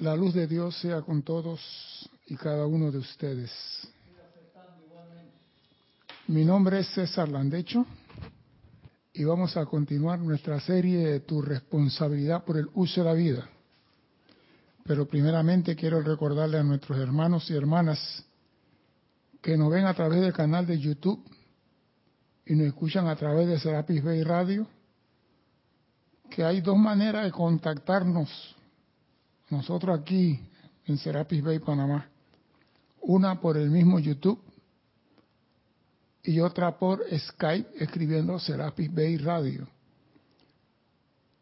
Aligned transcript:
La 0.00 0.14
luz 0.14 0.32
de 0.32 0.46
Dios 0.46 0.78
sea 0.78 1.02
con 1.02 1.22
todos 1.22 1.60
y 2.28 2.36
cada 2.36 2.66
uno 2.66 2.92
de 2.92 2.98
ustedes. 2.98 3.50
Mi 6.28 6.44
nombre 6.44 6.78
es 6.78 6.86
César 6.90 7.28
Landecho 7.28 7.84
y 9.12 9.24
vamos 9.24 9.56
a 9.56 9.66
continuar 9.66 10.20
nuestra 10.20 10.60
serie 10.60 10.98
de 10.98 11.20
Tu 11.20 11.42
responsabilidad 11.42 12.44
por 12.44 12.58
el 12.58 12.68
uso 12.74 13.00
de 13.00 13.08
la 13.08 13.14
vida. 13.14 13.48
Pero 14.84 15.08
primeramente 15.08 15.74
quiero 15.74 16.00
recordarle 16.00 16.58
a 16.58 16.62
nuestros 16.62 16.96
hermanos 17.00 17.50
y 17.50 17.56
hermanas 17.56 18.24
que 19.42 19.56
nos 19.56 19.68
ven 19.68 19.86
a 19.86 19.94
través 19.94 20.20
del 20.20 20.32
canal 20.32 20.64
de 20.64 20.78
YouTube 20.78 21.24
y 22.46 22.54
nos 22.54 22.68
escuchan 22.68 23.08
a 23.08 23.16
través 23.16 23.48
de 23.48 23.58
Serapis 23.58 24.04
Bay 24.04 24.22
Radio, 24.22 24.68
que 26.30 26.44
hay 26.44 26.60
dos 26.60 26.76
maneras 26.78 27.24
de 27.24 27.32
contactarnos 27.32 28.54
nosotros 29.50 29.98
aquí 29.98 30.40
en 30.86 30.98
Serapis 30.98 31.42
Bay, 31.42 31.58
Panamá. 31.58 32.08
Una 33.00 33.40
por 33.40 33.56
el 33.56 33.70
mismo 33.70 33.98
YouTube 33.98 34.40
y 36.22 36.40
otra 36.40 36.78
por 36.78 37.02
Skype 37.16 37.82
escribiendo 37.82 38.38
Serapis 38.38 38.92
Bay 38.92 39.16
Radio. 39.16 39.68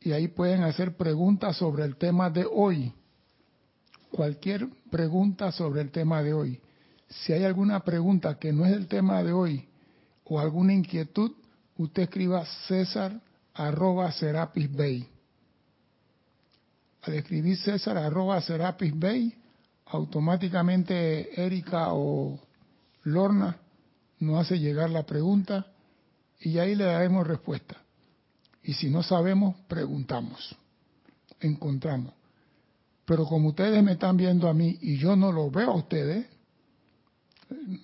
Y 0.00 0.12
ahí 0.12 0.28
pueden 0.28 0.62
hacer 0.62 0.96
preguntas 0.96 1.56
sobre 1.56 1.84
el 1.84 1.96
tema 1.96 2.30
de 2.30 2.46
hoy. 2.48 2.92
Cualquier 4.12 4.68
pregunta 4.90 5.50
sobre 5.50 5.80
el 5.80 5.90
tema 5.90 6.22
de 6.22 6.32
hoy. 6.32 6.60
Si 7.08 7.32
hay 7.32 7.44
alguna 7.44 7.80
pregunta 7.80 8.38
que 8.38 8.52
no 8.52 8.64
es 8.64 8.72
el 8.72 8.86
tema 8.86 9.22
de 9.22 9.32
hoy 9.32 9.68
o 10.24 10.38
alguna 10.38 10.72
inquietud, 10.72 11.32
usted 11.76 12.04
escriba 12.04 12.44
César 12.68 13.20
arroba 13.54 14.12
Serapis 14.12 14.72
Bay 14.72 15.08
al 17.06 17.14
escribir 17.14 17.56
César 17.56 17.96
arroba 17.96 18.40
Serapis 18.40 18.98
Bay, 18.98 19.34
automáticamente 19.86 21.40
Erika 21.40 21.92
o 21.92 22.38
Lorna 23.04 23.56
nos 24.18 24.40
hace 24.40 24.58
llegar 24.58 24.90
la 24.90 25.04
pregunta 25.04 25.66
y 26.40 26.58
ahí 26.58 26.74
le 26.74 26.84
daremos 26.84 27.26
respuesta. 27.26 27.76
Y 28.62 28.74
si 28.74 28.90
no 28.90 29.02
sabemos, 29.02 29.56
preguntamos, 29.68 30.56
encontramos. 31.40 32.12
Pero 33.04 33.24
como 33.26 33.50
ustedes 33.50 33.82
me 33.84 33.92
están 33.92 34.16
viendo 34.16 34.48
a 34.48 34.54
mí 34.54 34.76
y 34.80 34.96
yo 34.96 35.14
no 35.14 35.30
lo 35.30 35.50
veo 35.50 35.70
a 35.70 35.76
ustedes, 35.76 36.26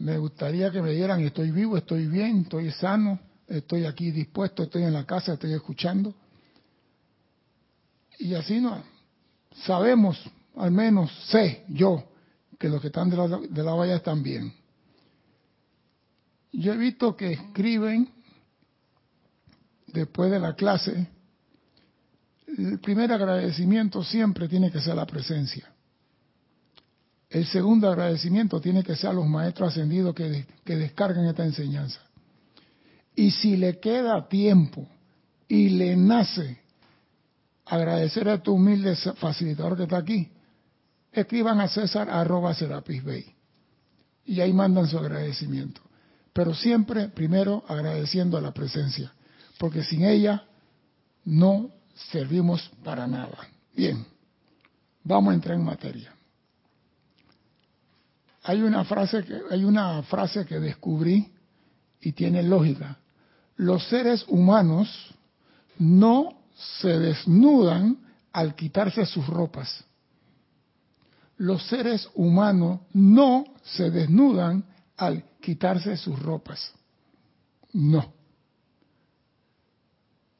me 0.00 0.18
gustaría 0.18 0.72
que 0.72 0.82
me 0.82 0.90
dieran, 0.90 1.20
estoy 1.20 1.52
vivo, 1.52 1.76
estoy 1.76 2.08
bien, 2.08 2.40
estoy 2.40 2.72
sano, 2.72 3.20
estoy 3.46 3.84
aquí 3.84 4.10
dispuesto, 4.10 4.64
estoy 4.64 4.82
en 4.82 4.92
la 4.92 5.06
casa, 5.06 5.34
estoy 5.34 5.52
escuchando. 5.52 6.12
Y 8.18 8.34
así 8.34 8.60
no, 8.60 8.82
sabemos, 9.54 10.18
al 10.56 10.70
menos 10.70 11.10
sé 11.28 11.64
yo, 11.68 12.04
que 12.58 12.68
los 12.68 12.80
que 12.80 12.88
están 12.88 13.10
de 13.10 13.16
la, 13.16 13.28
de 13.28 13.62
la 13.62 13.74
valla 13.74 13.96
están 13.96 14.22
bien. 14.22 14.52
Yo 16.52 16.72
he 16.72 16.76
visto 16.76 17.16
que 17.16 17.32
escriben 17.32 18.08
después 19.86 20.30
de 20.30 20.38
la 20.38 20.54
clase, 20.54 21.08
el 22.46 22.78
primer 22.80 23.12
agradecimiento 23.12 24.02
siempre 24.04 24.48
tiene 24.48 24.70
que 24.70 24.80
ser 24.80 24.94
la 24.94 25.06
presencia. 25.06 25.70
El 27.30 27.46
segundo 27.46 27.88
agradecimiento 27.88 28.60
tiene 28.60 28.82
que 28.82 28.94
ser 28.94 29.10
a 29.10 29.14
los 29.14 29.26
maestros 29.26 29.70
ascendidos 29.70 30.14
que, 30.14 30.46
que 30.64 30.76
descargan 30.76 31.24
esta 31.24 31.44
enseñanza. 31.44 32.00
Y 33.16 33.30
si 33.30 33.56
le 33.56 33.80
queda 33.80 34.28
tiempo 34.28 34.86
y 35.48 35.70
le 35.70 35.96
nace 35.96 36.61
agradecer 37.66 38.28
a 38.28 38.42
tu 38.42 38.54
humilde 38.54 38.96
facilitador 38.96 39.76
que 39.76 39.84
está 39.84 39.98
aquí, 39.98 40.30
escriban 41.12 41.60
a 41.60 41.68
César 41.68 42.10
arroba 42.10 42.54
Serapis 42.54 43.04
Bay 43.04 43.34
y 44.24 44.40
ahí 44.40 44.52
mandan 44.52 44.86
su 44.86 44.98
agradecimiento. 44.98 45.80
Pero 46.32 46.54
siempre 46.54 47.08
primero 47.08 47.62
agradeciendo 47.68 48.38
a 48.38 48.40
la 48.40 48.52
presencia, 48.52 49.12
porque 49.58 49.84
sin 49.84 50.04
ella 50.04 50.44
no 51.24 51.70
servimos 52.10 52.70
para 52.82 53.06
nada. 53.06 53.36
Bien, 53.74 54.04
vamos 55.04 55.32
a 55.32 55.34
entrar 55.34 55.56
en 55.56 55.64
materia. 55.64 56.14
Hay 58.44 58.62
una 58.62 58.84
frase 58.84 59.22
que 59.22 59.40
hay 59.50 59.64
una 59.64 60.02
frase 60.02 60.44
que 60.46 60.58
descubrí 60.58 61.30
y 62.00 62.12
tiene 62.12 62.42
lógica. 62.42 62.98
Los 63.56 63.86
seres 63.88 64.24
humanos 64.26 65.14
no 65.78 66.41
se 66.54 66.98
desnudan 66.98 67.98
al 68.32 68.54
quitarse 68.54 69.06
sus 69.06 69.26
ropas. 69.26 69.84
Los 71.38 71.66
seres 71.66 72.08
humanos 72.14 72.80
no 72.92 73.44
se 73.62 73.90
desnudan 73.90 74.64
al 74.96 75.24
quitarse 75.40 75.96
sus 75.96 76.18
ropas. 76.18 76.72
No. 77.72 78.12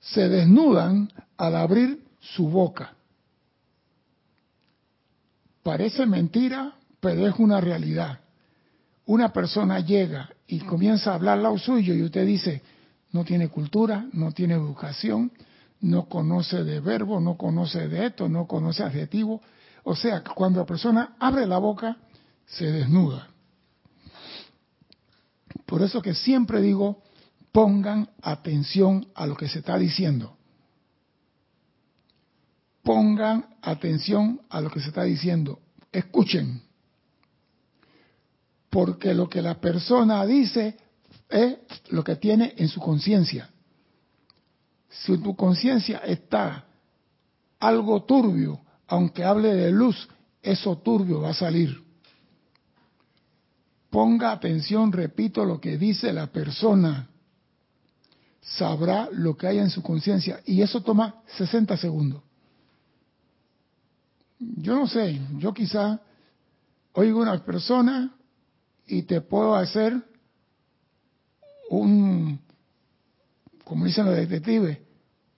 Se 0.01 0.29
desnudan 0.29 1.11
al 1.37 1.57
abrir 1.57 2.05
su 2.21 2.49
boca. 2.49 2.95
Parece 5.63 6.07
mentira, 6.07 6.75
pero 7.01 7.27
es 7.27 7.35
una 7.39 7.61
realidad. 7.61 8.21
Una 9.07 9.33
persona 9.33 9.81
llega 9.81 10.31
y 10.47 10.61
comienza 10.61 11.11
a 11.11 11.15
hablar 11.15 11.39
lo 11.39 11.57
suyo 11.59 11.95
y 11.95 12.03
usted 12.03 12.27
dice, 12.27 12.63
no 13.13 13.25
tiene 13.25 13.49
cultura, 13.49 14.07
no 14.13 14.33
tiene 14.33 14.55
educación, 14.55 15.33
no 15.83 16.09
conoce 16.09 16.63
de 16.65 16.81
verbo, 16.81 17.21
no 17.21 17.37
conoce 17.37 17.89
de 17.89 18.07
esto, 18.07 18.29
no 18.29 18.47
conoce 18.47 18.83
adjetivo. 18.83 19.43
O 19.85 19.97
sea, 19.97 20.23
cuando 20.23 20.61
la 20.61 20.67
persona 20.67 21.17
abre 21.19 21.47
la 21.47 21.59
boca, 21.59 21.97
se 22.47 22.71
desnuda. 22.71 23.29
Por 25.67 25.83
eso 25.83 26.01
que 26.01 26.15
siempre 26.15 26.61
digo, 26.61 27.03
pongan 27.51 28.09
atención 28.23 29.09
a 29.15 29.27
lo 29.27 29.37
que 29.37 29.49
se 29.49 29.59
está 29.59 29.77
diciendo. 29.77 30.37
Pongan 32.85 33.57
atención 33.61 34.41
a 34.51 34.61
lo 34.61 34.71
que 34.71 34.81
se 34.81 34.89
está 34.89 35.03
diciendo. 35.03 35.61
Escuchen. 35.91 36.63
Porque 38.71 39.15
lo 39.15 39.29
que 39.29 39.43
la 39.43 39.61
persona 39.61 40.25
dice 40.27 40.77
es 41.29 41.57
lo 41.89 42.05
que 42.05 42.17
tiene 42.17 42.55
en 42.57 42.69
su 42.69 42.81
conciencia 42.81 43.52
si 44.93 45.19
tu 45.19 45.35
conciencia 45.35 45.99
está 45.99 46.67
algo 47.59 48.05
turbio, 48.05 48.61
aunque 48.87 49.25
hable 49.25 49.55
de 49.55 49.71
luz, 49.71 50.09
eso 50.43 50.79
turbio 50.79 51.21
va 51.21 51.31
a 51.31 51.35
salir. 51.35 51.83
Ponga 53.91 54.33
atención, 54.33 54.93
repito 54.93 55.45
lo 55.45 55.61
que 55.61 55.79
dice 55.79 56.13
la 56.13 56.27
persona. 56.27 57.09
Sabrá 58.41 59.09
lo 59.13 59.37
que 59.37 59.47
hay 59.47 59.59
en 59.59 59.71
su 59.71 59.83
conciencia. 59.83 60.41
Y 60.45 60.63
eso 60.63 60.83
toma 60.83 61.23
60 61.37 61.77
segundos. 61.77 62.23
Yo 64.39 64.75
no 64.75 64.87
sé, 64.89 65.21
yo 65.39 65.55
quizá 65.55 66.01
oigo 66.95 67.21
una 67.21 67.45
persona 67.45 68.15
y 68.87 69.03
te 69.03 69.21
puedo 69.21 69.55
hacer 69.55 70.03
un, 71.71 72.41
como 73.73 73.87
dicen 73.87 74.05
los 74.05 74.15
detectives, 74.15 74.77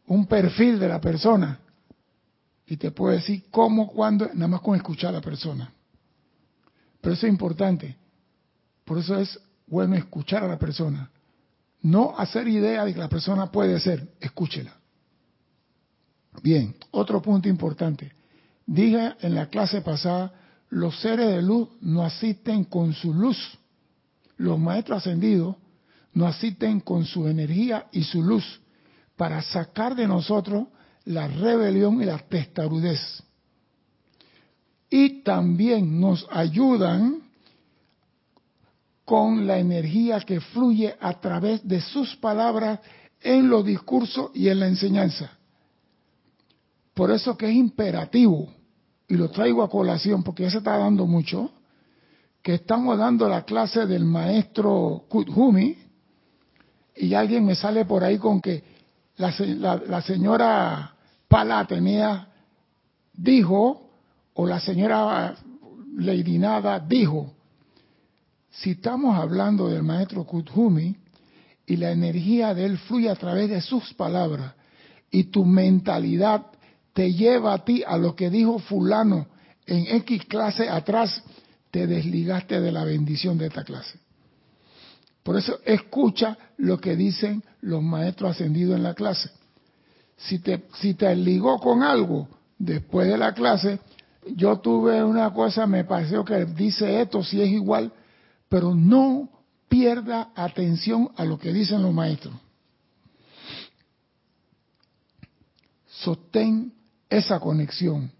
un 0.08 0.26
perfil 0.26 0.80
de 0.80 0.88
la 0.88 1.00
persona. 1.00 1.60
Y 2.66 2.76
te 2.76 2.90
puedo 2.90 3.14
decir 3.14 3.44
cómo, 3.48 3.86
cuándo, 3.86 4.28
nada 4.34 4.48
más 4.48 4.60
con 4.60 4.74
escuchar 4.74 5.10
a 5.10 5.18
la 5.18 5.20
persona. 5.20 5.72
Pero 7.00 7.14
eso 7.14 7.28
es 7.28 7.32
importante. 7.32 7.96
Por 8.84 8.98
eso 8.98 9.16
es 9.20 9.38
bueno 9.68 9.94
escuchar 9.94 10.42
a 10.42 10.48
la 10.48 10.58
persona. 10.58 11.08
No 11.82 12.18
hacer 12.18 12.48
idea 12.48 12.84
de 12.84 12.92
que 12.92 12.98
la 12.98 13.08
persona 13.08 13.52
puede 13.52 13.78
ser, 13.78 14.04
escúchela. 14.18 14.74
Bien, 16.42 16.74
otro 16.90 17.22
punto 17.22 17.48
importante. 17.48 18.10
Dije 18.66 19.14
en 19.20 19.36
la 19.36 19.46
clase 19.46 19.80
pasada, 19.80 20.34
los 20.70 20.98
seres 21.00 21.28
de 21.28 21.40
luz 21.40 21.68
no 21.82 22.02
asisten 22.02 22.64
con 22.64 22.94
su 22.94 23.14
luz. 23.14 23.38
Los 24.38 24.58
maestros 24.58 24.98
ascendidos 24.98 25.54
no 26.14 26.26
asisten 26.26 26.80
con 26.80 27.04
su 27.04 27.28
energía 27.28 27.86
y 27.92 28.02
su 28.04 28.22
luz 28.22 28.60
para 29.16 29.42
sacar 29.42 29.94
de 29.94 30.06
nosotros 30.06 30.68
la 31.04 31.28
rebelión 31.28 32.00
y 32.00 32.06
la 32.06 32.18
testarudez. 32.18 33.22
Y 34.88 35.22
también 35.22 36.00
nos 36.00 36.26
ayudan 36.30 37.22
con 39.04 39.46
la 39.46 39.58
energía 39.58 40.20
que 40.20 40.40
fluye 40.40 40.94
a 40.98 41.20
través 41.20 41.66
de 41.66 41.80
sus 41.80 42.16
palabras 42.16 42.80
en 43.20 43.48
los 43.48 43.64
discursos 43.64 44.30
y 44.34 44.48
en 44.48 44.60
la 44.60 44.68
enseñanza. 44.68 45.30
Por 46.94 47.10
eso 47.10 47.36
que 47.36 47.48
es 47.48 47.54
imperativo, 47.54 48.48
y 49.08 49.16
lo 49.16 49.30
traigo 49.30 49.62
a 49.62 49.68
colación 49.68 50.22
porque 50.22 50.44
ya 50.44 50.50
se 50.50 50.58
está 50.58 50.78
dando 50.78 51.06
mucho, 51.06 51.50
que 52.40 52.54
estamos 52.54 52.96
dando 52.96 53.28
la 53.28 53.44
clase 53.44 53.86
del 53.86 54.04
maestro 54.04 55.04
Kuthumi 55.08 55.83
y 56.96 57.14
alguien 57.14 57.44
me 57.44 57.54
sale 57.54 57.84
por 57.84 58.04
ahí 58.04 58.18
con 58.18 58.40
que 58.40 58.62
la, 59.16 60.02
señora 60.02 60.94
Pala 61.28 61.60
Atenea 61.60 62.28
dijo 63.12 63.90
o 64.34 64.46
la 64.46 64.60
señora 64.60 65.36
Lady 65.96 66.38
Nada 66.38 66.80
dijo, 66.80 67.32
si 68.50 68.72
estamos 68.72 69.16
hablando 69.16 69.68
del 69.68 69.82
maestro 69.82 70.24
Kuthumi 70.24 70.96
y 71.66 71.76
la 71.76 71.92
energía 71.92 72.54
de 72.54 72.66
él 72.66 72.78
fluye 72.78 73.08
a 73.08 73.16
través 73.16 73.50
de 73.50 73.60
sus 73.60 73.94
palabras 73.94 74.54
y 75.10 75.24
tu 75.24 75.44
mentalidad 75.44 76.46
te 76.92 77.12
lleva 77.12 77.54
a 77.54 77.64
ti 77.64 77.82
a 77.86 77.96
lo 77.96 78.14
que 78.14 78.30
dijo 78.30 78.58
fulano 78.58 79.26
en 79.66 79.86
X 79.96 80.26
clase 80.26 80.68
atrás, 80.68 81.22
te 81.70 81.86
desligaste 81.86 82.60
de 82.60 82.70
la 82.70 82.84
bendición 82.84 83.38
de 83.38 83.46
esta 83.46 83.64
clase. 83.64 83.98
Por 85.24 85.38
eso 85.38 85.58
escucha 85.64 86.36
lo 86.58 86.78
que 86.78 86.94
dicen 86.94 87.42
los 87.62 87.82
maestros 87.82 88.32
ascendidos 88.32 88.76
en 88.76 88.82
la 88.82 88.94
clase. 88.94 89.30
Si 90.18 90.38
te, 90.38 90.66
si 90.74 90.94
te 90.94 91.16
ligó 91.16 91.58
con 91.58 91.82
algo 91.82 92.28
después 92.58 93.08
de 93.08 93.16
la 93.16 93.32
clase, 93.32 93.80
yo 94.36 94.58
tuve 94.58 95.02
una 95.02 95.32
cosa, 95.32 95.66
me 95.66 95.84
pareció 95.84 96.24
que 96.24 96.44
dice 96.44 97.00
esto, 97.00 97.24
si 97.24 97.40
es 97.40 97.48
igual, 97.48 97.90
pero 98.50 98.74
no 98.74 99.30
pierda 99.66 100.30
atención 100.36 101.10
a 101.16 101.24
lo 101.24 101.38
que 101.38 101.54
dicen 101.54 101.82
los 101.82 101.94
maestros. 101.94 102.34
Sostén 105.86 106.74
esa 107.08 107.40
conexión, 107.40 108.12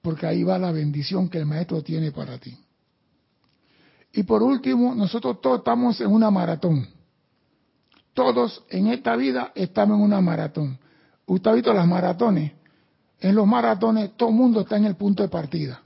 porque 0.00 0.26
ahí 0.26 0.44
va 0.44 0.58
la 0.58 0.72
bendición 0.72 1.28
que 1.28 1.38
el 1.38 1.46
maestro 1.46 1.82
tiene 1.82 2.10
para 2.10 2.38
ti. 2.38 2.56
Y 4.12 4.22
por 4.22 4.42
último, 4.42 4.94
nosotros 4.94 5.40
todos 5.40 5.58
estamos 5.58 6.00
en 6.00 6.12
una 6.12 6.30
maratón. 6.30 6.86
Todos 8.14 8.64
en 8.70 8.88
esta 8.88 9.14
vida 9.16 9.52
estamos 9.54 9.98
en 9.98 10.04
una 10.04 10.20
maratón. 10.20 10.78
Usted 11.26 11.50
ha 11.50 11.54
visto 11.54 11.72
las 11.72 11.86
maratones. 11.86 12.52
En 13.20 13.34
los 13.34 13.46
maratones 13.46 14.16
todo 14.16 14.30
el 14.30 14.34
mundo 14.34 14.60
está 14.60 14.76
en 14.76 14.86
el 14.86 14.96
punto 14.96 15.22
de 15.22 15.28
partida. 15.28 15.82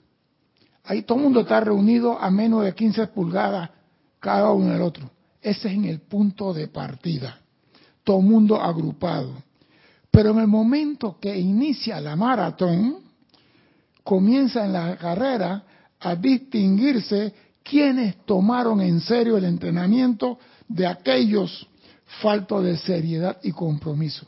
Ahí 0.84 1.02
todo 1.02 1.18
el 1.18 1.24
mundo 1.24 1.40
está 1.40 1.60
reunido 1.60 2.18
a 2.18 2.30
menos 2.30 2.64
de 2.64 2.74
15 2.74 3.08
pulgadas 3.08 3.70
cada 4.18 4.52
uno 4.52 4.72
del 4.72 4.82
otro. 4.82 5.10
Ese 5.40 5.68
es 5.68 5.74
en 5.74 5.84
el 5.84 6.00
punto 6.00 6.54
de 6.54 6.68
partida. 6.68 7.38
Todo 8.04 8.18
el 8.18 8.26
mundo 8.26 8.60
agrupado. 8.60 9.34
Pero 10.10 10.30
en 10.30 10.40
el 10.40 10.46
momento 10.46 11.18
que 11.20 11.36
inicia 11.36 12.00
la 12.00 12.16
maratón, 12.16 12.98
comienza 14.04 14.64
en 14.64 14.72
la 14.72 14.96
carrera 14.96 15.64
a 16.00 16.14
distinguirse 16.14 17.34
quienes 17.62 18.24
tomaron 18.24 18.80
en 18.80 19.00
serio 19.00 19.36
el 19.36 19.44
entrenamiento 19.44 20.38
de 20.68 20.86
aquellos 20.86 21.66
faltos 22.20 22.64
de 22.64 22.76
seriedad 22.76 23.38
y 23.42 23.52
compromiso. 23.52 24.26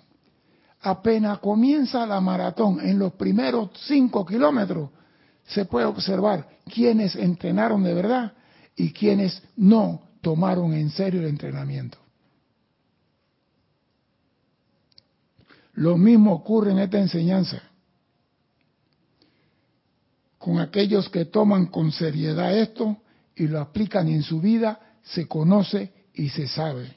Apenas 0.81 1.38
comienza 1.38 2.06
la 2.06 2.20
maratón, 2.20 2.81
en 2.81 2.98
los 2.98 3.14
primeros 3.14 3.70
cinco 3.86 4.25
kilómetros, 4.25 4.90
se 5.46 5.64
puede 5.64 5.86
observar 5.86 6.48
quienes 6.72 7.16
entrenaron 7.16 7.82
de 7.82 7.94
verdad 7.94 8.32
y 8.76 8.92
quienes 8.92 9.42
no 9.56 10.02
tomaron 10.20 10.72
en 10.75 10.90
serio 10.90 11.20
el 11.20 11.28
entrenamiento. 11.28 11.98
Lo 15.75 15.96
mismo 15.96 16.32
ocurre 16.32 16.70
en 16.70 16.78
esta 16.78 16.98
enseñanza 16.98 17.62
con 20.38 20.60
aquellos 20.60 21.08
que 21.08 21.25
toman 21.25 21.66
con 21.66 21.90
seriedad 21.90 22.56
esto 22.56 22.98
y 23.36 23.48
lo 23.48 23.60
aplican 23.60 24.08
en 24.08 24.22
su 24.22 24.40
vida, 24.40 24.81
se 25.02 25.26
conoce 25.26 25.92
y 26.14 26.28
se 26.28 26.48
sabe. 26.48 26.96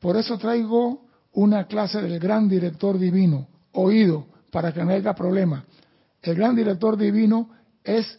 Por 0.00 0.16
eso 0.16 0.38
traigo 0.38 1.06
una 1.32 1.66
clase 1.66 2.00
del 2.00 2.18
gran 2.18 2.48
director 2.48 2.98
divino, 2.98 3.48
oído, 3.72 4.26
para 4.50 4.72
que 4.72 4.84
no 4.84 4.92
haya 4.92 5.14
problema. 5.14 5.64
El 6.22 6.34
gran 6.34 6.56
director 6.56 6.96
divino 6.96 7.50
es 7.84 8.18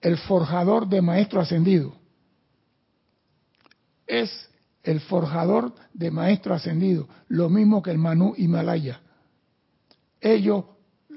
el 0.00 0.16
forjador 0.16 0.88
de 0.88 1.02
maestro 1.02 1.40
ascendido. 1.40 1.94
Es 4.06 4.48
el 4.82 5.00
forjador 5.00 5.74
de 5.92 6.10
maestro 6.10 6.54
ascendido, 6.54 7.08
lo 7.28 7.50
mismo 7.50 7.82
que 7.82 7.90
el 7.90 7.98
Manú 7.98 8.34
Himalaya. 8.36 9.00
Ellos 10.20 10.64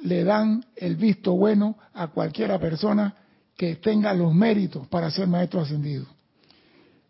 le 0.01 0.23
dan 0.23 0.65
el 0.75 0.95
visto 0.95 1.33
bueno 1.33 1.77
a 1.93 2.07
cualquiera 2.07 2.59
persona 2.59 3.15
que 3.59 3.75
tenga 3.75 4.13
los 4.13 4.33
méritos 4.33 4.87
para 4.87 5.11
ser 5.11 5.27
maestro 5.27 5.59
ascendido. 5.59 6.05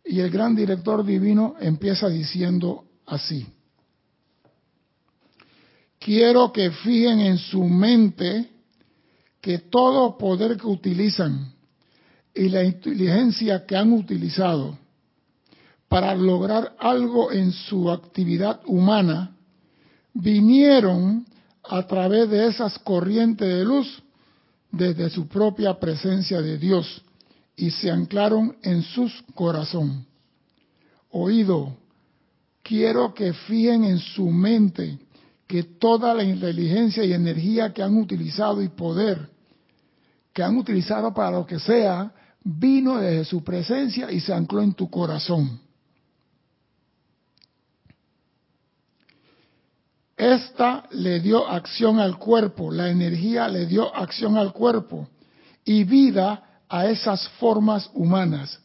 Y 0.04 0.20
el 0.20 0.32
gran 0.32 0.56
director 0.56 1.06
divino 1.06 1.54
empieza 1.60 2.10
diciendo 2.10 2.86
así. 3.06 3.46
Quiero 6.00 6.52
que 6.52 6.72
fijen 6.72 7.20
en 7.20 7.38
su 7.38 7.64
mente 7.66 8.50
que 9.40 9.60
todo 9.60 10.18
poder 10.18 10.58
que 10.58 10.66
utilizan 10.66 11.54
y 12.34 12.50
la 12.50 12.64
inteligencia 12.64 13.68
que 13.68 13.76
han 13.76 13.94
utilizado 13.94 14.76
para 15.88 16.16
lograr 16.16 16.76
algo 16.80 17.32
en 17.32 17.52
su 17.52 17.92
actividad 17.92 18.62
humana 18.66 19.36
vinieron 20.16 21.28
a 21.64 21.86
través 21.86 22.28
de 22.28 22.48
esas 22.48 22.80
corrientes 22.80 23.48
de 23.48 23.64
luz 23.64 24.02
desde 24.72 25.10
su 25.10 25.28
propia 25.28 25.80
presencia 25.80 26.42
de 26.42 26.58
Dios 26.58 27.02
y 27.56 27.72
se 27.72 27.92
anclaron 27.92 28.56
en 28.62 28.84
sus 28.84 29.24
corazón. 29.34 30.06
Oído, 31.12 31.76
quiero 32.64 33.14
que 33.14 33.34
fijen 33.34 33.84
en 33.84 34.00
su 34.00 34.30
mente 34.30 35.00
que 35.48 35.64
toda 35.64 36.14
la 36.14 36.24
inteligencia 36.24 37.04
y 37.04 37.14
energía 37.14 37.74
que 37.74 37.82
han 37.82 37.98
utilizado 37.98 38.62
y 38.62 38.70
poder 38.70 39.30
que 40.34 40.44
han 40.44 40.58
utilizado 40.58 41.14
para 41.14 41.32
lo 41.32 41.46
que 41.46 41.60
sea, 41.60 42.14
vino 42.44 42.98
desde 42.98 43.26
su 43.26 43.44
presencia 43.44 44.12
y 44.12 44.20
se 44.20 44.34
ancló 44.34 44.62
en 44.62 44.74
tu 44.74 44.90
corazón. 44.90 45.60
Esta 50.20 50.84
le 50.92 51.22
dio 51.22 51.48
acción 51.48 51.98
al 51.98 52.18
cuerpo, 52.18 52.72
la 52.72 52.90
energía 52.90 53.48
le 53.48 53.66
dio 53.66 53.96
acción 53.96 54.36
al 54.36 54.52
cuerpo 54.52 55.08
y 55.64 55.86
vida 55.86 56.60
a 56.68 56.88
esas 56.88 57.30
formas 57.40 57.90
humanas. 57.94 58.60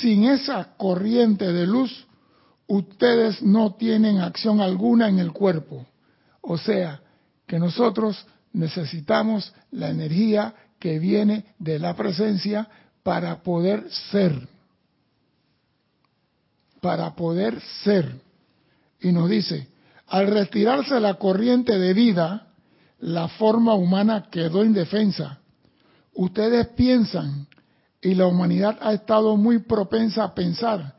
Sin 0.00 0.24
esa 0.24 0.74
corriente 0.78 1.52
de 1.52 1.66
luz, 1.66 2.06
ustedes 2.66 3.42
no 3.42 3.74
tienen 3.74 4.20
acción 4.20 4.62
alguna 4.62 5.10
en 5.10 5.18
el 5.18 5.32
cuerpo. 5.32 5.84
O 6.40 6.56
sea, 6.56 7.02
que 7.46 7.58
nosotros 7.58 8.24
necesitamos 8.54 9.52
la 9.70 9.90
energía 9.90 10.54
que 10.78 10.98
viene 10.98 11.44
de 11.58 11.78
la 11.78 11.94
presencia 11.94 12.70
para 13.02 13.42
poder 13.42 13.90
ser. 13.90 14.48
Para 16.80 17.14
poder 17.14 17.60
ser 17.84 18.31
y 19.02 19.12
nos 19.12 19.28
dice, 19.28 19.68
al 20.06 20.28
retirarse 20.28 20.98
la 21.00 21.14
corriente 21.14 21.78
de 21.78 21.92
vida, 21.92 22.48
la 23.00 23.28
forma 23.28 23.74
humana 23.74 24.28
quedó 24.30 24.64
indefensa. 24.64 25.40
Ustedes 26.14 26.68
piensan, 26.68 27.48
y 28.00 28.14
la 28.14 28.26
humanidad 28.26 28.78
ha 28.80 28.92
estado 28.92 29.36
muy 29.36 29.58
propensa 29.58 30.24
a 30.24 30.34
pensar, 30.34 30.94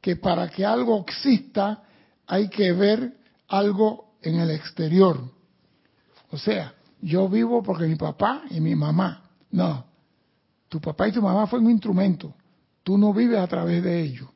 que 0.00 0.16
para 0.16 0.48
que 0.48 0.64
algo 0.64 1.00
exista 1.00 1.82
hay 2.26 2.48
que 2.48 2.72
ver 2.72 3.16
algo 3.48 4.14
en 4.22 4.38
el 4.38 4.50
exterior. 4.50 5.20
O 6.30 6.38
sea, 6.38 6.74
yo 7.02 7.28
vivo 7.28 7.62
porque 7.62 7.86
mi 7.86 7.96
papá 7.96 8.42
y 8.50 8.60
mi 8.60 8.74
mamá. 8.74 9.22
No, 9.50 9.84
tu 10.68 10.80
papá 10.80 11.08
y 11.08 11.12
tu 11.12 11.20
mamá 11.20 11.46
fue 11.46 11.58
un 11.58 11.70
instrumento. 11.70 12.32
Tú 12.84 12.96
no 12.96 13.12
vives 13.12 13.38
a 13.38 13.46
través 13.46 13.82
de 13.82 14.00
ellos 14.00 14.28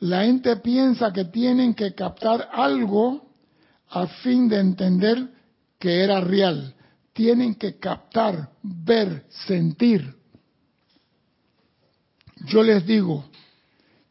la 0.00 0.24
gente 0.24 0.56
piensa 0.56 1.12
que 1.12 1.24
tienen 1.24 1.74
que 1.74 1.94
captar 1.94 2.48
algo 2.52 3.30
a 3.88 4.06
fin 4.06 4.48
de 4.48 4.58
entender 4.58 5.28
que 5.78 6.02
era 6.02 6.20
real. 6.20 6.74
Tienen 7.12 7.54
que 7.54 7.78
captar, 7.78 8.50
ver, 8.62 9.24
sentir. 9.46 10.14
Yo 12.46 12.62
les 12.62 12.86
digo 12.86 13.24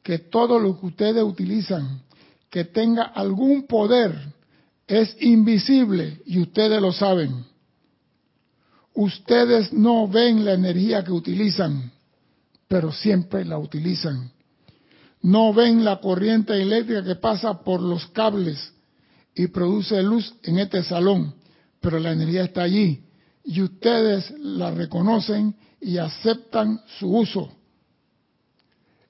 que 0.02 0.20
todo 0.20 0.60
lo 0.60 0.80
que 0.80 0.88
ustedes 0.88 1.24
utilizan 1.24 2.02
que 2.50 2.66
tenga 2.66 3.04
algún 3.04 3.68
poder 3.68 4.34
es 4.88 5.16
invisible 5.22 6.22
y 6.26 6.40
ustedes 6.40 6.82
lo 6.82 6.92
saben. 6.92 7.46
Ustedes 8.94 9.74
no 9.74 10.08
ven 10.08 10.46
la 10.46 10.54
energía 10.54 11.04
que 11.04 11.12
utilizan, 11.12 11.92
pero 12.68 12.92
siempre 12.92 13.46
la 13.46 13.58
utilizan 13.58 14.32
no 15.26 15.56
ven 15.56 15.84
la 15.84 16.00
corriente 16.00 16.54
eléctrica 16.62 17.04
que 17.04 17.16
pasa 17.16 17.64
por 17.64 17.82
los 17.82 18.06
cables 18.10 18.72
y 19.34 19.48
produce 19.48 20.04
luz 20.04 20.36
en 20.44 20.60
este 20.60 20.84
salón, 20.84 21.34
pero 21.82 21.98
la 21.98 22.12
energía 22.12 22.44
está 22.44 22.62
allí 22.62 23.04
y 23.44 23.64
ustedes 23.64 24.30
la 24.38 24.70
reconocen 24.70 25.56
y 25.82 25.98
aceptan 25.98 26.80
su 27.00 27.08
uso. 27.18 27.52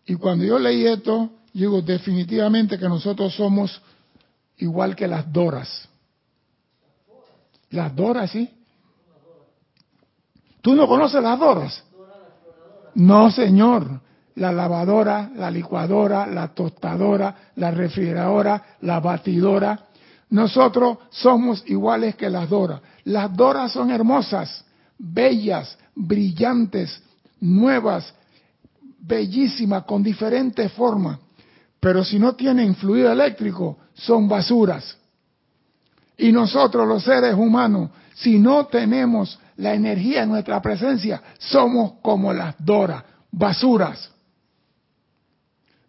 Y 0.06 0.16
cuando 0.16 0.46
yo 0.46 0.58
leí 0.58 0.86
esto, 0.86 1.32
digo 1.52 1.82
definitivamente 1.82 2.80
que 2.80 2.88
nosotros 2.88 3.36
somos 3.36 3.82
igual 4.58 4.96
que 4.96 5.10
las 5.10 5.30
Doras. 5.34 5.90
Las 7.72 7.94
Doras, 7.94 8.32
sí. 8.32 8.50
¿Tú 10.62 10.76
no 10.76 10.88
conoces 10.88 11.22
las 11.22 11.38
doras? 11.38 11.84
No, 12.96 13.30
señor. 13.30 14.05
La 14.36 14.52
lavadora, 14.52 15.32
la 15.36 15.50
licuadora, 15.50 16.28
la 16.28 16.50
tostadora, 16.50 17.52
la 17.56 17.72
refrigeradora, 17.72 18.78
la 18.82 19.00
batidora. 19.00 19.80
Nosotros 20.30 20.98
somos 21.10 21.64
iguales 21.68 22.16
que 22.16 22.30
las 22.30 22.50
doras. 22.50 22.82
Las 23.06 23.36
doras 23.36 23.72
son 23.72 23.92
hermosas, 23.92 24.66
bellas, 24.98 25.78
brillantes, 25.96 27.02
nuevas, 27.40 28.14
bellísimas, 29.00 29.84
con 29.84 30.04
diferentes 30.04 30.72
formas. 30.74 31.20
Pero 31.80 32.04
si 32.04 32.18
no 32.20 32.34
tienen 32.34 32.76
fluido 32.76 33.12
eléctrico, 33.12 33.78
son 33.94 34.28
basuras. 34.28 34.98
Y 36.18 36.32
nosotros 36.32 36.88
los 36.88 37.04
seres 37.04 37.36
humanos, 37.36 37.92
si 38.16 38.40
no 38.40 38.66
tenemos 38.66 39.40
la 39.58 39.74
energía 39.74 40.24
en 40.24 40.30
nuestra 40.30 40.62
presencia, 40.62 41.22
somos 41.38 41.94
como 42.02 42.34
las 42.34 42.56
doras, 42.58 43.04
basuras. 43.32 44.12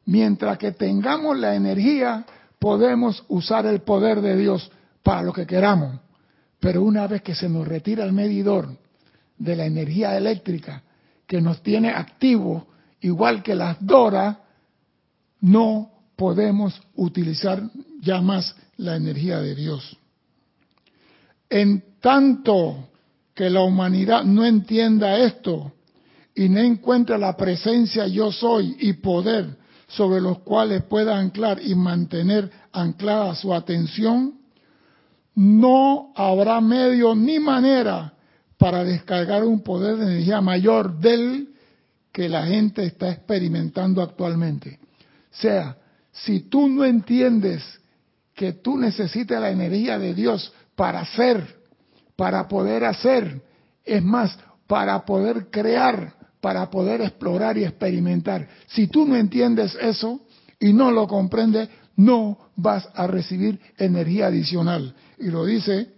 Mientras 0.07 0.57
que 0.59 0.73
tengamos 0.73 1.37
la 1.39 1.55
energía, 1.57 2.25
podemos 2.59 3.25
usar 3.29 3.67
el 3.67 3.81
poder 3.81 4.21
de 4.21 4.37
Dios 4.37 4.71
para 5.03 5.23
lo 5.23 5.33
que 5.33 5.47
queramos. 5.47 6.01
Pero 6.61 6.83
una 6.83 7.07
vez 7.07 7.23
que 7.23 7.35
se 7.35 7.49
nos 7.49 7.67
retira 7.67 8.05
el 8.05 8.13
medidor 8.13 8.77
de 9.37 9.57
la 9.57 9.67
energía 9.67 10.17
eléctrica 10.17 10.83
que 11.27 11.41
nos 11.41 11.63
tiene 11.63 11.91
activos, 11.91 12.65
igual 13.01 13.43
que 13.43 13.55
las 13.55 13.85
Dora, 13.85 14.41
no 15.41 15.91
podemos 16.15 16.81
utilizar 16.95 17.63
ya 18.01 18.21
más 18.21 18.55
la 18.77 18.97
energía 18.97 19.41
de 19.41 19.55
Dios. 19.55 19.97
En 21.51 21.83
tanto 22.01 22.89
que 23.35 23.51
la 23.51 23.63
humanidad 23.63 24.25
no 24.25 24.45
entienda 24.47 25.19
esto 25.19 25.73
y 26.35 26.49
no 26.49 26.61
encuentre 26.61 27.19
la 27.19 27.37
presencia 27.37 28.07
yo 28.07 28.31
soy 28.31 28.77
y 28.81 28.95
poder 28.95 29.66
sobre 29.89 30.21
los 30.21 30.41
cuales 30.41 30.83
pueda 30.85 31.19
anclar 31.19 31.61
y 31.63 31.75
mantener 31.75 32.51
anclada 32.73 33.35
su 33.35 33.55
atención, 33.55 34.35
no 35.35 36.13
habrá 36.17 36.61
medio 36.61 37.15
ni 37.15 37.39
manera 37.39 38.15
para 38.59 38.85
descargar 38.85 39.45
un 39.45 39.63
poder 39.63 39.97
de 39.97 40.07
energía 40.07 40.41
mayor 40.41 40.99
del 40.99 41.51
que 42.11 42.29
la 42.29 42.47
gente 42.47 42.85
está 42.85 43.11
experimentando 43.11 44.03
actualmente. 44.03 44.81
O 45.31 45.41
sea, 45.41 45.77
si 46.13 46.41
tú 46.41 46.69
no 46.69 46.85
entiendes 46.85 47.63
que 48.35 48.55
tú 48.55 48.79
necesitas 48.79 49.41
la 49.41 49.51
energía 49.51 49.99
de 49.99 50.15
Dios 50.15 50.53
para 50.75 51.05
ser, 51.05 51.61
para 52.17 52.49
poder 52.49 52.85
hacer, 52.85 53.43
es 53.85 54.03
más, 54.03 54.39
para 54.67 55.05
poder 55.05 55.51
crear, 55.51 56.15
para 56.47 56.71
poder 56.71 57.01
explorar 57.01 57.59
y 57.59 57.65
experimentar. 57.65 58.47
Si 58.69 58.87
tú 58.87 59.05
no 59.05 59.17
entiendes 59.17 59.77
eso 59.81 60.21
y 60.61 60.73
no 60.73 60.93
lo 60.93 61.09
comprendes, 61.09 61.69
no 61.97 62.39
vas 62.55 62.89
a 62.95 63.09
recibir 63.09 63.59
energía 63.77 64.29
adicional. 64.29 64.95
Y 65.19 65.27
lo 65.27 65.45
dice, 65.45 65.89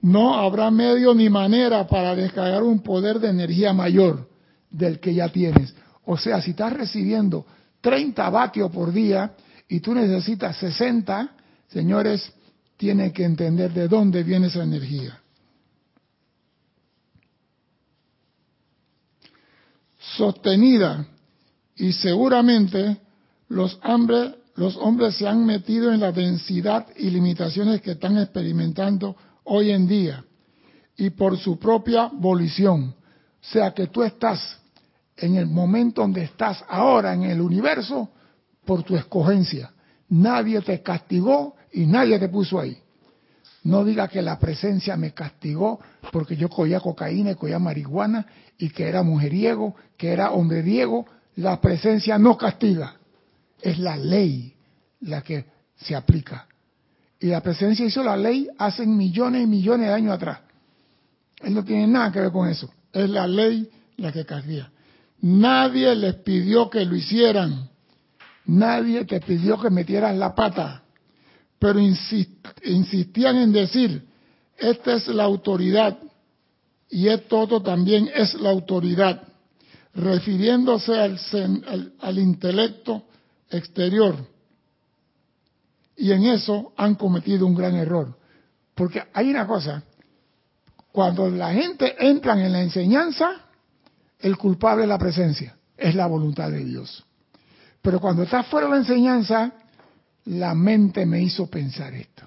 no 0.00 0.34
habrá 0.34 0.72
medio 0.72 1.14
ni 1.14 1.30
manera 1.30 1.86
para 1.86 2.16
descargar 2.16 2.64
un 2.64 2.80
poder 2.80 3.20
de 3.20 3.28
energía 3.28 3.72
mayor 3.72 4.28
del 4.72 4.98
que 4.98 5.14
ya 5.14 5.28
tienes. 5.28 5.72
O 6.04 6.18
sea, 6.18 6.42
si 6.42 6.50
estás 6.50 6.72
recibiendo 6.72 7.46
30 7.80 8.28
vatios 8.28 8.72
por 8.72 8.92
día 8.92 9.34
y 9.68 9.78
tú 9.78 9.94
necesitas 9.94 10.56
60, 10.56 11.30
señores, 11.68 12.32
tienen 12.76 13.12
que 13.12 13.22
entender 13.22 13.72
de 13.72 13.86
dónde 13.86 14.24
viene 14.24 14.48
esa 14.48 14.64
energía. 14.64 15.16
Sostenida 20.20 21.06
y 21.76 21.94
seguramente 21.94 22.98
los 23.48 23.80
hombres, 23.82 24.34
los 24.54 24.76
hombres 24.76 25.16
se 25.16 25.26
han 25.26 25.46
metido 25.46 25.90
en 25.94 26.00
la 26.00 26.12
densidad 26.12 26.86
y 26.94 27.08
limitaciones 27.08 27.80
que 27.80 27.92
están 27.92 28.18
experimentando 28.18 29.16
hoy 29.44 29.70
en 29.70 29.88
día 29.88 30.22
y 30.98 31.08
por 31.08 31.38
su 31.38 31.58
propia 31.58 32.10
volición. 32.12 32.94
O 33.40 33.44
sea 33.52 33.72
que 33.72 33.86
tú 33.86 34.02
estás 34.02 34.58
en 35.16 35.36
el 35.36 35.46
momento 35.46 36.02
donde 36.02 36.24
estás 36.24 36.62
ahora 36.68 37.14
en 37.14 37.22
el 37.22 37.40
universo 37.40 38.10
por 38.66 38.82
tu 38.82 38.96
escogencia. 38.96 39.72
Nadie 40.10 40.60
te 40.60 40.82
castigó 40.82 41.56
y 41.72 41.86
nadie 41.86 42.18
te 42.18 42.28
puso 42.28 42.60
ahí. 42.60 42.76
No 43.62 43.84
diga 43.86 44.06
que 44.08 44.20
la 44.20 44.38
presencia 44.38 44.98
me 44.98 45.14
castigó 45.14 45.80
porque 46.12 46.36
yo 46.36 46.50
cogía 46.50 46.78
cocaína 46.78 47.30
y 47.30 47.34
cogía 47.36 47.58
marihuana 47.58 48.26
y 48.60 48.70
que 48.70 48.88
era 48.88 49.02
mujeriego, 49.02 49.74
que 49.96 50.12
era 50.12 50.30
hombreriego. 50.30 51.06
La 51.36 51.60
presencia 51.60 52.18
no 52.18 52.36
castiga. 52.36 52.96
Es 53.60 53.78
la 53.78 53.96
ley 53.96 54.54
la 55.00 55.22
que 55.22 55.44
se 55.76 55.96
aplica. 55.96 56.46
Y 57.18 57.26
la 57.26 57.40
presencia 57.40 57.84
hizo 57.84 58.02
la 58.02 58.16
ley 58.16 58.48
hace 58.58 58.86
millones 58.86 59.42
y 59.42 59.46
millones 59.46 59.88
de 59.88 59.92
años 59.92 60.14
atrás. 60.14 60.40
Él 61.42 61.54
no 61.54 61.64
tiene 61.64 61.86
nada 61.86 62.12
que 62.12 62.20
ver 62.20 62.30
con 62.30 62.48
eso. 62.48 62.70
Es 62.92 63.08
la 63.10 63.26
ley 63.26 63.68
la 63.96 64.12
que 64.12 64.24
castiga. 64.24 64.70
Nadie 65.22 65.94
les 65.94 66.14
pidió 66.16 66.70
que 66.70 66.84
lo 66.84 66.96
hicieran. 66.96 67.68
Nadie 68.46 69.04
te 69.04 69.20
pidió 69.20 69.60
que 69.60 69.70
metieras 69.70 70.16
la 70.16 70.34
pata 70.34 70.84
pero 71.60 71.78
insistían 71.78 73.36
en 73.36 73.52
decir, 73.52 74.02
esta 74.56 74.94
es 74.94 75.06
la 75.08 75.24
autoridad 75.24 75.98
y 76.90 77.08
esto 77.08 77.62
también 77.62 78.10
es 78.14 78.34
la 78.34 78.50
autoridad, 78.50 79.22
refiriéndose 79.94 80.98
al, 80.98 81.94
al 82.00 82.18
intelecto 82.18 83.04
exterior. 83.48 84.16
Y 85.96 86.12
en 86.12 86.24
eso 86.24 86.72
han 86.76 86.94
cometido 86.94 87.46
un 87.46 87.54
gran 87.54 87.76
error. 87.76 88.16
Porque 88.74 89.02
hay 89.12 89.30
una 89.30 89.46
cosa, 89.46 89.82
cuando 90.90 91.28
la 91.28 91.52
gente 91.52 91.94
entra 91.98 92.32
en 92.32 92.52
la 92.52 92.62
enseñanza, 92.62 93.30
el 94.18 94.36
culpable 94.36 94.84
es 94.84 94.88
la 94.88 94.98
presencia, 94.98 95.56
es 95.76 95.94
la 95.94 96.06
voluntad 96.06 96.50
de 96.50 96.64
Dios. 96.64 97.04
Pero 97.82 98.00
cuando 98.00 98.22
está 98.22 98.42
fuera 98.42 98.66
de 98.66 98.72
la 98.72 98.78
enseñanza, 98.78 99.52
la 100.24 100.54
mente 100.54 101.06
me 101.06 101.22
hizo 101.22 101.46
pensar 101.46 101.94
esto. 101.94 102.24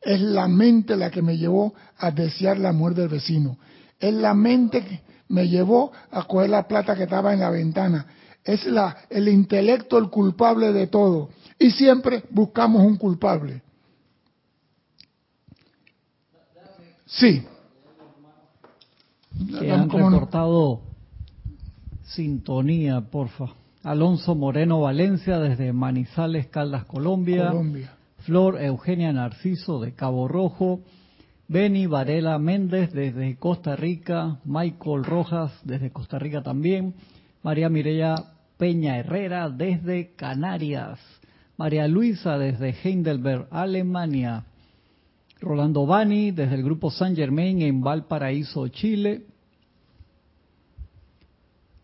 Es 0.00 0.20
la 0.20 0.48
mente 0.48 0.96
la 0.96 1.10
que 1.10 1.22
me 1.22 1.36
llevó 1.36 1.74
a 1.98 2.10
desear 2.10 2.58
la 2.58 2.72
muerte 2.72 3.02
del 3.02 3.10
vecino. 3.10 3.58
Es 3.98 4.14
la 4.14 4.34
mente 4.34 4.84
que 4.84 5.00
me 5.28 5.48
llevó 5.48 5.92
a 6.10 6.24
coger 6.24 6.50
la 6.50 6.68
plata 6.68 6.94
que 6.94 7.04
estaba 7.04 7.32
en 7.32 7.40
la 7.40 7.50
ventana. 7.50 8.06
Es 8.44 8.64
la, 8.66 8.96
el 9.10 9.28
intelecto 9.28 9.98
el 9.98 10.08
culpable 10.08 10.72
de 10.72 10.86
todo. 10.86 11.30
Y 11.58 11.70
siempre 11.70 12.24
buscamos 12.30 12.82
un 12.82 12.96
culpable. 12.96 13.62
Sí. 17.06 17.42
Que 19.58 19.72
han 19.72 19.88
reportado 19.88 20.82
sintonía, 22.02 23.00
porfa. 23.00 23.46
Alonso 23.82 24.34
Moreno 24.34 24.80
Valencia 24.80 25.38
desde 25.38 25.72
Manizales, 25.72 26.46
Caldas, 26.48 26.84
Colombia. 26.84 27.52
Flor 28.18 28.60
Eugenia 28.60 29.12
Narciso 29.12 29.80
de 29.80 29.94
Cabo 29.94 30.26
Rojo. 30.26 30.80
Beni 31.48 31.86
Varela 31.86 32.38
Méndez 32.38 32.92
desde 32.92 33.36
Costa 33.36 33.76
Rica. 33.76 34.40
Michael 34.44 35.04
Rojas 35.04 35.52
desde 35.64 35.92
Costa 35.92 36.18
Rica 36.18 36.42
también. 36.42 36.94
María 37.42 37.68
Mireya 37.68 38.16
Peña 38.58 38.98
Herrera 38.98 39.48
desde 39.48 40.14
Canarias. 40.16 40.98
María 41.56 41.86
Luisa 41.86 42.36
desde 42.36 42.74
Heidelberg, 42.82 43.46
Alemania. 43.50 44.44
Rolando 45.40 45.86
Bani 45.86 46.32
desde 46.32 46.56
el 46.56 46.64
grupo 46.64 46.90
San 46.90 47.14
Germain 47.14 47.62
en 47.62 47.80
Valparaíso, 47.80 48.66
Chile. 48.68 49.26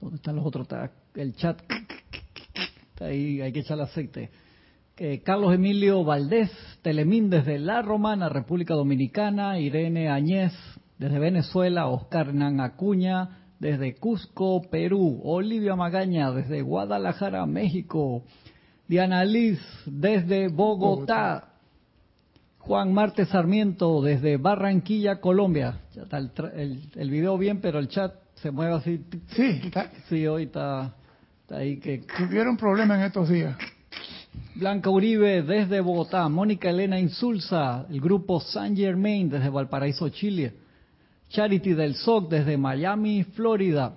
¿Dónde 0.00 0.16
están 0.16 0.36
los 0.36 0.44
otros? 0.44 0.66
El 1.14 1.36
chat 1.36 1.62
ahí 3.00 3.40
hay 3.40 3.52
que 3.52 3.60
echar 3.60 3.80
aceite. 3.80 4.30
Eh, 4.98 5.22
Carlos 5.24 5.54
Emilio 5.54 6.04
Valdés, 6.04 6.50
Telemín 6.82 7.30
desde 7.30 7.58
La 7.58 7.80
Romana, 7.80 8.28
República 8.28 8.74
Dominicana, 8.74 9.58
Irene 9.58 10.10
Añez 10.10 10.52
desde 10.98 11.18
Venezuela, 11.18 11.86
Oscar 11.88 12.28
Hernán 12.28 12.60
Acuña 12.60 13.38
desde 13.58 13.94
Cusco, 13.94 14.60
Perú, 14.70 15.20
Olivia 15.24 15.76
Magaña 15.76 16.30
desde 16.30 16.60
Guadalajara, 16.60 17.46
México, 17.46 18.24
Diana 18.86 19.24
Liz 19.24 19.60
desde 19.86 20.48
Bogotá, 20.48 21.54
Juan 22.58 22.92
Marte 22.92 23.24
Sarmiento 23.24 24.02
desde 24.02 24.36
Barranquilla, 24.36 25.20
Colombia. 25.20 25.80
Ya 25.94 26.02
está 26.02 26.18
el, 26.18 26.82
el, 26.94 27.10
video 27.10 27.38
bien, 27.38 27.62
pero 27.62 27.78
el 27.78 27.88
chat 27.88 28.12
se 28.34 28.50
mueve 28.50 28.74
así. 28.74 29.02
Sí, 29.28 29.70
sí, 30.10 30.26
hoy 30.26 30.44
está 30.44 30.94
ahí 31.48 31.78
que 31.78 32.04
tuvieron 32.18 32.58
problemas 32.58 32.98
en 32.98 33.06
estos 33.06 33.30
días. 33.30 33.56
Blanca 34.54 34.90
Uribe 34.90 35.42
desde 35.42 35.80
Bogotá, 35.80 36.28
Mónica 36.28 36.70
Elena 36.70 36.98
Insulza, 36.98 37.86
el 37.90 38.00
grupo 38.00 38.40
San 38.40 38.76
Germain 38.76 39.28
desde 39.28 39.48
Valparaíso, 39.48 40.08
Chile. 40.10 40.54
Charity 41.30 41.72
del 41.72 41.94
SOC 41.94 42.28
desde 42.28 42.56
Miami, 42.58 43.24
Florida. 43.24 43.94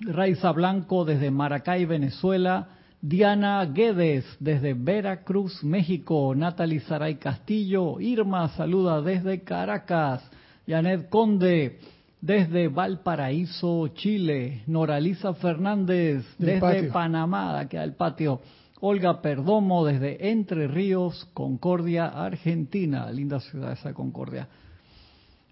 Raiza 0.00 0.52
Blanco 0.52 1.04
desde 1.04 1.30
Maracay, 1.30 1.86
Venezuela. 1.86 2.68
Diana 3.00 3.64
Guedes 3.64 4.24
desde 4.38 4.74
Veracruz, 4.74 5.64
México. 5.64 6.34
Natalie 6.36 6.80
Saray 6.80 7.14
Castillo. 7.16 7.98
Irma 7.98 8.48
saluda 8.50 9.00
desde 9.00 9.42
Caracas. 9.42 10.22
Janet 10.66 11.08
Conde 11.08 11.78
desde 12.20 12.68
Valparaíso, 12.68 13.88
Chile. 13.94 14.62
Noraliza 14.66 15.32
Fernández 15.34 16.24
desde 16.38 16.90
Panamá, 16.90 17.58
aquí 17.58 17.78
al 17.78 17.94
patio. 17.94 18.40
Olga 18.80 19.22
Perdomo 19.22 19.86
desde 19.86 20.30
Entre 20.30 20.68
Ríos, 20.68 21.26
Concordia, 21.32 22.06
Argentina. 22.08 23.10
Linda 23.10 23.40
ciudad 23.40 23.72
esa 23.72 23.94
Concordia. 23.94 24.48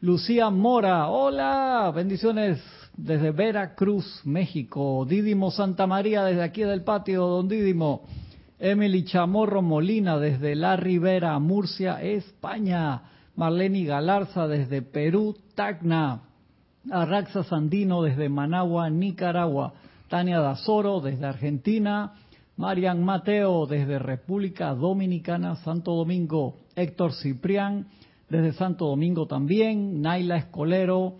Lucía 0.01 0.51
Mora, 0.51 1.09
hola, 1.09 1.91
bendiciones 1.95 2.63
desde 2.95 3.31
Veracruz, 3.31 4.21
México. 4.25 5.07
Dídimo 5.09 5.51
Santa 5.51 5.87
María 5.87 6.23
desde 6.25 6.43
aquí 6.43 6.63
del 6.63 6.83
patio, 6.83 7.27
don 7.27 7.49
Dídimo. 7.49 8.03
Emily 8.59 9.05
Chamorro 9.05 9.63
Molina 9.63 10.19
desde 10.19 10.55
La 10.55 10.77
Ribera, 10.77 11.39
Murcia, 11.39 12.03
España. 12.03 13.03
Marlene 13.37 13.85
Galarza 13.85 14.47
desde 14.47 14.83
Perú, 14.83 15.35
Tacna. 15.55 16.21
Arraxa 16.91 17.43
Sandino 17.43 18.03
desde 18.03 18.29
Managua, 18.29 18.91
Nicaragua. 18.91 19.73
Tania 20.09 20.41
Dazoro 20.41 21.01
desde 21.01 21.25
Argentina. 21.25 22.13
Marian 22.57 23.03
Mateo 23.03 23.67
desde 23.67 23.99
República 23.99 24.75
Dominicana, 24.75 25.57
Santo 25.57 25.93
Domingo. 25.95 26.57
Héctor 26.77 27.13
Ciprián 27.13 27.89
desde 28.29 28.53
Santo 28.53 28.87
Domingo 28.87 29.27
también. 29.27 30.01
Naila 30.01 30.37
Escolero 30.37 31.17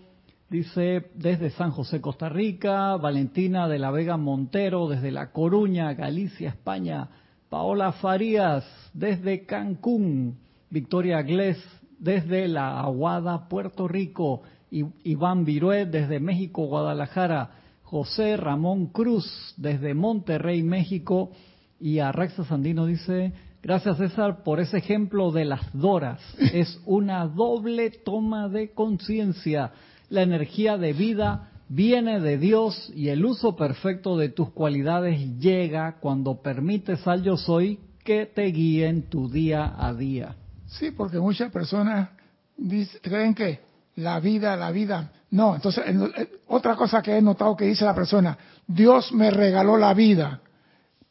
dice 0.49 1.11
desde 1.13 1.49
San 1.49 1.71
José, 1.71 1.99
Costa 1.99 2.29
Rica. 2.29 2.95
Valentina 2.95 3.67
de 3.67 3.79
la 3.79 3.91
Vega 3.91 4.15
Montero 4.15 4.87
desde 4.87 5.11
La 5.11 5.31
Coruña, 5.31 5.93
Galicia, 5.93 6.49
España. 6.49 7.09
Paola 7.49 7.91
Farías 7.91 8.63
desde 8.93 9.45
Cancún. 9.45 10.37
Victoria 10.69 11.21
Glés 11.21 11.57
desde 11.99 12.47
La 12.47 12.79
Aguada, 12.79 13.49
Puerto 13.49 13.89
Rico. 13.89 14.43
Iván 14.71 15.43
Viruet 15.43 15.89
desde 15.89 16.19
México, 16.19 16.65
Guadalajara, 16.65 17.51
José 17.95 18.35
Ramón 18.35 18.87
Cruz 18.87 19.53
desde 19.55 19.93
Monterrey, 19.93 20.63
México, 20.63 21.31
y 21.79 21.99
Arraxa 21.99 22.43
Sandino 22.43 22.85
dice, 22.87 23.31
gracias 23.63 23.95
César 23.95 24.43
por 24.43 24.59
ese 24.59 24.79
ejemplo 24.79 25.31
de 25.31 25.45
las 25.45 25.61
Doras, 25.71 26.19
es 26.53 26.77
una 26.85 27.25
doble 27.25 27.91
toma 27.91 28.49
de 28.49 28.73
conciencia, 28.73 29.71
la 30.09 30.23
energía 30.23 30.77
de 30.77 30.91
vida 30.91 31.51
viene 31.69 32.19
de 32.19 32.37
Dios 32.37 32.91
y 32.93 33.07
el 33.07 33.23
uso 33.23 33.55
perfecto 33.55 34.17
de 34.17 34.27
tus 34.27 34.49
cualidades 34.49 35.39
llega 35.39 35.95
cuando 36.01 36.41
permites 36.41 37.07
al 37.07 37.23
yo 37.23 37.37
soy 37.37 37.79
que 38.03 38.25
te 38.25 38.43
guíe 38.47 38.89
en 38.89 39.03
tu 39.03 39.29
día 39.29 39.73
a 39.77 39.93
día. 39.93 40.35
Sí, 40.65 40.91
porque 40.91 41.17
muchas 41.17 41.49
personas 41.49 42.09
creen 43.01 43.33
que 43.33 43.61
la 43.95 44.19
vida, 44.19 44.55
la 44.55 44.71
vida. 44.71 45.11
No, 45.31 45.55
entonces, 45.55 45.83
otra 46.47 46.75
cosa 46.75 47.01
que 47.01 47.17
he 47.17 47.21
notado 47.21 47.55
que 47.55 47.65
dice 47.65 47.85
la 47.85 47.95
persona, 47.95 48.37
Dios 48.67 49.11
me 49.11 49.31
regaló 49.31 49.77
la 49.77 49.93
vida. 49.93 50.41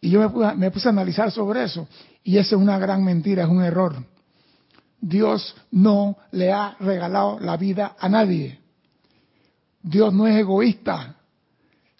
Y 0.00 0.10
yo 0.10 0.20
me 0.56 0.70
puse, 0.70 0.88
a 0.88 0.90
analizar 0.90 1.30
sobre 1.30 1.64
eso. 1.64 1.88
Y 2.22 2.36
esa 2.36 2.56
es 2.56 2.60
una 2.60 2.78
gran 2.78 3.02
mentira, 3.02 3.44
es 3.44 3.48
un 3.48 3.62
error. 3.62 3.96
Dios 5.00 5.54
no 5.70 6.16
le 6.32 6.52
ha 6.52 6.76
regalado 6.80 7.38
la 7.40 7.56
vida 7.56 7.96
a 7.98 8.08
nadie. 8.08 8.58
Dios 9.82 10.12
no 10.12 10.26
es 10.26 10.36
egoísta. 10.36 11.16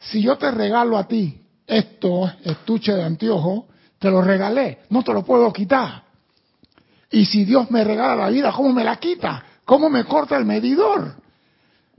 Si 0.00 0.22
yo 0.22 0.36
te 0.36 0.50
regalo 0.50 0.98
a 0.98 1.08
ti 1.08 1.40
esto, 1.66 2.30
estuche 2.42 2.92
de 2.92 3.02
anteojo, 3.02 3.68
te 3.98 4.10
lo 4.10 4.20
regalé, 4.20 4.80
no 4.90 5.02
te 5.02 5.12
lo 5.12 5.24
puedo 5.24 5.50
quitar. 5.52 6.04
Y 7.10 7.24
si 7.26 7.44
Dios 7.44 7.70
me 7.70 7.84
regala 7.84 8.16
la 8.16 8.28
vida, 8.28 8.52
¿cómo 8.52 8.72
me 8.72 8.84
la 8.84 8.96
quita? 8.96 9.44
¿Cómo 9.64 9.88
me 9.88 10.04
corta 10.04 10.36
el 10.36 10.44
medidor? 10.44 11.14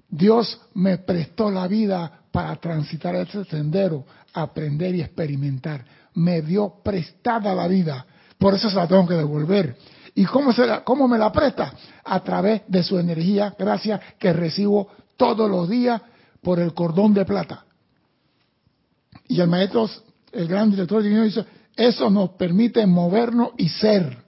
Dios 0.07 0.61
me 0.75 0.99
prestó 0.99 1.49
la 1.49 1.67
vida 1.67 2.21
para 2.31 2.55
transitar 2.57 3.15
ese 3.15 3.43
sendero, 3.45 4.05
aprender 4.33 4.93
y 4.95 5.01
experimentar. 5.01 5.83
Me 6.13 6.41
dio 6.41 6.75
prestada 6.83 7.55
la 7.55 7.67
vida. 7.67 8.05
Por 8.37 8.53
eso 8.53 8.69
se 8.69 8.75
la 8.75 8.87
tengo 8.87 9.07
que 9.07 9.15
devolver. 9.15 9.75
¿Y 10.13 10.25
cómo, 10.25 10.53
se 10.53 10.65
la, 10.65 10.83
cómo 10.83 11.07
me 11.07 11.17
la 11.17 11.31
presta? 11.31 11.73
A 12.03 12.23
través 12.23 12.61
de 12.67 12.83
su 12.83 12.99
energía, 12.99 13.53
gracias 13.57 13.99
que 14.19 14.31
recibo 14.31 14.87
todos 15.17 15.49
los 15.49 15.67
días 15.67 16.01
por 16.41 16.59
el 16.59 16.73
cordón 16.73 17.13
de 17.13 17.25
plata. 17.25 17.65
Y 19.27 19.41
el 19.41 19.47
maestro, 19.47 19.89
el 20.31 20.47
gran 20.47 20.69
director 20.69 21.01
divino 21.01 21.23
dice, 21.23 21.45
eso 21.75 22.09
nos 22.09 22.31
permite 22.31 22.85
movernos 22.85 23.49
y 23.57 23.67
ser, 23.69 24.23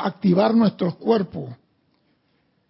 activar 0.00 0.54
nuestros 0.54 0.94
cuerpos 0.96 1.50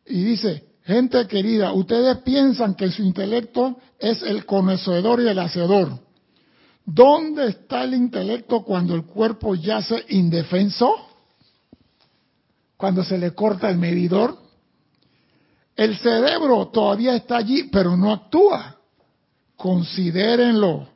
y 0.07 0.23
dice, 0.23 0.65
gente 0.85 1.27
querida, 1.27 1.73
ustedes 1.73 2.19
piensan 2.19 2.75
que 2.75 2.91
su 2.91 3.03
intelecto 3.03 3.79
es 3.99 4.23
el 4.23 4.45
conocedor 4.45 5.21
y 5.21 5.29
el 5.29 5.39
hacedor. 5.39 5.99
¿Dónde 6.85 7.49
está 7.49 7.85
el 7.85 7.95
intelecto 7.95 8.63
cuando 8.63 8.95
el 8.95 9.05
cuerpo 9.05 9.55
yace 9.55 10.05
indefenso? 10.11 10.95
Cuando 12.77 13.03
se 13.03 13.17
le 13.17 13.33
corta 13.33 13.71
el 13.71 13.79
medidor. 13.79 14.37
El 15.75 15.97
cerebro 15.97 16.69
todavía 16.69 17.17
está 17.17 17.39
allí, 17.39 17.65
pero 17.65 17.97
no 17.97 18.13
actúa. 18.13 18.77
Considérenlo. 19.57 20.89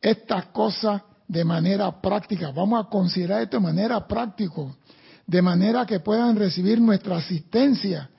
Estas 0.00 0.46
cosas 0.46 1.02
de 1.28 1.44
manera 1.44 2.00
práctica. 2.00 2.50
Vamos 2.50 2.86
a 2.86 2.88
considerar 2.88 3.42
esto 3.42 3.58
de 3.58 3.62
manera 3.62 4.06
práctica 4.08 4.62
de 5.30 5.42
manera 5.42 5.86
que 5.86 6.00
puedan 6.00 6.34
recibir 6.34 6.80
nuestra 6.80 7.18
asistencia, 7.18 8.10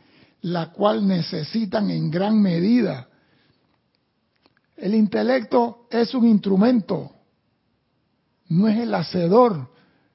la 0.43 0.71
cual 0.71 1.05
necesitan 1.05 1.91
en 1.91 2.09
gran 2.09 2.41
medida. 2.41 3.09
El 4.77 4.95
intelecto 4.95 5.87
es 5.91 6.15
un 6.15 6.25
instrumento, 6.25 7.11
no 8.47 8.65
es 8.69 8.79
el 8.79 8.95
hacedor. 8.95 9.71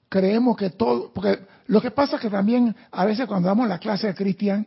Creemos 0.09 0.57
que 0.57 0.71
todo, 0.71 1.13
porque 1.13 1.39
lo 1.67 1.83
que 1.83 1.91
pasa 1.91 2.17
es 2.17 2.23
que 2.23 2.31
también 2.31 2.75
a 2.91 3.05
veces 3.05 3.27
cuando 3.27 3.49
damos 3.49 3.69
la 3.69 3.79
clase 3.79 4.07
de 4.07 4.15
Cristian, 4.15 4.67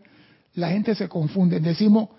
la 0.53 0.69
gente 0.69 0.93
se 0.93 1.09
confunde. 1.09 1.59
Decimos, 1.59 2.09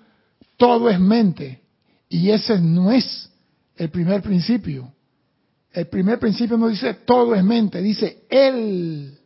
todo 0.57 0.90
es 0.90 0.99
mente. 0.99 1.62
Y 2.09 2.31
ese 2.31 2.59
no 2.59 2.90
es 2.90 3.31
el 3.77 3.90
primer 3.90 4.23
principio. 4.23 4.92
El 5.70 5.87
primer 5.87 6.18
principio 6.18 6.59
no 6.59 6.66
dice 6.66 6.94
todo 6.94 7.33
es 7.37 7.44
mente, 7.44 7.81
dice 7.81 8.25
Él 8.29 9.19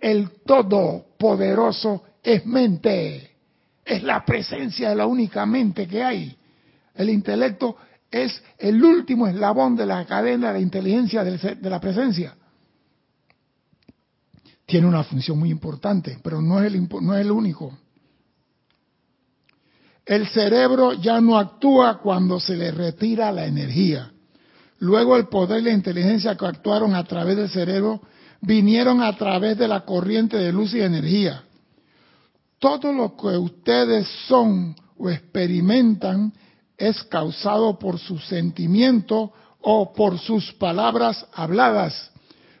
el 0.00 0.30
Todopoderoso 0.44 2.04
es 2.22 2.44
mente. 2.46 3.36
Es 3.84 4.02
la 4.02 4.24
presencia 4.24 4.90
de 4.90 4.96
la 4.96 5.06
única 5.06 5.46
mente 5.46 5.86
que 5.86 6.02
hay. 6.02 6.36
El 6.94 7.10
intelecto 7.10 7.76
es 8.10 8.42
el 8.58 8.82
último 8.82 9.26
eslabón 9.26 9.76
de 9.76 9.86
la 9.86 10.04
cadena 10.04 10.52
de 10.52 10.60
inteligencia 10.60 11.24
de 11.24 11.70
la 11.70 11.80
presencia. 11.80 12.34
Tiene 14.66 14.86
una 14.86 15.04
función 15.04 15.38
muy 15.38 15.50
importante, 15.50 16.18
pero 16.22 16.42
no 16.42 16.60
es 16.62 16.72
el, 16.72 16.88
no 17.00 17.14
es 17.14 17.20
el 17.22 17.30
único. 17.30 17.78
El 20.04 20.26
cerebro 20.28 20.94
ya 20.94 21.20
no 21.20 21.38
actúa 21.38 21.98
cuando 22.00 22.40
se 22.40 22.56
le 22.56 22.70
retira 22.70 23.32
la 23.32 23.46
energía. 23.46 24.12
Luego 24.78 25.16
el 25.16 25.28
poder 25.28 25.60
y 25.60 25.64
la 25.64 25.72
inteligencia 25.72 26.36
que 26.36 26.46
actuaron 26.46 26.94
a 26.94 27.04
través 27.04 27.36
del 27.36 27.48
cerebro 27.48 28.00
vinieron 28.40 29.02
a 29.02 29.16
través 29.16 29.58
de 29.58 29.68
la 29.68 29.84
corriente 29.84 30.36
de 30.36 30.52
luz 30.52 30.74
y 30.74 30.80
energía. 30.80 31.44
Todo 32.58 32.92
lo 32.92 33.16
que 33.16 33.36
ustedes 33.36 34.08
son 34.26 34.74
o 34.96 35.10
experimentan 35.10 36.32
es 36.76 37.02
causado 37.04 37.78
por 37.78 37.98
sus 37.98 38.24
sentimientos 38.26 39.30
o 39.60 39.92
por 39.92 40.18
sus 40.18 40.52
palabras 40.54 41.26
habladas. 41.32 42.12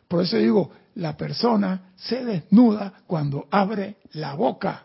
Por 0.08 0.22
eso 0.22 0.36
digo, 0.36 0.70
la 0.94 1.16
persona 1.16 1.92
se 1.96 2.24
desnuda 2.24 3.02
cuando 3.06 3.46
abre 3.50 3.96
la 4.12 4.34
boca. 4.34 4.84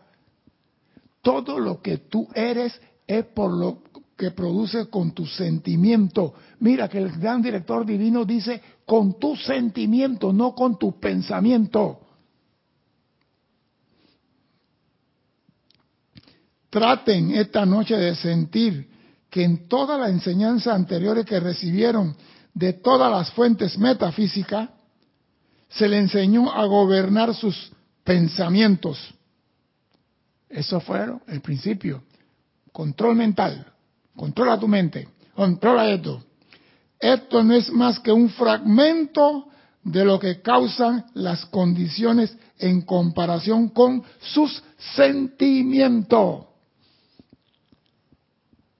Todo 1.22 1.58
lo 1.58 1.80
que 1.80 1.98
tú 1.98 2.28
eres 2.34 2.80
es 3.06 3.24
por 3.26 3.52
lo 3.52 3.83
que 4.16 4.30
produce 4.30 4.86
con 4.86 5.12
tu 5.12 5.26
sentimiento. 5.26 6.34
Mira 6.60 6.88
que 6.88 6.98
el 6.98 7.10
gran 7.12 7.42
director 7.42 7.84
divino 7.84 8.24
dice 8.24 8.60
con 8.86 9.18
tu 9.18 9.36
sentimiento, 9.36 10.32
no 10.32 10.54
con 10.54 10.78
tu 10.78 10.98
pensamiento. 11.00 12.00
Traten 16.70 17.32
esta 17.32 17.64
noche 17.64 17.96
de 17.96 18.14
sentir 18.16 18.88
que 19.30 19.44
en 19.44 19.68
todas 19.68 19.98
las 19.98 20.10
enseñanzas 20.10 20.74
anteriores 20.74 21.24
que 21.24 21.40
recibieron 21.40 22.16
de 22.52 22.72
todas 22.72 23.10
las 23.10 23.32
fuentes 23.32 23.76
metafísicas, 23.78 24.70
se 25.68 25.88
le 25.88 25.98
enseñó 25.98 26.52
a 26.52 26.64
gobernar 26.66 27.34
sus 27.34 27.72
pensamientos. 28.04 29.12
Eso 30.48 30.80
fue 30.80 31.04
el 31.26 31.40
principio. 31.40 32.04
control 32.72 33.16
mental, 33.16 33.73
controla 34.16 34.58
tu 34.58 34.68
mente, 34.68 35.08
controla 35.34 35.90
esto. 35.90 36.22
Esto 36.98 37.42
no 37.42 37.54
es 37.54 37.70
más 37.70 38.00
que 38.00 38.12
un 38.12 38.30
fragmento 38.30 39.48
de 39.82 40.04
lo 40.04 40.18
que 40.18 40.40
causan 40.40 41.04
las 41.14 41.44
condiciones 41.46 42.36
en 42.58 42.80
comparación 42.82 43.68
con 43.68 44.02
sus 44.20 44.62
sentimientos. 44.94 46.46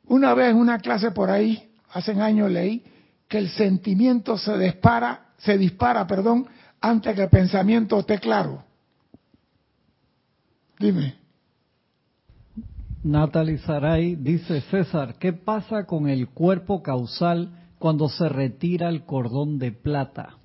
Una 0.07 0.35
vez 0.35 0.51
en 0.51 0.57
una 0.57 0.79
clase 0.79 1.11
por 1.11 1.31
ahí, 1.31 1.70
hace 1.92 2.12
años 2.12 2.51
leí 2.51 2.85
que 3.29 3.38
el 3.38 3.51
sentimiento 3.51 4.38
se 4.38 4.57
dispara, 4.59 5.33
se 5.38 5.59
dispara, 5.59 6.07
perdón, 6.07 6.47
antes 6.81 7.14
que 7.14 7.23
el 7.23 7.31
pensamiento 7.31 7.99
esté 7.99 8.18
claro. 8.18 8.64
Dime. 10.79 11.23
Natalie 13.05 13.59
Saray 13.59 14.17
dice, 14.17 14.62
César, 14.62 15.17
¿qué 15.19 15.35
pasa 15.35 15.85
con 15.85 16.09
el 16.09 16.31
cuerpo 16.31 16.83
causal 16.83 17.69
cuando 17.79 18.09
se 18.09 18.31
retira 18.31 18.88
el 18.88 19.05
cordón 19.05 19.59
de 19.59 19.73
plata? 19.73 20.38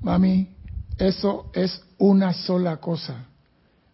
Mami, 0.00 0.48
eso 0.96 1.50
es 1.52 1.84
una 1.98 2.32
sola 2.32 2.78
cosa. 2.78 3.26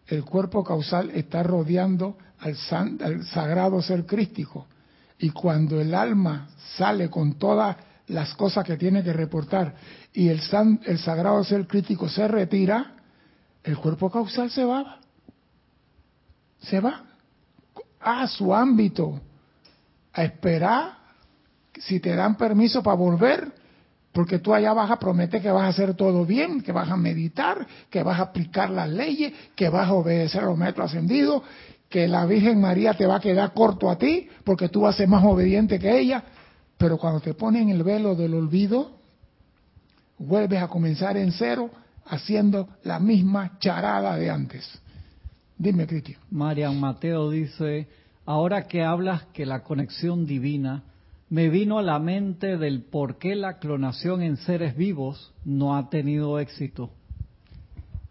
El 0.07 0.25
cuerpo 0.25 0.62
causal 0.62 1.11
está 1.11 1.42
rodeando 1.42 2.16
al, 2.38 2.57
al 3.01 3.25
sagrado 3.25 3.83
ser 3.83 4.07
crístico. 4.07 4.68
Y 5.18 5.31
cuando 5.31 5.81
el 5.81 5.92
alma 5.92 6.51
sale 6.77 7.11
con 7.11 7.35
todas 7.35 7.77
las 8.07 8.33
cosas 8.35 8.64
que 8.64 8.77
tiene 8.77 9.03
que 9.03 9.12
reportar 9.12 9.75
y 10.12 10.29
el, 10.29 10.40
el 10.85 10.99
sagrado 10.99 11.42
ser 11.42 11.66
crítico 11.66 12.09
se 12.09 12.29
retira, 12.29 12.95
el 13.64 13.77
cuerpo 13.77 14.09
causal 14.09 14.53
se 14.53 14.64
va. 14.64 15.01
Se 16.61 16.79
va 16.79 17.12
a 18.02 18.26
su 18.26 18.54
ámbito 18.54 19.20
a 20.12 20.24
esperar 20.24 21.02
si 21.78 22.00
te 22.00 22.14
dan 22.14 22.36
permiso 22.36 22.82
para 22.82 22.96
volver, 22.96 23.52
porque 24.12 24.38
tú 24.38 24.52
allá 24.52 24.72
vas 24.74 24.90
a 24.90 24.98
prometer 24.98 25.40
que 25.40 25.50
vas 25.50 25.64
a 25.64 25.68
hacer 25.68 25.94
todo 25.94 26.26
bien, 26.26 26.60
que 26.60 26.70
vas 26.70 26.90
a 26.90 26.96
meditar, 26.96 27.66
que 27.88 28.02
vas 28.02 28.18
a 28.18 28.24
aplicar 28.24 28.68
las 28.70 28.90
leyes, 28.90 29.32
que 29.56 29.68
vas 29.68 29.88
a 29.88 29.94
obedecer 29.94 30.42
a 30.42 30.46
los 30.46 30.58
maestros 30.58 30.90
ascendidos, 30.90 31.42
que 31.88 32.06
la 32.08 32.26
Virgen 32.26 32.60
María 32.60 32.94
te 32.94 33.06
va 33.06 33.16
a 33.16 33.20
quedar 33.20 33.52
corto 33.52 33.90
a 33.90 33.96
ti, 33.96 34.28
porque 34.44 34.68
tú 34.68 34.82
vas 34.82 34.94
a 34.94 34.98
ser 34.98 35.08
más 35.08 35.24
obediente 35.24 35.78
que 35.78 35.98
ella, 35.98 36.22
pero 36.76 36.98
cuando 36.98 37.20
te 37.20 37.34
ponen 37.34 37.70
el 37.70 37.82
velo 37.82 38.14
del 38.14 38.34
olvido, 38.34 38.92
vuelves 40.18 40.62
a 40.62 40.68
comenzar 40.68 41.16
en 41.16 41.32
cero 41.32 41.70
haciendo 42.06 42.68
la 42.82 42.98
misma 42.98 43.58
charada 43.58 44.16
de 44.16 44.30
antes. 44.30 44.68
Dime, 45.62 45.87
Cristian. 45.87 46.18
Marian 46.33 46.81
Mateo 46.81 47.31
dice, 47.31 47.87
ahora 48.27 48.66
que 48.66 48.83
hablas 48.83 49.27
que 49.27 49.46
la 49.46 49.62
conexión 49.62 50.27
divina, 50.27 50.83
me 51.31 51.51
vino 51.51 51.79
a 51.79 51.83
la 51.83 52.01
mente 52.01 52.57
del 52.59 52.83
por 52.83 53.18
qué 53.18 53.37
la 53.37 53.61
clonación 53.61 54.22
en 54.22 54.38
seres 54.38 54.77
vivos 54.77 55.33
no 55.44 55.77
ha 55.77 55.88
tenido 55.88 56.40
éxito. 56.40 56.90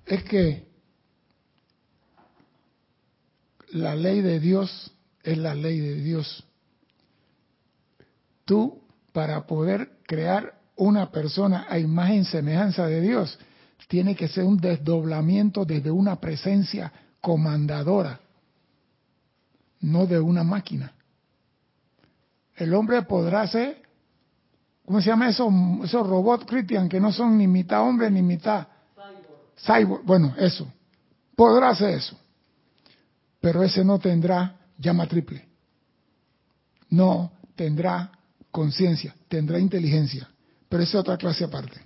Es 0.05 0.23
que 0.23 0.65
la 3.71 3.95
ley 3.95 4.21
de 4.21 4.39
Dios 4.39 4.93
es 5.21 5.37
la 5.37 5.53
ley 5.53 5.77
de 5.81 5.95
Dios. 5.95 6.47
Tú, 8.45 8.81
para 9.11 9.45
poder 9.45 9.97
crear 10.07 10.57
una 10.77 11.11
persona 11.11 11.65
a 11.67 11.77
imagen 11.79 12.21
y 12.21 12.25
semejanza 12.25 12.87
de 12.87 13.01
Dios, 13.01 13.37
tiene 13.89 14.15
que 14.15 14.29
ser 14.29 14.45
un 14.45 14.55
desdoblamiento 14.55 15.65
desde 15.65 15.91
una 15.91 16.15
presencia 16.21 16.93
comandadora, 17.21 18.19
no 19.81 20.05
de 20.05 20.19
una 20.19 20.43
máquina. 20.43 20.93
El 22.55 22.73
hombre 22.73 23.01
podrá 23.03 23.47
ser, 23.47 23.81
¿cómo 24.85 25.01
se 25.01 25.07
llama 25.09 25.29
eso? 25.29 25.49
Esos 25.83 26.05
robots, 26.05 26.45
Christian, 26.45 26.89
que 26.89 26.99
no 26.99 27.11
son 27.11 27.37
ni 27.37 27.47
mitad 27.47 27.81
hombre 27.81 28.11
ni 28.11 28.21
mitad 28.21 28.67
cyborg. 29.65 30.03
Bueno, 30.03 30.33
eso. 30.37 30.71
Podrá 31.35 31.69
hacer 31.69 31.91
eso. 31.95 32.17
Pero 33.39 33.63
ese 33.63 33.83
no 33.83 33.99
tendrá 33.99 34.59
llama 34.77 35.07
triple. 35.07 35.47
No 36.89 37.31
tendrá 37.55 38.11
conciencia, 38.51 39.15
tendrá 39.27 39.59
inteligencia. 39.59 40.29
Pero 40.67 40.83
esa 40.83 40.97
es 40.97 41.01
otra 41.01 41.17
clase 41.17 41.43
aparte. 41.43 41.81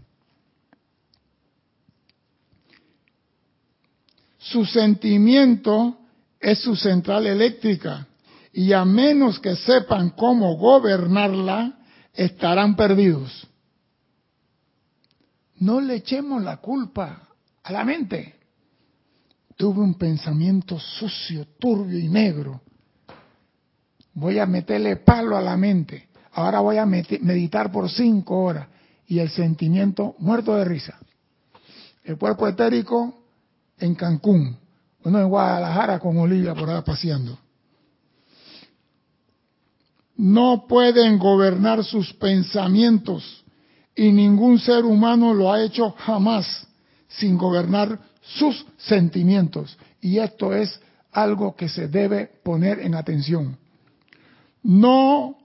Su 4.51 4.63
sentimiento 4.63 5.97
es 6.39 6.60
su 6.60 6.75
central 6.75 7.25
eléctrica 7.25 8.08
y 8.53 8.73
a 8.73 8.86
menos 8.86 9.39
que 9.39 9.55
sepan 9.55 10.12
cómo 10.12 10.55
gobernarla, 10.55 11.79
estarán 12.13 12.75
perdidos. 12.75 13.47
No 15.58 15.81
le 15.81 15.95
echemos 15.95 16.43
la 16.43 16.58
culpa 16.58 17.27
a 17.63 17.71
la 17.71 17.84
mente. 17.84 18.36
Tuve 19.55 19.81
un 19.81 19.95
pensamiento 19.95 20.77
sucio, 20.79 21.47
turbio 21.60 21.97
y 21.97 22.08
negro. 22.08 22.62
Voy 24.13 24.38
a 24.38 24.45
meterle 24.45 24.97
palo 24.97 25.36
a 25.36 25.41
la 25.41 25.58
mente. 25.58 26.10
Ahora 26.34 26.60
voy 26.60 26.77
a 26.77 26.86
meditar 26.86 27.71
por 27.71 27.89
cinco 27.89 28.43
horas. 28.43 28.67
Y 29.08 29.19
el 29.19 29.29
sentimiento 29.29 30.15
muerto 30.19 30.55
de 30.55 30.65
risa. 30.65 30.99
El 32.03 32.17
cuerpo 32.17 32.47
etérico 32.47 33.24
en 33.79 33.95
Cancún, 33.95 34.57
uno 35.03 35.19
en 35.19 35.29
Guadalajara 35.29 35.99
con 35.99 36.17
Olivia 36.17 36.53
por 36.53 36.69
ahí 36.69 36.81
paseando. 36.83 37.38
No 40.17 40.65
pueden 40.67 41.19
gobernar 41.19 41.83
sus 41.83 42.13
pensamientos 42.13 43.43
y 43.95 44.11
ningún 44.11 44.59
ser 44.59 44.85
humano 44.85 45.33
lo 45.33 45.51
ha 45.51 45.61
hecho 45.61 45.91
jamás 45.91 46.67
sin 47.07 47.38
gobernar 47.38 47.99
sus 48.21 48.65
sentimientos. 48.77 49.77
Y 50.01 50.19
esto 50.19 50.53
es 50.53 50.79
algo 51.11 51.55
que 51.55 51.69
se 51.69 51.88
debe 51.88 52.29
poner 52.43 52.79
en 52.79 52.95
atención. 52.95 53.57
No 54.63 55.35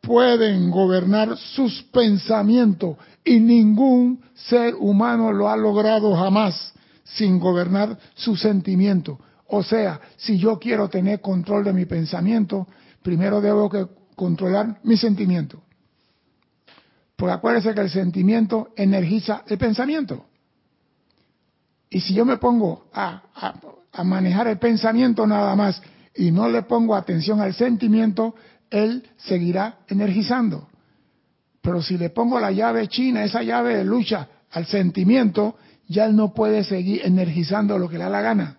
pueden 0.00 0.70
gobernar 0.70 1.36
sus 1.36 1.82
pensamientos 1.84 2.96
y 3.24 3.40
ningún 3.40 4.20
ser 4.34 4.74
humano 4.74 5.32
lo 5.32 5.48
ha 5.48 5.56
logrado 5.56 6.14
jamás 6.14 6.74
sin 7.14 7.38
gobernar 7.38 7.98
su 8.14 8.36
sentimiento. 8.36 9.18
O 9.48 9.62
sea, 9.62 10.00
si 10.16 10.38
yo 10.38 10.58
quiero 10.58 10.88
tener 10.88 11.20
control 11.20 11.64
de 11.64 11.72
mi 11.72 11.86
pensamiento, 11.86 12.66
primero 13.02 13.40
debo 13.40 13.70
que 13.70 13.86
controlar 14.14 14.78
mi 14.82 14.96
sentimiento. 14.96 15.62
Porque 17.16 17.32
acuérdense 17.32 17.74
que 17.74 17.80
el 17.80 17.90
sentimiento 17.90 18.68
energiza 18.76 19.42
el 19.46 19.58
pensamiento. 19.58 20.26
Y 21.90 22.00
si 22.00 22.14
yo 22.14 22.24
me 22.24 22.36
pongo 22.36 22.88
a, 22.92 23.22
a, 23.92 24.04
manejar 24.04 24.46
el 24.48 24.58
pensamiento 24.58 25.26
nada 25.26 25.56
más 25.56 25.82
y 26.14 26.30
no 26.30 26.48
le 26.48 26.62
pongo 26.62 26.94
atención 26.94 27.40
al 27.40 27.54
sentimiento, 27.54 28.34
él 28.70 29.08
seguirá 29.16 29.78
energizando. 29.88 30.68
Pero 31.62 31.82
si 31.82 31.96
le 31.96 32.10
pongo 32.10 32.38
la 32.38 32.52
llave 32.52 32.86
china, 32.88 33.24
esa 33.24 33.42
llave 33.42 33.78
de 33.78 33.84
lucha 33.84 34.28
al 34.50 34.66
sentimiento, 34.66 35.56
ya 35.88 36.04
él 36.04 36.14
no 36.14 36.34
puede 36.34 36.62
seguir 36.64 37.00
energizando 37.04 37.78
lo 37.78 37.88
que 37.88 37.96
le 37.96 38.04
da 38.04 38.10
la 38.10 38.20
gana. 38.20 38.56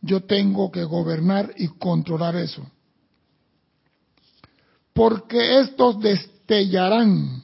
Yo 0.00 0.24
tengo 0.24 0.70
que 0.70 0.84
gobernar 0.84 1.52
y 1.56 1.68
controlar 1.68 2.34
eso. 2.36 2.66
Porque 4.94 5.60
estos 5.60 6.00
destellarán 6.00 7.42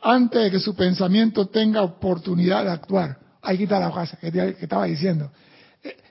antes 0.00 0.44
de 0.44 0.50
que 0.52 0.60
su 0.60 0.74
pensamiento 0.74 1.46
tenga 1.48 1.82
oportunidad 1.82 2.64
de 2.64 2.70
actuar. 2.70 3.18
Ahí 3.42 3.64
está 3.64 3.80
la 3.80 3.92
casa 3.92 4.16
que 4.16 4.56
estaba 4.60 4.86
diciendo. 4.86 5.30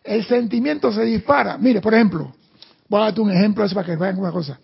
El 0.03 0.25
sentimiento 0.25 0.91
se 0.91 1.03
dispara. 1.03 1.57
Mire, 1.57 1.79
por 1.79 1.93
ejemplo, 1.93 2.35
voy 2.89 3.01
a 3.01 3.05
darte 3.05 3.21
un 3.21 3.31
ejemplo 3.31 3.65
para 3.69 3.85
que 3.85 3.95
vean 3.95 4.19
una 4.19 4.31
cosa. 4.31 4.59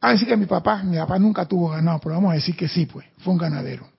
Así 0.00 0.24
que 0.24 0.36
mi 0.36 0.46
papá, 0.46 0.82
mi 0.84 0.96
papá 0.96 1.18
nunca 1.18 1.46
tuvo 1.46 1.70
ganado, 1.70 1.98
pero 2.00 2.14
vamos 2.14 2.32
a 2.32 2.34
decir 2.34 2.56
que 2.56 2.68
sí, 2.68 2.86
pues, 2.86 3.06
fue 3.18 3.32
un 3.32 3.38
ganadero 3.38 3.91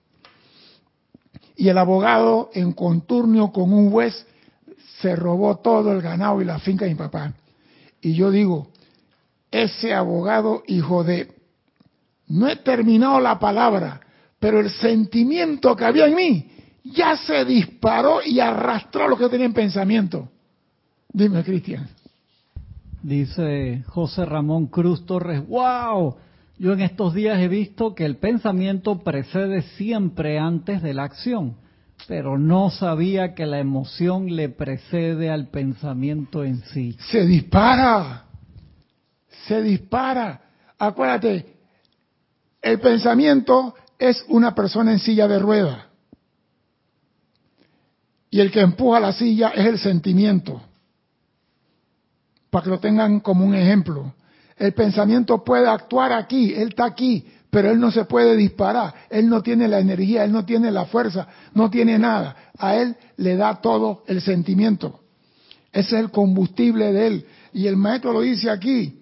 y 1.56 1.68
el 1.68 1.78
abogado 1.78 2.50
en 2.54 2.72
conturnio 2.72 3.52
con 3.52 3.72
un 3.72 3.90
juez 3.90 4.26
se 5.00 5.14
robó 5.14 5.56
todo 5.56 5.92
el 5.92 6.02
ganado 6.02 6.40
y 6.40 6.44
la 6.44 6.58
finca 6.58 6.84
de 6.84 6.92
mi 6.92 6.96
papá. 6.96 7.32
Y 8.00 8.14
yo 8.14 8.30
digo, 8.30 8.68
ese 9.50 9.94
abogado, 9.94 10.62
hijo 10.66 11.04
de, 11.04 11.32
no 12.28 12.48
he 12.48 12.56
terminado 12.56 13.20
la 13.20 13.38
palabra, 13.38 14.00
pero 14.38 14.60
el 14.60 14.70
sentimiento 14.70 15.76
que 15.76 15.84
había 15.84 16.06
en 16.06 16.14
mí 16.14 16.50
ya 16.84 17.16
se 17.16 17.44
disparó 17.44 18.20
y 18.24 18.40
arrastró 18.40 19.08
lo 19.08 19.16
que 19.16 19.28
tenía 19.28 19.46
en 19.46 19.54
pensamiento. 19.54 20.28
Dime, 21.12 21.42
Cristian. 21.44 21.88
Dice 23.02 23.84
José 23.88 24.24
Ramón 24.24 24.66
Cruz 24.66 25.04
Torres, 25.06 25.46
wow, 25.46 26.16
yo 26.58 26.72
en 26.72 26.80
estos 26.80 27.14
días 27.14 27.38
he 27.40 27.48
visto 27.48 27.94
que 27.94 28.04
el 28.04 28.16
pensamiento 28.16 29.02
precede 29.02 29.62
siempre 29.76 30.38
antes 30.38 30.82
de 30.82 30.94
la 30.94 31.04
acción, 31.04 31.56
pero 32.06 32.38
no 32.38 32.70
sabía 32.70 33.34
que 33.34 33.46
la 33.46 33.58
emoción 33.58 34.34
le 34.36 34.48
precede 34.48 35.30
al 35.30 35.48
pensamiento 35.48 36.44
en 36.44 36.62
sí. 36.66 36.96
Se 37.10 37.24
dispara. 37.26 38.26
se 39.46 39.62
dispara. 39.62 40.40
Acuérdate, 40.78 41.54
el 42.62 42.80
pensamiento 42.80 43.74
es 43.98 44.24
una 44.28 44.54
persona 44.54 44.92
en 44.92 44.98
silla 44.98 45.28
de 45.28 45.38
rueda. 45.38 45.88
Y 48.30 48.40
el 48.40 48.50
que 48.50 48.60
empuja 48.60 49.00
la 49.00 49.12
silla 49.12 49.50
es 49.50 49.66
el 49.66 49.78
sentimiento. 49.78 50.60
Para 52.50 52.64
que 52.64 52.70
lo 52.70 52.80
tengan 52.80 53.20
como 53.20 53.44
un 53.44 53.54
ejemplo. 53.54 54.14
El 54.56 54.72
pensamiento 54.72 55.42
puede 55.42 55.68
actuar 55.68 56.12
aquí, 56.12 56.52
él 56.54 56.68
está 56.68 56.84
aquí, 56.84 57.24
pero 57.50 57.70
él 57.70 57.80
no 57.80 57.90
se 57.90 58.04
puede 58.04 58.36
disparar. 58.36 58.94
Él 59.10 59.28
no 59.28 59.42
tiene 59.42 59.68
la 59.68 59.80
energía, 59.80 60.24
él 60.24 60.32
no 60.32 60.44
tiene 60.44 60.70
la 60.70 60.86
fuerza, 60.86 61.26
no 61.54 61.70
tiene 61.70 61.98
nada. 61.98 62.36
A 62.58 62.76
él 62.76 62.96
le 63.16 63.36
da 63.36 63.60
todo 63.60 64.04
el 64.06 64.20
sentimiento. 64.20 65.00
Ese 65.72 65.96
es 65.96 66.04
el 66.04 66.10
combustible 66.10 66.92
de 66.92 67.06
él. 67.06 67.26
Y 67.52 67.66
el 67.66 67.76
maestro 67.76 68.12
lo 68.12 68.20
dice 68.20 68.50
aquí. 68.50 69.00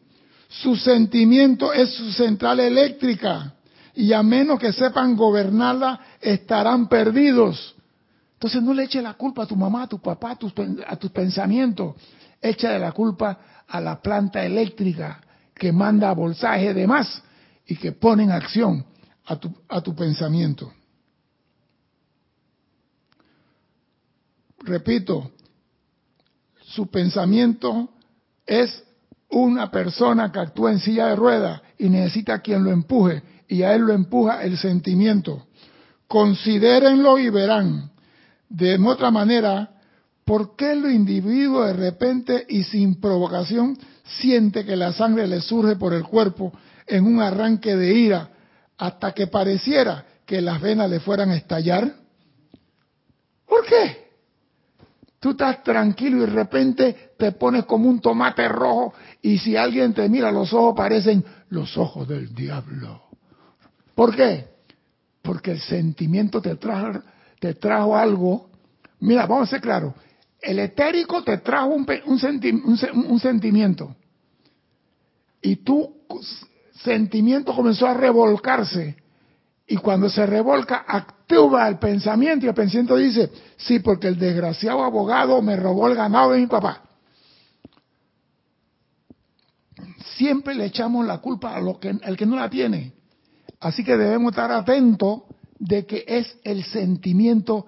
Su 0.49 0.77
sentimiento 0.77 1.73
es 1.73 1.95
su 1.95 2.13
central 2.13 2.61
eléctrica. 2.61 3.55
Y 3.95 4.13
a 4.13 4.23
menos 4.23 4.59
que 4.59 4.73
sepan 4.73 5.17
gobernarla, 5.17 6.01
estarán 6.21 6.89
perdidos. 6.89 7.75
Entonces 8.35 8.63
no 8.63 8.73
le 8.73 8.85
eche 8.85 9.01
la 9.01 9.15
culpa 9.15 9.45
a 9.45 9.47
tu 9.47 9.57
mamá, 9.57 9.85
a 9.85 9.89
tu 9.89 9.99
papá, 9.99 10.33
a 10.33 10.37
tus, 10.37 10.53
a 10.87 10.97
tus 10.97 11.11
pensamientos. 11.11 11.95
Échale 12.41 12.79
la 12.79 12.93
culpa 12.93 13.39
a 13.69 13.81
la 13.81 14.01
planta 14.01 14.45
eléctrica 14.45 15.21
que 15.63 15.71
manda 15.71 16.13
bolsaje 16.13 16.75
de 16.75 16.89
más 16.89 17.23
y 17.65 17.77
que 17.77 17.93
pone 17.93 18.25
en 18.25 18.33
acción 18.33 18.85
a 19.27 19.37
tu, 19.37 19.55
a 19.69 19.81
tu 19.81 19.95
pensamiento. 19.95 20.73
Repito, 24.59 25.31
su 26.63 26.89
pensamiento 26.89 27.91
es 28.45 28.83
una 29.29 29.71
persona 29.71 30.33
que 30.33 30.41
actúa 30.41 30.73
en 30.73 30.81
silla 30.81 31.07
de 31.07 31.15
ruedas 31.15 31.63
y 31.79 31.89
necesita 31.89 32.41
quien 32.41 32.65
lo 32.65 32.73
empuje 32.73 33.23
y 33.47 33.63
a 33.63 33.73
él 33.73 33.83
lo 33.83 33.93
empuja 33.93 34.43
el 34.43 34.59
sentimiento. 34.59 35.47
Considérenlo 36.09 37.19
y 37.19 37.31
verán. 37.31 37.93
De 38.49 38.77
otra 38.85 39.13
manera, 39.13 39.72
¿por 40.25 40.57
qué 40.57 40.73
el 40.73 40.91
individuo 40.93 41.65
de 41.65 41.73
repente 41.73 42.47
y 42.49 42.65
sin 42.65 43.01
provocación 43.01 43.79
siente 44.05 44.65
que 44.65 44.77
la 44.77 44.93
sangre 44.93 45.27
le 45.27 45.41
surge 45.41 45.77
por 45.77 45.95
el 45.95 46.05
cuerpo 46.05 46.53
en 46.87 47.07
un 47.07 47.21
arranque 47.21 47.77
de 47.77 47.95
ira 47.95 48.31
hasta 48.79 49.13
que 49.13 49.27
pareciera 49.27 50.05
que 50.27 50.41
las 50.41 50.61
venas 50.61 50.91
le 50.91 51.01
fueran 51.01 51.31
a 51.31 51.37
estallar? 51.37 51.95
¿Por 53.47 53.67
qué? 53.67 54.03
Tú 55.21 55.31
estás 55.31 55.63
tranquilo 55.63 56.17
y 56.17 56.21
de 56.21 56.27
repente 56.27 57.13
te 57.17 57.33
pones 57.33 57.65
como 57.65 57.89
un 57.89 58.01
tomate 58.01 58.49
rojo 58.49 58.93
y 59.21 59.39
si 59.39 59.57
alguien 59.57 59.95
te 59.95 60.09
mira 60.09 60.33
los 60.33 60.53
ojos 60.53 60.75
parecen 60.77 61.25
los 61.51 61.77
ojos 61.79 62.09
del 62.09 62.35
diablo. 62.35 63.03
¿Por 63.95 64.17
qué? 64.17 64.49
Porque 65.23 65.53
el 65.53 65.61
sentimiento 65.61 66.43
te 66.43 66.57
trajo, 66.57 67.01
te 67.39 67.55
trajo 67.55 67.97
algo. 67.97 68.51
Mira, 68.99 69.27
vamos 69.27 69.49
a 69.49 69.51
ser 69.51 69.61
claros. 69.61 69.95
El 70.43 70.59
etérico 70.59 71.23
te 71.23 71.39
trajo 71.39 71.69
un, 71.69 73.21
sentimiento. 73.21 73.95
Y 75.41 75.57
tu 75.57 75.95
sentimiento 76.83 77.55
comenzó 77.55 77.87
a 77.87 77.95
revolcarse 77.95 78.97
y 79.67 79.77
cuando 79.77 80.11
se 80.11 80.27
revolca, 80.27 80.85
actúa 80.87 81.69
el 81.69 81.79
pensamiento 81.79 82.45
y 82.45 82.49
el 82.49 82.55
pensamiento 82.55 82.97
dice, 82.97 83.31
sí, 83.57 83.79
porque 83.79 84.09
el 84.09 84.19
desgraciado 84.19 84.83
abogado 84.83 85.41
me 85.41 85.57
robó 85.57 85.89
el 85.89 85.95
ganado 85.95 86.33
de 86.33 86.41
mi 86.41 86.47
papá. 86.47 86.83
Siempre 90.17 90.55
le 90.55 90.67
echamos 90.67 91.07
la 91.07 91.19
culpa 91.19 91.55
al 91.57 92.17
que 92.17 92.27
no 92.27 92.37
la 92.37 92.51
tiene. 92.51 92.93
Así 93.61 93.85
que 93.85 93.97
debemos 93.97 94.33
estar 94.33 94.51
atentos 94.51 95.23
de 95.59 95.87
que 95.87 96.05
es 96.07 96.37
el 96.43 96.65
sentimiento 96.65 97.67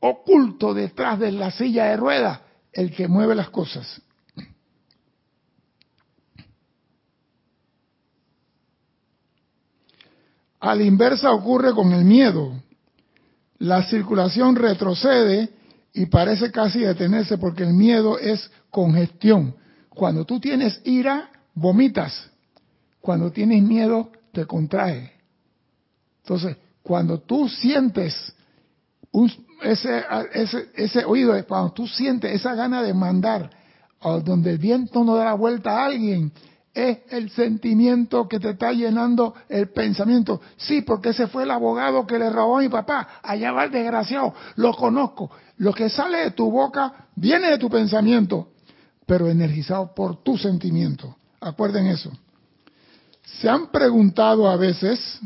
oculto 0.00 0.74
detrás 0.74 1.18
de 1.18 1.32
la 1.32 1.50
silla 1.50 1.86
de 1.86 1.96
ruedas 1.96 2.40
el 2.72 2.94
que 2.94 3.08
mueve 3.08 3.34
las 3.34 3.50
cosas. 3.50 4.02
A 10.60 10.74
la 10.74 10.82
inversa 10.82 11.32
ocurre 11.32 11.72
con 11.74 11.92
el 11.92 12.04
miedo. 12.04 12.52
La 13.58 13.82
circulación 13.84 14.56
retrocede 14.56 15.50
y 15.92 16.06
parece 16.06 16.50
casi 16.50 16.80
detenerse 16.80 17.38
porque 17.38 17.62
el 17.62 17.72
miedo 17.72 18.18
es 18.18 18.50
congestión. 18.70 19.54
Cuando 19.88 20.24
tú 20.24 20.40
tienes 20.40 20.80
ira, 20.84 21.30
vomitas. 21.54 22.30
Cuando 23.00 23.30
tienes 23.30 23.62
miedo, 23.62 24.10
te 24.32 24.44
contrae. 24.44 25.12
Entonces, 26.22 26.56
cuando 26.82 27.20
tú 27.20 27.48
sientes 27.48 28.34
ese, 29.62 30.04
ese, 30.32 30.68
ese 30.74 31.04
oído, 31.04 31.34
cuando 31.46 31.72
tú 31.72 31.86
sientes 31.86 32.32
esa 32.32 32.54
gana 32.54 32.82
de 32.82 32.94
mandar, 32.94 33.50
donde 34.24 34.50
el 34.50 34.58
viento 34.58 35.04
no 35.04 35.16
da 35.16 35.24
la 35.24 35.34
vuelta 35.34 35.78
a 35.78 35.86
alguien, 35.86 36.32
es 36.76 36.98
el 37.08 37.30
sentimiento 37.30 38.28
que 38.28 38.38
te 38.38 38.50
está 38.50 38.70
llenando 38.70 39.34
el 39.48 39.70
pensamiento. 39.70 40.42
Sí, 40.58 40.82
porque 40.82 41.08
ese 41.08 41.26
fue 41.26 41.44
el 41.44 41.50
abogado 41.50 42.06
que 42.06 42.18
le 42.18 42.28
robó 42.28 42.58
a 42.58 42.60
mi 42.60 42.68
papá. 42.68 43.20
Allá 43.22 43.50
va 43.50 43.64
el 43.64 43.70
desgraciado. 43.70 44.34
Lo 44.56 44.74
conozco. 44.74 45.30
Lo 45.56 45.72
que 45.72 45.88
sale 45.88 46.18
de 46.18 46.30
tu 46.32 46.50
boca 46.50 47.08
viene 47.14 47.50
de 47.50 47.56
tu 47.56 47.70
pensamiento, 47.70 48.48
pero 49.06 49.26
energizado 49.28 49.94
por 49.94 50.22
tu 50.22 50.36
sentimiento. 50.36 51.16
Acuerden 51.40 51.86
eso. 51.86 52.12
¿Se 53.40 53.48
han 53.48 53.68
preguntado 53.68 54.46
a 54.46 54.56
veces 54.56 55.18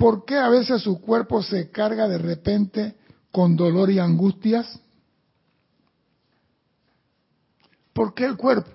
por 0.00 0.24
qué 0.24 0.38
a 0.38 0.48
veces 0.48 0.80
su 0.80 0.98
cuerpo 0.98 1.42
se 1.42 1.70
carga 1.70 2.08
de 2.08 2.16
repente 2.16 2.94
con 3.30 3.54
dolor 3.54 3.90
y 3.90 3.98
angustias? 3.98 4.80
¿Por 7.92 8.14
qué 8.14 8.24
el 8.24 8.38
cuerpo 8.38 8.70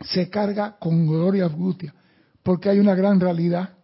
se 0.00 0.30
carga 0.30 0.78
con 0.78 1.06
dolor 1.06 1.36
y 1.36 1.42
angustia? 1.42 1.94
Porque 2.42 2.70
hay 2.70 2.78
una 2.78 2.94
gran 2.94 3.20
realidad. 3.20 3.74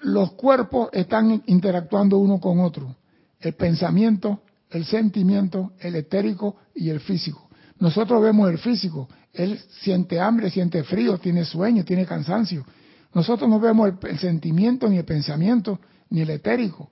Los 0.00 0.32
cuerpos 0.32 0.88
están 0.92 1.40
interactuando 1.46 2.18
uno 2.18 2.40
con 2.40 2.58
otro. 2.58 2.96
El 3.38 3.54
pensamiento, 3.54 4.42
el 4.70 4.84
sentimiento, 4.86 5.70
el 5.78 5.94
etérico 5.94 6.56
y 6.74 6.90
el 6.90 6.98
físico. 6.98 7.48
Nosotros 7.78 8.20
vemos 8.20 8.50
el 8.50 8.58
físico. 8.58 9.08
Él 9.32 9.60
siente 9.82 10.18
hambre, 10.18 10.50
siente 10.50 10.82
frío, 10.82 11.18
tiene 11.18 11.44
sueño, 11.44 11.84
tiene 11.84 12.06
cansancio. 12.06 12.66
Nosotros 13.14 13.48
no 13.48 13.60
vemos 13.60 13.92
el, 14.02 14.18
sentimiento, 14.18 14.88
ni 14.88 14.98
el 14.98 15.04
pensamiento, 15.04 15.78
ni 16.10 16.22
el 16.22 16.30
etérico. 16.30 16.90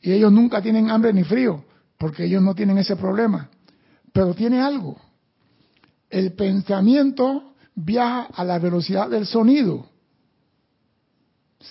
Y 0.00 0.12
ellos 0.12 0.30
nunca 0.30 0.60
tienen 0.62 0.90
hambre 0.90 1.12
ni 1.12 1.24
frío 1.24 1.64
porque 1.96 2.24
ellos 2.24 2.42
no 2.42 2.54
tienen 2.54 2.78
ese 2.78 2.96
problema. 2.96 3.48
Pero 4.12 4.34
tiene 4.34 4.60
algo. 4.60 5.00
El 6.10 6.32
pensamiento 6.32 7.54
viaja 7.74 8.28
a 8.34 8.44
la 8.44 8.58
velocidad 8.58 9.08
del 9.08 9.26
sonido. 9.26 9.86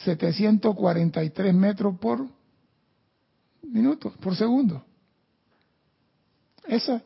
743 0.03 1.53
metros 1.53 1.97
por 1.97 2.27
minuto, 3.63 4.13
por 4.19 4.35
segundo. 4.35 4.83
Esa. 6.65 7.01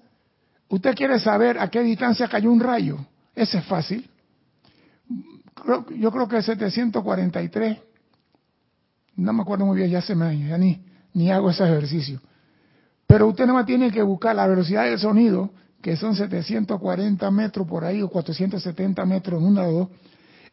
¿Usted 0.69 0.95
quiere 0.95 1.19
saber 1.19 1.59
a 1.59 1.69
qué 1.69 1.81
distancia 1.81 2.27
cayó 2.27 2.51
un 2.51 2.59
rayo? 2.59 2.97
Ese 3.35 3.59
es 3.59 3.65
fácil. 3.65 4.09
Yo 5.97 6.11
creo 6.11 6.27
que 6.27 6.41
743. 6.41 7.77
No 9.17 9.33
me 9.33 9.41
acuerdo 9.41 9.65
muy 9.65 9.77
bien, 9.77 9.89
ya 9.89 9.99
hace 9.99 10.13
años, 10.13 10.49
ya 10.49 10.57
ni, 10.57 11.31
hago 11.31 11.49
ese 11.49 11.63
ejercicio. 11.63 12.19
Pero 13.05 13.27
usted 13.27 13.45
nada 13.45 13.59
más 13.59 13.65
tiene 13.65 13.91
que 13.91 14.01
buscar 14.01 14.35
la 14.35 14.47
velocidad 14.47 14.85
del 14.85 14.97
sonido, 14.99 15.51
que 15.81 15.97
son 15.97 16.15
740 16.15 17.29
metros 17.31 17.67
por 17.67 17.83
ahí 17.83 18.01
o 18.01 18.09
470 18.09 19.05
metros 19.05 19.41
en 19.41 19.47
un 19.47 19.55
lado, 19.55 19.89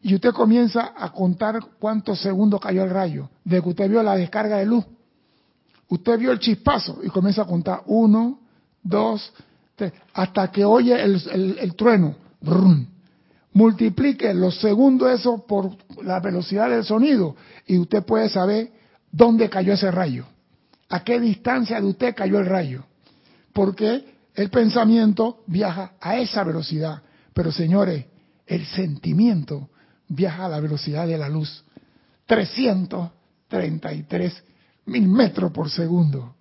y 0.01 0.14
usted 0.14 0.33
comienza 0.33 0.92
a 0.97 1.11
contar 1.12 1.61
cuántos 1.79 2.21
segundos 2.21 2.61
cayó 2.61 2.85
el 2.85 2.90
rayo, 2.90 3.31
de 3.44 3.62
que 3.62 3.68
usted 3.68 3.88
vio 3.88 4.03
la 4.03 4.16
descarga 4.16 4.59
de 4.59 4.66
luz. 4.66 4.85
Usted 5.88 6.18
vio 6.18 6.33
el 6.33 6.38
chispazo 6.38 7.01
y 7.03 7.09
comienza 7.09 7.42
a 7.42 7.47
contar 7.47 7.83
uno, 7.87 8.40
dos, 8.83 9.33
tres, 9.75 9.92
hasta 10.12 10.51
que 10.51 10.64
oye 10.64 11.03
el, 11.03 11.75
trueno. 11.77 12.14
Multiplique 13.59 14.33
los 14.35 14.61
segundos 14.61 15.11
eso 15.11 15.44
por 15.44 15.77
la 16.05 16.21
velocidad 16.21 16.71
del 16.71 16.85
sonido 16.85 17.35
y 17.66 17.77
usted 17.77 18.05
puede 18.05 18.29
saber 18.29 18.71
dónde 19.11 19.51
cayó 19.51 19.73
ese 19.73 19.90
rayo 19.90 20.27
a 20.88 21.03
qué 21.03 21.18
distancia 21.18 21.81
de 21.81 21.88
usted 21.88 22.14
cayó 22.14 22.38
el 22.38 22.47
rayo. 22.47 22.85
Porque 23.53 24.14
el 24.37 24.49
pensamiento 24.49 25.42
viaja 25.49 25.94
a 26.01 26.18
esa 26.18 26.44
velocidad. 26.44 27.03
Pero 27.35 27.51
señores, 27.51 28.05
el 28.47 28.64
sentimiento 28.64 29.71
viaja 30.07 30.44
a 30.44 30.49
la 30.49 30.61
velocidad 30.61 31.09
de 31.09 31.18
la 31.18 31.29
luz. 31.29 31.64
333 32.27 34.44
mil 34.87 35.09
metros 35.09 35.51
por 35.51 35.68
segundo. 35.68 36.37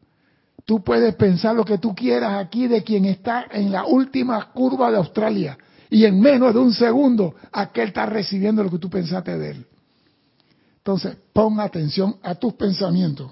Tú 0.66 0.84
puedes 0.84 1.16
pensar 1.16 1.56
lo 1.56 1.66
que 1.66 1.80
tú 1.80 1.96
quieras 1.96 2.36
aquí 2.36 2.68
de 2.68 2.84
quien 2.84 3.06
está 3.06 3.48
en 3.50 3.72
la 3.72 3.86
última 3.86 4.52
curva 4.52 4.92
de 4.92 4.98
Australia 4.98 5.58
y 5.90 6.06
en 6.06 6.20
menos 6.20 6.54
de 6.54 6.60
un 6.60 6.74
segundo 6.74 7.36
aquel 7.52 7.90
está 7.90 8.06
recibiendo 8.06 8.64
lo 8.64 8.70
que 8.70 8.78
tú 8.78 8.90
pensaste 8.90 9.38
de 9.38 9.52
él. 9.52 9.66
Entonces, 10.78 11.18
pon 11.34 11.60
atención 11.60 12.18
a 12.24 12.36
tus 12.36 12.54
pensamientos, 12.54 13.32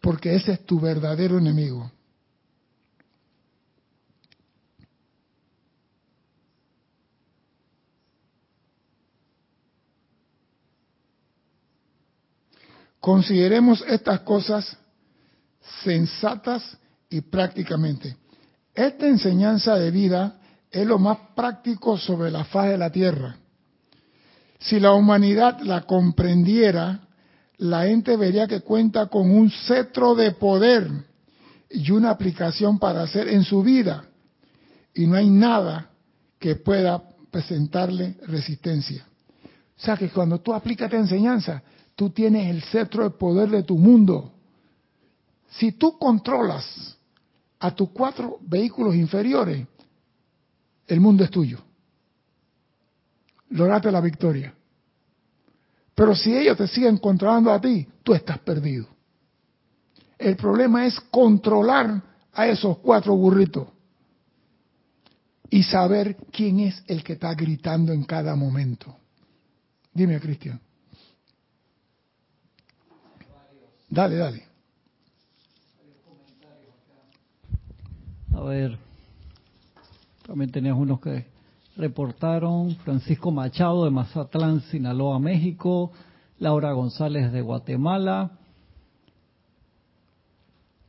porque 0.00 0.34
ese 0.34 0.52
es 0.52 0.66
tu 0.66 0.80
verdadero 0.80 1.38
enemigo. 1.38 1.90
Consideremos 13.00 13.84
estas 13.86 14.20
cosas 14.20 14.76
sensatas 15.84 16.76
y 17.08 17.20
prácticamente. 17.20 18.16
Esta 18.74 19.06
enseñanza 19.06 19.76
de 19.76 19.92
vida 19.92 20.40
es 20.80 20.86
lo 20.86 20.98
más 20.98 21.18
práctico 21.34 21.96
sobre 21.96 22.30
la 22.30 22.44
faz 22.44 22.68
de 22.68 22.78
la 22.78 22.90
tierra. 22.90 23.36
Si 24.58 24.80
la 24.80 24.92
humanidad 24.92 25.60
la 25.60 25.82
comprendiera, 25.82 27.00
la 27.58 27.84
gente 27.84 28.16
vería 28.16 28.46
que 28.46 28.60
cuenta 28.60 29.06
con 29.06 29.30
un 29.30 29.50
cetro 29.50 30.14
de 30.14 30.32
poder 30.32 30.90
y 31.70 31.90
una 31.90 32.10
aplicación 32.10 32.78
para 32.78 33.02
hacer 33.02 33.28
en 33.28 33.44
su 33.44 33.62
vida. 33.62 34.04
Y 34.94 35.06
no 35.06 35.16
hay 35.16 35.28
nada 35.28 35.90
que 36.38 36.56
pueda 36.56 37.02
presentarle 37.30 38.16
resistencia. 38.26 39.06
O 39.44 39.80
sea 39.80 39.96
que 39.96 40.08
cuando 40.08 40.40
tú 40.40 40.54
aplicas 40.54 40.86
esta 40.86 40.98
enseñanza, 40.98 41.62
Tú 41.96 42.10
tienes 42.10 42.50
el 42.50 42.62
cetro 42.62 43.04
de 43.04 43.10
poder 43.10 43.48
de 43.48 43.62
tu 43.62 43.78
mundo. 43.78 44.30
Si 45.48 45.72
tú 45.72 45.98
controlas 45.98 46.98
a 47.58 47.74
tus 47.74 47.88
cuatro 47.88 48.38
vehículos 48.42 48.94
inferiores, 48.94 49.66
el 50.86 51.00
mundo 51.00 51.24
es 51.24 51.30
tuyo. 51.30 51.58
Lograste 53.50 53.90
la 53.90 54.00
victoria. 54.00 54.54
Pero 55.94 56.14
si 56.14 56.36
ellos 56.36 56.56
te 56.56 56.66
siguen 56.66 56.98
controlando 56.98 57.52
a 57.52 57.60
ti, 57.60 57.88
tú 58.02 58.12
estás 58.12 58.38
perdido. 58.38 58.86
El 60.18 60.36
problema 60.36 60.86
es 60.86 60.98
controlar 61.10 62.02
a 62.32 62.46
esos 62.46 62.78
cuatro 62.78 63.16
burritos 63.16 63.68
y 65.48 65.62
saber 65.62 66.16
quién 66.32 66.60
es 66.60 66.82
el 66.86 67.02
que 67.02 67.14
está 67.14 67.34
gritando 67.34 67.92
en 67.92 68.04
cada 68.04 68.34
momento. 68.34 68.94
Dime, 69.92 70.20
Cristian. 70.20 70.60
Dale, 73.88 74.16
dale. 74.16 74.44
A 78.34 78.40
ver, 78.40 78.78
también 80.36 80.52
tenías 80.52 80.76
unos 80.76 81.00
que 81.00 81.24
reportaron. 81.78 82.76
Francisco 82.84 83.30
Machado 83.30 83.86
de 83.86 83.90
Mazatlán, 83.90 84.60
Sinaloa, 84.60 85.18
México. 85.18 85.92
Laura 86.38 86.72
González 86.72 87.32
de 87.32 87.40
Guatemala. 87.40 88.32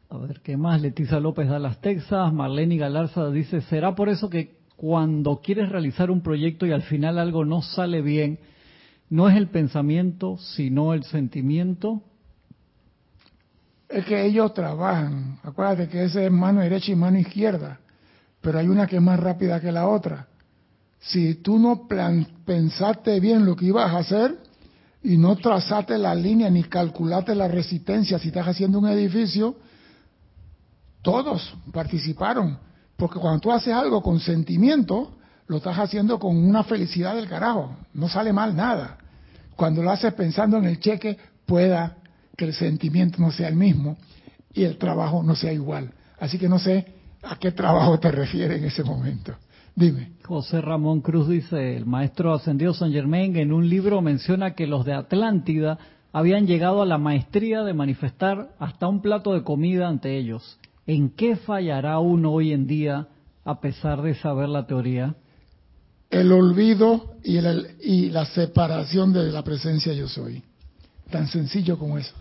A 0.10 0.18
ver, 0.18 0.42
¿qué 0.42 0.58
más? 0.58 0.82
Leticia 0.82 1.22
López 1.22 1.48
Dallas, 1.48 1.80
Texas. 1.80 2.34
Marlene 2.34 2.76
Galarza 2.76 3.30
dice, 3.30 3.62
¿será 3.62 3.96
por 3.96 4.10
eso 4.10 4.30
que 4.30 4.58
cuando 4.76 5.38
quieres 5.38 5.70
realizar 5.70 6.12
un 6.12 6.20
proyecto 6.20 6.66
y 6.66 6.74
al 6.74 6.82
final 6.82 7.18
algo 7.18 7.46
no 7.46 7.62
sale 7.62 8.02
bien, 8.02 8.40
no 9.10 9.30
es 9.30 9.38
el 9.38 9.48
pensamiento, 9.48 10.38
sino 10.40 10.94
el 10.94 11.04
sentimiento? 11.06 12.02
es 13.88 14.04
que 14.04 14.26
ellos 14.26 14.54
trabajan. 14.54 15.40
Acuérdate 15.42 15.88
que 15.88 16.04
ese 16.04 16.26
es 16.26 16.32
mano 16.34 16.60
derecha 16.60 16.92
y 16.92 16.96
mano 16.96 17.18
izquierda, 17.18 17.80
pero 18.42 18.60
hay 18.60 18.68
una 18.68 18.88
que 18.88 18.98
es 18.98 19.02
más 19.02 19.20
rápida 19.20 19.60
que 19.60 19.72
la 19.72 19.88
otra. 19.88 20.28
Si 21.00 21.36
tú 21.36 21.60
no 21.60 21.88
pensaste 22.46 23.20
bien 23.20 23.46
lo 23.46 23.56
que 23.56 23.66
ibas 23.66 23.94
a 23.94 24.00
hacer 24.00 24.38
y 25.04 25.18
no 25.18 25.36
trazaste 25.36 25.98
la 25.98 26.16
línea 26.16 26.50
ni 26.50 26.64
calculaste 26.64 27.36
la 27.36 27.48
resistencia 27.48 28.20
si 28.20 28.30
estás 28.30 28.48
haciendo 28.48 28.80
un 28.80 28.88
edificio, 28.88 29.56
todos 31.02 31.56
participaron. 31.72 32.58
Porque 32.96 33.20
cuando 33.20 33.40
tú 33.40 33.52
haces 33.52 33.74
algo 33.74 34.02
con 34.02 34.20
sentimiento, 34.20 35.16
lo 35.48 35.58
estás 35.58 35.78
haciendo 35.78 36.20
con 36.20 36.36
una 36.36 36.64
felicidad 36.64 37.16
del 37.16 37.30
carajo. 37.30 37.78
No 37.94 38.10
sale 38.10 38.34
mal 38.34 38.56
nada. 38.56 38.98
Cuando 39.56 39.82
lo 39.84 39.92
haces 39.92 40.14
pensando 40.14 40.58
en 40.58 40.66
el 40.66 40.80
cheque, 40.80 41.18
pueda 41.46 41.98
que 42.36 42.46
el 42.46 42.54
sentimiento 42.54 43.20
no 43.20 43.32
sea 43.32 43.48
el 43.48 43.56
mismo 43.56 43.98
y 44.54 44.64
el 44.64 44.78
trabajo 44.78 45.24
no 45.24 45.36
sea 45.36 45.54
igual. 45.54 45.94
Así 46.20 46.38
que 46.38 46.50
no 46.50 46.60
sé 46.60 46.97
a 47.24 47.38
qué 47.38 47.52
trabajo 47.52 48.00
te 48.00 48.12
refieres 48.12 48.60
en 48.60 48.66
ese 48.66 48.84
momento. 48.84 49.34
Dime. 49.76 50.14
José 50.24 50.62
Ramón 50.62 51.02
Cruz 51.02 51.30
dice, 51.30 51.78
el 51.78 51.86
maestro 51.86 52.34
ascendido 52.34 52.74
San 52.74 52.92
Germain 52.92 53.36
en 53.38 53.54
un 53.54 53.70
libro 53.70 54.02
menciona 54.02 54.56
que 54.56 54.66
los 54.66 54.86
de 54.86 54.94
Atlántida 54.94 55.78
habían 56.12 56.48
llegado 56.48 56.82
a 56.82 56.86
la 56.86 56.98
maestría 56.98 57.64
de 57.64 57.74
manifestar 57.74 58.50
hasta 58.60 58.88
un 58.88 59.02
plato 59.02 59.34
de 59.34 59.44
comida 59.44 59.88
ante 59.88 60.18
ellos. 60.18 60.58
¿En 60.88 61.10
qué 61.10 61.36
fallará 61.36 62.00
uno 62.00 62.32
hoy 62.32 62.54
en 62.54 62.66
día 62.66 63.08
a 63.46 63.60
pesar 63.62 64.02
de 64.02 64.16
saber 64.16 64.50
la 64.50 64.66
teoría? 64.66 65.16
El 66.10 66.32
olvido 66.32 67.16
y, 67.24 67.38
y 67.38 68.10
la 68.10 68.26
separación 68.26 69.14
de 69.14 69.32
la 69.32 69.44
presencia 69.44 69.94
yo 69.94 70.08
soy. 70.08 70.42
Tan 71.12 71.28
sencillo 71.28 71.78
como 71.78 71.98
eso 71.98 72.16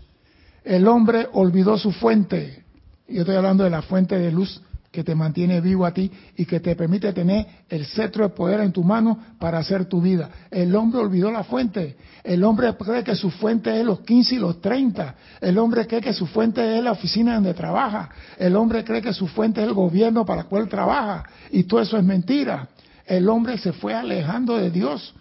el 0.67 0.87
hombre 0.87 1.27
olvidó 1.31 1.77
su 1.77 1.91
fuente. 1.91 2.63
Yo 3.07 3.21
estoy 3.21 3.35
hablando 3.35 3.63
de 3.63 3.69
la 3.69 3.81
fuente 3.81 4.17
de 4.17 4.31
luz 4.31 4.61
que 4.97 5.03
te 5.03 5.13
mantiene 5.13 5.61
vivo 5.61 5.85
a 5.85 5.93
ti 5.93 6.11
y 6.37 6.43
que 6.47 6.59
te 6.59 6.75
permite 6.75 7.13
tener 7.13 7.45
el 7.69 7.85
cetro 7.85 8.23
de 8.23 8.33
poder 8.33 8.61
en 8.61 8.71
tu 8.71 8.83
mano 8.83 9.15
para 9.37 9.59
hacer 9.59 9.85
tu 9.85 10.01
vida. 10.01 10.27
El 10.49 10.75
hombre 10.75 10.99
olvidó 10.99 11.29
la 11.29 11.43
fuente. 11.43 11.97
El 12.23 12.43
hombre 12.43 12.75
cree 12.75 13.03
que 13.03 13.13
su 13.13 13.29
fuente 13.29 13.79
es 13.79 13.85
los 13.85 13.99
15 13.99 14.33
y 14.33 14.39
los 14.39 14.59
30. 14.59 15.13
El 15.39 15.59
hombre 15.59 15.85
cree 15.85 16.01
que 16.01 16.13
su 16.13 16.25
fuente 16.25 16.79
es 16.79 16.83
la 16.83 16.93
oficina 16.93 17.35
donde 17.35 17.53
trabaja. 17.53 18.09
El 18.39 18.55
hombre 18.55 18.83
cree 18.83 19.03
que 19.03 19.13
su 19.13 19.27
fuente 19.27 19.61
es 19.61 19.67
el 19.67 19.75
gobierno 19.75 20.25
para 20.25 20.41
el 20.41 20.47
cual 20.47 20.67
trabaja. 20.67 21.25
Y 21.51 21.65
todo 21.65 21.79
eso 21.79 21.95
es 21.95 22.03
mentira. 22.03 22.67
El 23.05 23.29
hombre 23.29 23.59
se 23.59 23.73
fue 23.73 23.93
alejando 23.93 24.57
de 24.57 24.71
Dios. 24.71 25.13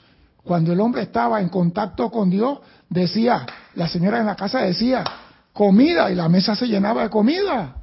Cuando 0.42 0.72
el 0.72 0.80
hombre 0.80 1.02
estaba 1.02 1.42
en 1.42 1.50
contacto 1.50 2.10
con 2.10 2.30
Dios, 2.30 2.60
decía, 2.88 3.44
la 3.74 3.88
señora 3.88 4.20
en 4.20 4.24
la 4.24 4.36
casa 4.36 4.60
decía, 4.60 5.04
comida 5.52 6.10
y 6.10 6.14
la 6.14 6.30
mesa 6.30 6.56
se 6.56 6.66
llenaba 6.66 7.02
de 7.02 7.10
comida. 7.10 7.82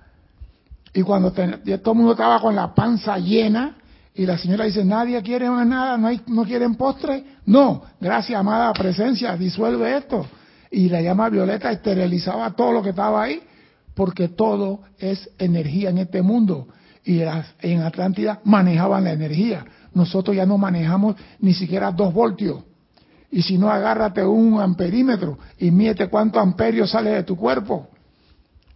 Y 0.94 1.02
cuando 1.02 1.32
todo 1.32 1.44
el 1.46 1.98
mundo 1.98 2.12
estaba 2.12 2.40
con 2.40 2.56
la 2.56 2.74
panza 2.74 3.18
llena 3.18 3.78
y 4.16 4.26
la 4.26 4.38
señora 4.38 4.66
dice, 4.66 4.86
nadie 4.86 5.22
quiere 5.24 5.50
más 5.50 5.66
nada, 5.66 5.98
no, 5.98 6.08
hay, 6.08 6.22
no 6.28 6.44
quieren 6.44 6.76
postre. 6.76 7.24
No, 7.46 7.84
gracias, 8.00 8.40
amada 8.40 8.72
presencia, 8.74 9.36
disuelve 9.36 9.98
esto. 9.98 10.28
Y 10.70 10.90
la 10.90 11.02
llama 11.02 11.30
violeta 11.30 11.72
esterilizaba 11.72 12.52
todo 12.52 12.72
lo 12.72 12.84
que 12.84 12.90
estaba 12.90 13.24
ahí, 13.24 13.42
porque 13.96 14.28
todo 14.28 14.82
es 15.00 15.30
energía 15.40 15.90
en 15.90 15.98
este 15.98 16.22
mundo. 16.22 16.68
Y 17.04 17.22
en 17.62 17.82
Atlántida 17.82 18.40
manejaban 18.44 19.04
la 19.04 19.12
energía. 19.12 19.66
Nosotros 19.94 20.36
ya 20.36 20.46
no 20.46 20.58
manejamos 20.58 21.16
ni 21.40 21.54
siquiera 21.54 21.92
dos 21.92 22.14
voltios. 22.14 22.64
Y 23.32 23.42
si 23.42 23.58
no, 23.58 23.70
agárrate 23.70 24.24
un 24.24 24.62
amperímetro 24.62 25.40
y 25.58 25.72
miete 25.72 26.08
cuánto 26.08 26.40
amperio 26.40 26.86
sale 26.86 27.10
de 27.10 27.24
tu 27.24 27.36
cuerpo. 27.36 27.90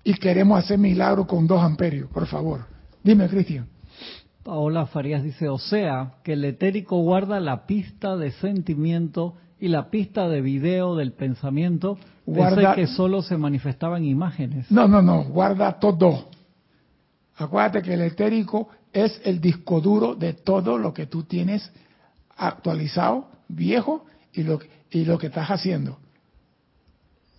Y 0.07 0.13
queremos 0.13 0.63
hacer 0.63 0.77
milagros 0.77 1.27
con 1.27 1.45
dos 1.47 1.61
amperios, 1.61 2.09
por 2.09 2.25
favor. 2.27 2.65
Dime, 3.03 3.27
Cristian. 3.27 3.67
Paola 4.41 4.85
Farías 4.85 5.21
dice, 5.21 5.49
o 5.49 5.57
sea, 5.57 6.13
que 6.23 6.31
el 6.31 6.45
etérico 6.45 7.01
guarda 7.01 7.41
la 7.41 7.65
pista 7.65 8.15
de 8.15 8.31
sentimiento 8.31 9.35
y 9.59 9.67
la 9.67 9.89
pista 9.89 10.29
de 10.29 10.39
video 10.39 10.95
del 10.95 11.11
pensamiento. 11.11 11.97
Guarda 12.25 12.73
que 12.73 12.87
solo 12.87 13.21
se 13.21 13.37
manifestaban 13.37 14.05
imágenes. 14.05 14.71
No, 14.71 14.87
no, 14.87 15.01
no, 15.01 15.25
guarda 15.25 15.77
todo. 15.77 16.29
Acuérdate 17.35 17.81
que 17.81 17.95
el 17.95 18.01
etérico 18.03 18.69
es 18.93 19.19
el 19.25 19.41
disco 19.41 19.81
duro 19.81 20.15
de 20.15 20.31
todo 20.31 20.77
lo 20.77 20.93
que 20.93 21.07
tú 21.07 21.23
tienes 21.23 21.69
actualizado, 22.37 23.29
viejo 23.49 24.05
y 24.31 24.43
lo, 24.43 24.59
y 24.89 25.03
lo 25.03 25.17
que 25.17 25.27
estás 25.27 25.49
haciendo. 25.49 25.97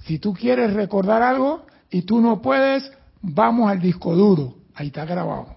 Si 0.04 0.18
tú 0.18 0.34
quieres 0.34 0.74
recordar 0.74 1.22
algo 1.22 1.64
y 1.90 2.02
tú 2.02 2.20
no 2.20 2.40
puedes, 2.40 2.90
vamos 3.22 3.70
al 3.70 3.80
disco 3.80 4.14
duro, 4.14 4.56
ahí 4.74 4.88
está 4.88 5.04
grabado. 5.04 5.56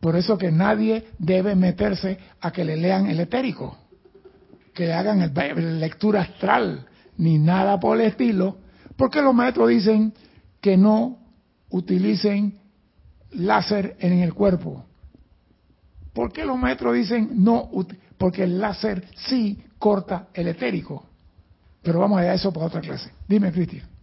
Por 0.00 0.16
eso 0.16 0.36
que 0.36 0.52
nadie 0.52 1.06
debe 1.18 1.54
meterse 1.54 2.18
a 2.40 2.50
que 2.50 2.64
le 2.64 2.76
lean 2.76 3.06
el 3.06 3.20
etérico, 3.20 3.76
que 4.74 4.86
le 4.86 4.92
hagan 4.92 5.22
el, 5.22 5.80
lectura 5.80 6.22
astral, 6.22 6.86
ni 7.16 7.38
nada 7.38 7.78
por 7.80 8.00
el 8.00 8.08
estilo, 8.08 8.58
porque 8.96 9.22
los 9.22 9.34
maestros 9.34 9.68
dicen 9.70 10.12
que 10.60 10.76
no 10.76 11.18
utilicen 11.70 12.58
láser 13.32 13.96
en 13.98 14.20
el 14.20 14.34
cuerpo. 14.34 14.84
¿Por 16.12 16.32
qué 16.32 16.44
los 16.44 16.56
maestros 16.56 16.94
dicen 16.94 17.30
no? 17.42 17.70
Porque 18.18 18.44
el 18.44 18.60
láser 18.60 19.04
sí 19.16 19.64
corta 19.78 20.28
el 20.34 20.48
etérico. 20.48 21.06
Pero 21.82 22.00
vamos 22.00 22.20
a 22.20 22.34
eso 22.34 22.52
para 22.52 22.66
otra 22.66 22.80
clase. 22.80 23.10
Dime, 23.28 23.52
Cristian. 23.52 23.93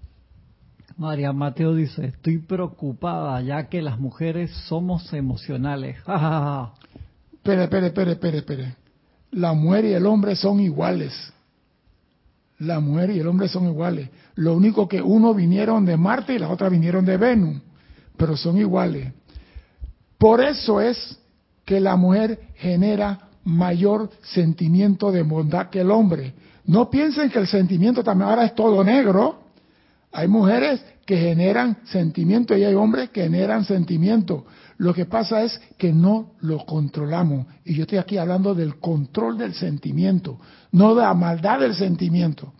María 1.01 1.33
Mateo 1.33 1.73
dice, 1.73 2.05
estoy 2.05 2.37
preocupada 2.37 3.41
ya 3.41 3.69
que 3.69 3.81
las 3.81 3.99
mujeres 3.99 4.51
somos 4.67 5.11
emocionales. 5.13 5.97
espere, 7.33 7.63
espere, 7.63 7.87
espere, 7.87 8.11
espere, 8.11 8.37
espere. 8.37 8.75
La 9.31 9.53
mujer 9.53 9.85
y 9.85 9.93
el 9.93 10.05
hombre 10.05 10.35
son 10.35 10.59
iguales. 10.59 11.11
La 12.59 12.79
mujer 12.79 13.09
y 13.09 13.19
el 13.19 13.27
hombre 13.27 13.47
son 13.47 13.65
iguales. 13.65 14.11
Lo 14.35 14.53
único 14.53 14.87
que 14.87 15.01
uno 15.01 15.33
vinieron 15.33 15.85
de 15.85 15.97
Marte 15.97 16.35
y 16.35 16.37
la 16.37 16.49
otra 16.49 16.69
vinieron 16.69 17.03
de 17.03 17.17
Venus, 17.17 17.59
pero 18.15 18.37
son 18.37 18.59
iguales. 18.59 19.11
Por 20.19 20.39
eso 20.39 20.81
es 20.81 21.17
que 21.65 21.79
la 21.79 21.95
mujer 21.95 22.39
genera 22.57 23.27
mayor 23.43 24.11
sentimiento 24.21 25.11
de 25.11 25.23
bondad 25.23 25.71
que 25.71 25.81
el 25.81 25.89
hombre. 25.89 26.35
No 26.65 26.91
piensen 26.91 27.31
que 27.31 27.39
el 27.39 27.47
sentimiento 27.47 28.03
también 28.03 28.29
ahora 28.29 28.45
es 28.45 28.53
todo 28.53 28.83
negro. 28.83 29.40
Hay 30.11 30.27
mujeres 30.27 30.83
que 31.05 31.17
generan 31.17 31.77
sentimiento 31.85 32.55
y 32.55 32.63
hay 32.63 32.73
hombres 32.73 33.09
que 33.09 33.23
generan 33.23 33.65
sentimiento. 33.65 34.45
Lo 34.77 34.93
que 34.93 35.05
pasa 35.05 35.43
es 35.43 35.59
que 35.77 35.93
no 35.93 36.31
lo 36.39 36.65
controlamos. 36.65 37.45
Y 37.63 37.75
yo 37.75 37.83
estoy 37.83 37.97
aquí 37.97 38.17
hablando 38.17 38.55
del 38.55 38.77
control 38.77 39.37
del 39.37 39.53
sentimiento, 39.53 40.39
no 40.71 40.95
de 40.95 41.01
la 41.03 41.13
maldad 41.13 41.59
del 41.59 41.75
sentimiento. 41.75 42.53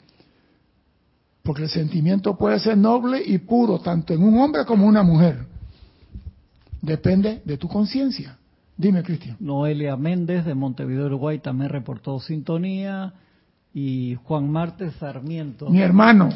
Porque 1.43 1.63
el 1.63 1.69
sentimiento 1.69 2.37
puede 2.37 2.59
ser 2.59 2.77
noble 2.77 3.21
y 3.25 3.39
puro, 3.39 3.79
tanto 3.79 4.13
en 4.13 4.23
un 4.23 4.37
hombre 4.39 4.65
como 4.65 4.83
en 4.83 4.89
una 4.89 5.03
mujer. 5.03 5.45
Depende 6.81 7.41
de 7.43 7.57
tu 7.57 7.67
conciencia. 7.67 8.37
Dime, 8.77 9.03
Cristian. 9.03 9.37
Noelia 9.39 9.95
Méndez 9.97 10.45
de 10.45 10.55
Montevideo, 10.55 11.05
Uruguay, 11.07 11.39
también 11.39 11.69
reportó 11.69 12.19
sintonía. 12.19 13.13
Y 13.73 14.17
Juan 14.23 14.49
Marte 14.51 14.91
Sarmiento. 14.91 15.69
Mi 15.69 15.81
hermano. 15.81 16.29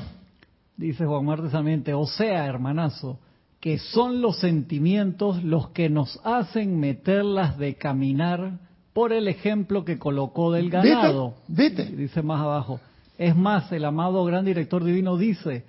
Dice 0.77 1.05
Juan 1.05 1.25
Marte 1.25 1.49
Sarmiento, 1.49 1.97
o 1.99 2.07
sea, 2.07 2.45
hermanazo, 2.45 3.19
que 3.59 3.79
son 3.79 4.21
los 4.21 4.39
sentimientos 4.39 5.43
los 5.43 5.69
que 5.69 5.89
nos 5.89 6.19
hacen 6.23 6.79
meterlas 6.79 7.57
de 7.57 7.75
caminar 7.75 8.59
por 8.93 9.11
el 9.11 9.27
ejemplo 9.27 9.83
que 9.85 9.97
colocó 9.97 10.51
del 10.51 10.69
ganado. 10.69 11.35
¿Viste? 11.47 11.85
Dice 11.85 12.21
más 12.21 12.41
abajo. 12.41 12.79
Es 13.17 13.35
más, 13.35 13.71
el 13.71 13.85
amado 13.85 14.23
gran 14.25 14.45
director 14.45 14.83
divino 14.83 15.17
dice, 15.17 15.65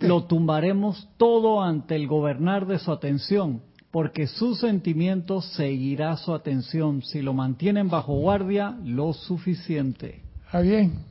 lo 0.00 0.24
tumbaremos 0.24 1.08
todo 1.16 1.62
ante 1.62 1.96
el 1.96 2.08
gobernar 2.08 2.66
de 2.66 2.78
su 2.78 2.90
atención, 2.90 3.62
porque 3.90 4.26
su 4.26 4.54
sentimiento 4.56 5.40
seguirá 5.40 6.16
su 6.16 6.34
atención 6.34 7.02
si 7.02 7.22
lo 7.22 7.32
mantienen 7.32 7.88
bajo 7.88 8.14
guardia 8.14 8.76
lo 8.84 9.12
suficiente. 9.12 10.22
Está 10.44 10.60
bien. 10.60 11.07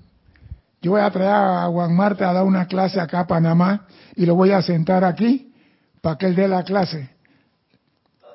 Yo 0.81 0.91
voy 0.91 1.01
a 1.01 1.09
traer 1.09 1.31
a 1.31 1.67
Juan 1.67 1.95
Marta 1.95 2.29
a 2.29 2.33
dar 2.33 2.43
una 2.43 2.67
clase 2.67 2.99
acá 2.99 3.21
a 3.21 3.27
Panamá 3.27 3.87
y 4.15 4.25
lo 4.25 4.35
voy 4.35 4.51
a 4.51 4.61
sentar 4.61 5.03
aquí 5.03 5.53
para 6.01 6.17
que 6.17 6.27
él 6.27 6.35
dé 6.35 6.47
la 6.47 6.63
clase. 6.63 7.09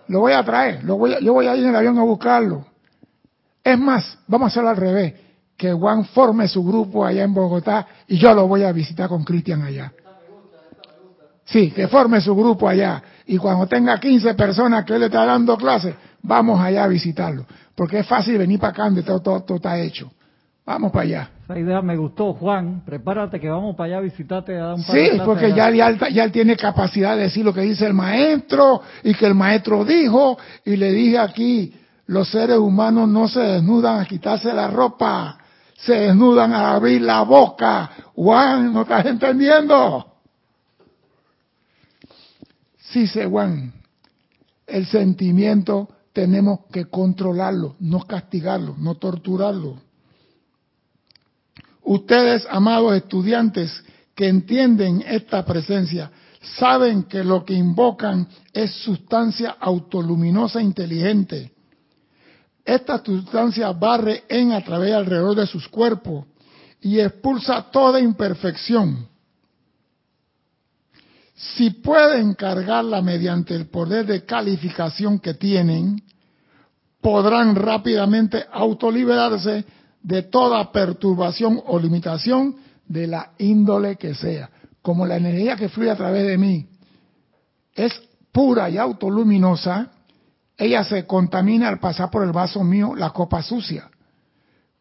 Lo 0.08 0.20
voy 0.20 0.32
a 0.32 0.44
traer, 0.44 0.82
lo 0.84 0.96
voy 0.96 1.16
yo 1.22 1.32
voy 1.32 1.46
a 1.46 1.56
ir 1.56 1.64
en 1.64 1.70
el 1.70 1.76
avión 1.76 1.98
a 1.98 2.02
buscarlo. 2.02 2.66
Es 3.62 3.78
más, 3.78 4.18
vamos 4.26 4.46
a 4.46 4.48
hacerlo 4.48 4.70
al 4.70 4.76
revés, 4.76 5.14
que 5.56 5.72
Juan 5.72 6.04
forme 6.06 6.48
su 6.48 6.64
grupo 6.64 7.06
allá 7.06 7.22
en 7.22 7.32
Bogotá 7.32 7.86
y 8.08 8.18
yo 8.18 8.34
lo 8.34 8.48
voy 8.48 8.64
a 8.64 8.72
visitar 8.72 9.08
con 9.08 9.22
Cristian 9.22 9.62
allá. 9.62 9.92
Sí, 11.44 11.70
que 11.70 11.86
forme 11.86 12.20
su 12.20 12.34
grupo 12.34 12.68
allá. 12.68 13.02
Y 13.26 13.36
cuando 13.38 13.66
tenga 13.66 13.98
15 14.00 14.34
personas 14.34 14.84
que 14.84 14.94
él 14.94 15.00
le 15.00 15.06
está 15.06 15.24
dando 15.24 15.56
clases, 15.56 15.94
vamos 16.22 16.60
allá 16.60 16.84
a 16.84 16.88
visitarlo. 16.88 17.46
Porque 17.74 18.00
es 18.00 18.06
fácil 18.06 18.38
venir 18.38 18.58
para 18.58 18.72
acá 18.72 18.84
donde 18.84 19.02
todo, 19.02 19.20
todo 19.20 19.56
está 19.56 19.78
hecho. 19.78 20.10
Vamos 20.64 20.92
para 20.92 21.04
allá. 21.04 21.30
Esa 21.52 21.60
idea 21.60 21.82
me 21.82 21.98
gustó, 21.98 22.32
Juan. 22.32 22.82
Prepárate 22.82 23.38
que 23.38 23.50
vamos 23.50 23.76
para 23.76 23.88
allá 23.88 23.98
a 23.98 24.00
visitarte 24.00 24.56
a 24.56 24.64
dar 24.64 24.74
un 24.74 24.84
par 24.84 24.96
Sí, 24.96 25.20
porque 25.22 25.52
ya, 25.52 25.70
ya, 25.70 26.08
ya, 26.08 26.24
él 26.24 26.32
tiene 26.32 26.56
capacidad 26.56 27.14
de 27.14 27.24
decir 27.24 27.44
lo 27.44 27.52
que 27.52 27.60
dice 27.60 27.86
el 27.86 27.92
maestro 27.92 28.80
y 29.04 29.12
que 29.12 29.26
el 29.26 29.34
maestro 29.34 29.84
dijo. 29.84 30.38
Y 30.64 30.76
le 30.76 30.92
dije 30.92 31.18
aquí, 31.18 31.74
los 32.06 32.30
seres 32.30 32.56
humanos 32.56 33.06
no 33.06 33.28
se 33.28 33.40
desnudan 33.40 34.00
a 34.00 34.06
quitarse 34.06 34.50
la 34.54 34.68
ropa, 34.68 35.38
se 35.76 35.92
desnudan 35.92 36.54
a 36.54 36.72
abrir 36.72 37.02
la 37.02 37.20
boca. 37.20 37.90
Juan, 38.14 38.72
¿no 38.72 38.82
estás 38.82 39.04
entendiendo? 39.04 40.06
Sí, 42.78 43.06
sé, 43.06 43.26
Juan. 43.26 43.74
El 44.66 44.86
sentimiento 44.86 45.88
tenemos 46.14 46.60
que 46.72 46.86
controlarlo, 46.86 47.76
no 47.80 48.00
castigarlo, 48.06 48.74
no 48.78 48.94
torturarlo. 48.94 49.91
Ustedes, 51.84 52.46
amados 52.48 52.96
estudiantes, 52.96 53.82
que 54.14 54.28
entienden 54.28 55.02
esta 55.06 55.44
presencia, 55.44 56.10
saben 56.58 57.04
que 57.04 57.24
lo 57.24 57.44
que 57.44 57.54
invocan 57.54 58.28
es 58.52 58.72
sustancia 58.82 59.56
autoluminosa 59.60 60.60
inteligente. 60.60 61.52
Esta 62.64 63.02
sustancia 63.02 63.72
barre 63.72 64.24
en 64.28 64.52
a 64.52 64.62
través 64.62 64.94
alrededor 64.94 65.34
de 65.34 65.46
sus 65.46 65.68
cuerpos 65.68 66.26
y 66.80 67.00
expulsa 67.00 67.70
toda 67.70 68.00
imperfección. 68.00 69.08
Si 71.34 71.70
pueden 71.70 72.34
cargarla 72.34 73.02
mediante 73.02 73.54
el 73.54 73.66
poder 73.66 74.06
de 74.06 74.24
calificación 74.24 75.18
que 75.18 75.34
tienen, 75.34 76.00
podrán 77.00 77.56
rápidamente 77.56 78.44
autoliberarse 78.52 79.64
de 80.02 80.22
toda 80.22 80.72
perturbación 80.72 81.60
o 81.66 81.78
limitación 81.78 82.56
de 82.86 83.06
la 83.06 83.32
índole 83.38 83.96
que 83.96 84.14
sea. 84.14 84.50
Como 84.82 85.06
la 85.06 85.16
energía 85.16 85.56
que 85.56 85.68
fluye 85.68 85.90
a 85.90 85.96
través 85.96 86.26
de 86.26 86.36
mí 86.36 86.66
es 87.74 87.92
pura 88.32 88.68
y 88.68 88.78
autoluminosa, 88.78 89.92
ella 90.56 90.84
se 90.84 91.06
contamina 91.06 91.68
al 91.68 91.78
pasar 91.78 92.10
por 92.10 92.24
el 92.24 92.32
vaso 92.32 92.62
mío 92.64 92.94
la 92.94 93.10
copa 93.10 93.42
sucia. 93.42 93.90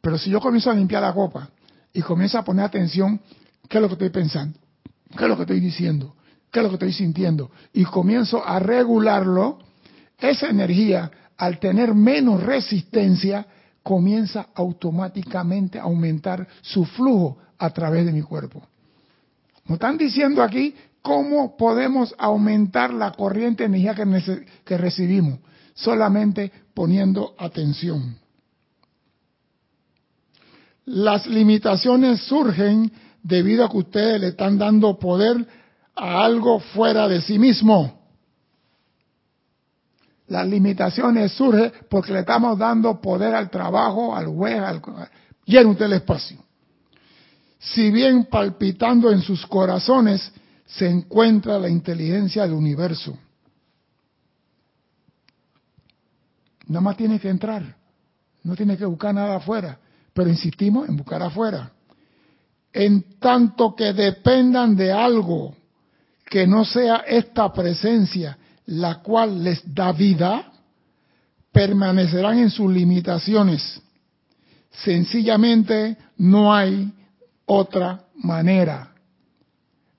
Pero 0.02 0.18
si 0.18 0.30
yo 0.30 0.40
comienzo 0.40 0.72
a 0.72 0.74
limpiar 0.74 1.04
la 1.04 1.14
copa 1.14 1.50
y 1.94 2.02
comienzo 2.02 2.40
a 2.40 2.44
poner 2.44 2.66
atención, 2.66 3.22
¿qué 3.70 3.78
es 3.78 3.82
lo 3.82 3.88
que 3.88 3.94
estoy 3.94 4.10
pensando? 4.10 4.58
¿Qué 5.16 5.24
es 5.24 5.30
lo 5.30 5.36
que 5.36 5.44
estoy 5.44 5.60
diciendo? 5.60 6.16
¿Qué 6.52 6.60
es 6.60 6.64
lo 6.64 6.70
que 6.70 6.76
estoy 6.76 6.94
sintiendo? 6.94 7.52
Y 7.74 7.84
comienzo 7.86 8.46
a 8.46 8.60
regularlo, 8.60 9.60
esa 10.18 10.50
energía, 10.50 11.12
al 11.38 11.60
tener 11.60 11.94
menos 11.94 12.44
resistencia, 12.44 13.46
comienza 13.84 14.48
automáticamente 14.54 15.80
a 15.80 15.84
aumentar 15.84 16.48
su 16.62 16.86
flujo 16.86 17.38
a 17.58 17.70
través 17.70 18.06
de 18.06 18.12
mi 18.12 18.22
cuerpo. 18.22 18.62
Nos 19.66 19.76
están 19.76 19.98
diciendo 19.98 20.44
aquí 20.44 20.76
cómo 21.02 21.56
podemos 21.58 22.14
aumentar 22.18 22.94
la 22.94 23.12
corriente 23.12 23.64
de 23.64 23.68
energía 23.68 23.96
que, 23.96 24.46
que 24.66 24.78
recibimos, 24.78 25.40
solamente 25.74 26.52
poniendo 26.74 27.36
atención. 27.38 28.18
Las 30.86 31.28
limitaciones 31.28 32.22
surgen 32.22 32.92
debido 33.24 33.66
a 33.66 33.70
que 33.70 33.78
ustedes 33.78 34.20
le 34.20 34.28
están 34.30 34.58
dando 34.58 34.98
poder 34.98 35.48
a 35.96 36.24
algo 36.24 36.60
fuera 36.60 37.08
de 37.08 37.22
sí 37.22 37.38
mismo. 37.38 38.01
Las 40.32 40.48
limitaciones 40.48 41.34
surgen 41.34 41.74
porque 41.90 42.14
le 42.14 42.20
estamos 42.20 42.58
dando 42.58 43.02
poder 43.02 43.36
al 43.36 43.50
trabajo, 43.50 44.16
al 44.16 44.28
juez, 44.28 44.62
al... 44.62 44.82
llena 45.44 45.70
usted 45.72 45.86
el 45.88 45.94
espacio. 45.94 46.38
Si 47.60 47.92
bien 47.92 48.24
palpitando 48.32 49.12
en 49.12 49.22
sus 49.22 49.46
corazones 49.46 50.32
se 50.66 50.90
encuentra 50.90 51.60
la 51.60 51.68
inteligencia 51.68 52.44
del 52.44 52.54
universo. 52.54 53.20
Nada 56.68 56.80
más 56.80 56.96
tiene 56.96 57.20
que 57.20 57.28
entrar, 57.28 57.76
no 58.44 58.56
tiene 58.56 58.78
que 58.78 58.86
buscar 58.86 59.14
nada 59.14 59.36
afuera, 59.36 59.80
pero 60.14 60.30
insistimos 60.30 60.88
en 60.88 60.96
buscar 60.96 61.22
afuera. 61.22 61.74
En 62.72 63.20
tanto 63.20 63.76
que 63.76 63.92
dependan 63.92 64.78
de 64.78 64.94
algo 64.94 65.54
que 66.24 66.48
no 66.48 66.64
sea 66.64 67.04
esta 67.06 67.52
presencia 67.52 68.38
la 68.66 69.02
cual 69.02 69.44
les 69.44 69.62
da 69.74 69.92
vida, 69.92 70.52
permanecerán 71.52 72.40
en 72.40 72.50
sus 72.50 72.72
limitaciones. 72.72 73.82
Sencillamente 74.72 75.98
no 76.18 76.54
hay 76.54 76.92
otra 77.46 78.06
manera. 78.16 78.94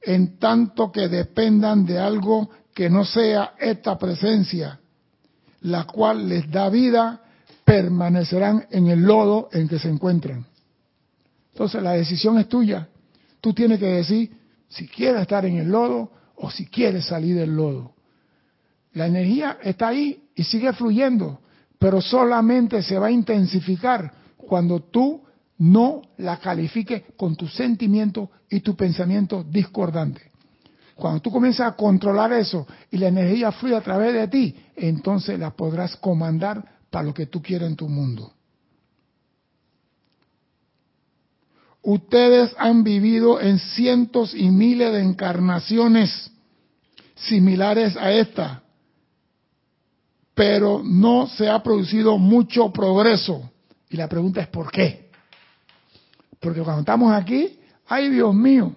En 0.01 0.39
tanto 0.39 0.91
que 0.91 1.09
dependan 1.09 1.85
de 1.85 1.99
algo 1.99 2.51
que 2.75 2.89
no 2.89 3.05
sea 3.05 3.55
esta 3.59 3.99
presencia, 3.99 4.81
la 5.61 5.85
cual 5.85 6.29
les 6.29 6.51
da 6.51 6.69
vida, 6.71 7.21
permanecerán 7.65 8.67
en 8.71 8.89
el 8.89 9.03
lodo 9.03 9.49
en 9.53 9.69
que 9.69 9.79
se 9.79 9.89
encuentran. 9.89 10.47
Entonces 11.53 11.83
la 11.83 11.93
decisión 11.93 12.39
es 12.39 12.49
tuya. 12.49 12.89
Tú 13.41 13.53
tienes 13.53 13.79
que 13.79 13.87
decir 13.87 14.33
si 14.69 14.89
quieres 14.89 15.23
estar 15.23 15.45
en 15.45 15.59
el 15.59 15.69
lodo 15.69 16.11
o 16.37 16.51
si 16.51 16.67
quieres 16.67 17.05
salir 17.07 17.37
del 17.37 17.55
lodo. 17.55 17.93
La 18.95 19.07
energía 19.07 19.59
está 19.63 19.89
ahí 19.89 20.23
y 20.35 20.45
sigue 20.45 20.73
fluyendo, 20.73 21.41
pero 21.79 22.01
solamente 22.01 22.83
se 22.83 22.99
va 22.99 23.07
a 23.07 23.11
intensificar 23.11 24.13
cuando 24.37 24.81
tú 24.81 25.23
no 25.59 26.03
la 26.19 26.39
califiques 26.39 27.03
con 27.17 27.37
tu 27.37 27.49
sentimiento 27.49 28.31
y 28.51 28.61
tu 28.61 28.77
pensamiento 28.77 29.45
discordante. 29.45 30.33
Cuando 30.95 31.21
tú 31.21 31.31
comienzas 31.31 31.73
a 31.73 31.77
controlar 31.77 32.33
eso 32.33 32.67
y 32.91 32.99
la 32.99 33.09
energía 33.09 33.51
fluye 33.53 33.77
a 33.77 33.81
través 33.81 34.13
de 34.13 34.29
ti, 34.29 34.55
entonces 34.77 35.39
la 35.39 35.51
podrás 35.51 35.97
comandar 35.97 36.65
para 36.91 37.05
lo 37.05 37.15
que 37.15 37.27
tú 37.27 37.41
quieras 37.41 37.71
en 37.71 37.77
tu 37.77 37.89
mundo. 37.89 38.33
Ustedes 41.83 42.55
han 42.59 42.85
vivido 42.85 43.41
en 43.41 43.59
cientos 43.59 44.35
y 44.35 44.51
miles 44.51 44.93
de 44.93 45.01
encarnaciones 45.01 46.31
similares 47.17 47.97
a 47.97 48.13
esta, 48.13 48.62
pero 50.35 50.83
no 50.85 51.27
se 51.27 51.49
ha 51.49 51.63
producido 51.63 52.19
mucho 52.19 52.73
progreso. 52.73 53.51
Y 53.91 53.97
la 53.97 54.09
pregunta 54.09 54.41
es 54.41 54.49
¿por 54.49 54.71
qué? 54.71 55.11
Porque 56.41 56.63
cuando 56.63 56.81
estamos 56.81 57.13
aquí, 57.13 57.59
ay 57.87 58.09
Dios 58.09 58.35
mío, 58.35 58.75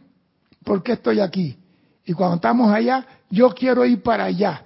¿por 0.63 0.83
qué 0.83 0.93
estoy 0.93 1.19
aquí? 1.19 1.57
Y 2.05 2.13
cuando 2.13 2.35
estamos 2.35 2.71
allá, 2.71 3.05
yo 3.29 3.49
quiero 3.49 3.85
ir 3.85 4.03
para 4.03 4.25
allá. 4.25 4.63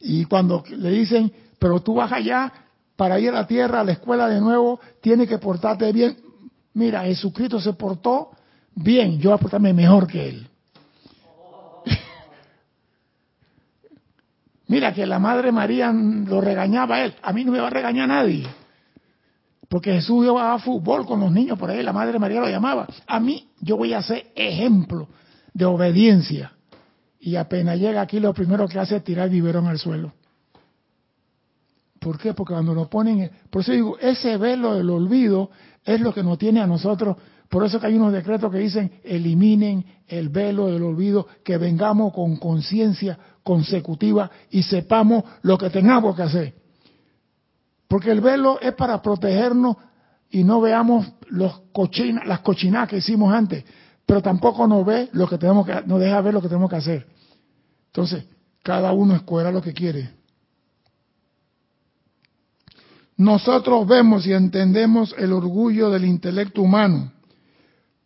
Y 0.00 0.24
cuando 0.24 0.64
le 0.68 0.90
dicen, 0.90 1.32
pero 1.58 1.80
tú 1.80 1.94
vas 1.94 2.10
allá 2.12 2.52
para 2.96 3.18
ir 3.20 3.30
a 3.30 3.32
la 3.32 3.46
tierra, 3.46 3.80
a 3.80 3.84
la 3.84 3.92
escuela 3.92 4.28
de 4.28 4.40
nuevo, 4.40 4.80
tienes 5.00 5.28
que 5.28 5.38
portarte 5.38 5.92
bien. 5.92 6.16
Mira, 6.74 7.02
Jesucristo 7.04 7.60
se 7.60 7.72
portó 7.74 8.30
bien, 8.74 9.18
yo 9.18 9.30
voy 9.30 9.36
a 9.36 9.40
portarme 9.40 9.72
mejor 9.72 10.06
que 10.06 10.28
él. 10.28 10.48
Mira 14.72 14.94
que 14.94 15.04
la 15.04 15.18
Madre 15.18 15.52
María 15.52 15.92
lo 15.92 16.40
regañaba 16.40 16.96
a 16.96 17.04
él, 17.04 17.14
a 17.20 17.30
mí 17.34 17.44
no 17.44 17.52
me 17.52 17.60
va 17.60 17.66
a 17.66 17.70
regañar 17.70 18.08
nadie. 18.08 18.48
Porque 19.68 19.92
Jesús 19.92 20.24
iba 20.24 20.54
a 20.54 20.58
fútbol 20.58 21.04
con 21.04 21.20
los 21.20 21.30
niños 21.30 21.58
por 21.58 21.68
ahí, 21.68 21.82
la 21.82 21.92
Madre 21.92 22.18
María 22.18 22.40
lo 22.40 22.48
llamaba. 22.48 22.86
A 23.06 23.20
mí 23.20 23.50
yo 23.60 23.76
voy 23.76 23.92
a 23.92 24.00
ser 24.00 24.28
ejemplo 24.34 25.08
de 25.52 25.66
obediencia. 25.66 26.52
Y 27.20 27.36
apenas 27.36 27.78
llega 27.78 28.00
aquí 28.00 28.18
lo 28.18 28.32
primero 28.32 28.66
que 28.66 28.78
hace 28.78 28.96
es 28.96 29.04
tirar 29.04 29.26
el 29.26 29.32
biberón 29.32 29.66
al 29.66 29.78
suelo. 29.78 30.14
¿Por 32.00 32.18
qué? 32.18 32.32
Porque 32.32 32.54
cuando 32.54 32.74
nos 32.74 32.88
ponen, 32.88 33.30
por 33.50 33.60
eso 33.60 33.72
digo, 33.72 33.98
ese 33.98 34.38
velo 34.38 34.74
del 34.74 34.88
olvido 34.88 35.50
es 35.84 36.00
lo 36.00 36.14
que 36.14 36.22
nos 36.22 36.38
tiene 36.38 36.62
a 36.62 36.66
nosotros. 36.66 37.18
Por 37.52 37.66
eso 37.66 37.78
que 37.78 37.86
hay 37.86 37.96
unos 37.96 38.14
decretos 38.14 38.50
que 38.50 38.60
dicen, 38.60 38.90
eliminen 39.04 39.84
el 40.08 40.30
velo 40.30 40.68
del 40.68 40.82
olvido, 40.82 41.26
que 41.44 41.58
vengamos 41.58 42.14
con 42.14 42.36
conciencia 42.36 43.18
consecutiva 43.42 44.30
y 44.50 44.62
sepamos 44.62 45.24
lo 45.42 45.58
que 45.58 45.68
tengamos 45.68 46.16
que 46.16 46.22
hacer. 46.22 46.54
Porque 47.88 48.10
el 48.10 48.22
velo 48.22 48.58
es 48.58 48.72
para 48.72 49.02
protegernos 49.02 49.76
y 50.30 50.44
no 50.44 50.62
veamos 50.62 51.12
las 51.28 52.40
cochinadas 52.40 52.88
que 52.88 52.96
hicimos 52.96 53.34
antes, 53.34 53.62
pero 54.06 54.22
tampoco 54.22 54.66
nos 54.66 54.86
ve 54.86 55.10
lo 55.12 55.28
que 55.28 55.36
tenemos 55.36 55.66
que, 55.66 55.82
nos 55.84 56.00
deja 56.00 56.22
ver 56.22 56.32
lo 56.32 56.40
que 56.40 56.48
tenemos 56.48 56.70
que 56.70 56.76
hacer. 56.76 57.06
Entonces, 57.88 58.24
cada 58.62 58.94
uno 58.94 59.14
escuela 59.14 59.52
lo 59.52 59.60
que 59.60 59.74
quiere. 59.74 60.08
Nosotros 63.18 63.86
vemos 63.86 64.26
y 64.26 64.32
entendemos 64.32 65.14
el 65.18 65.34
orgullo 65.34 65.90
del 65.90 66.06
intelecto 66.06 66.62
humano, 66.62 67.12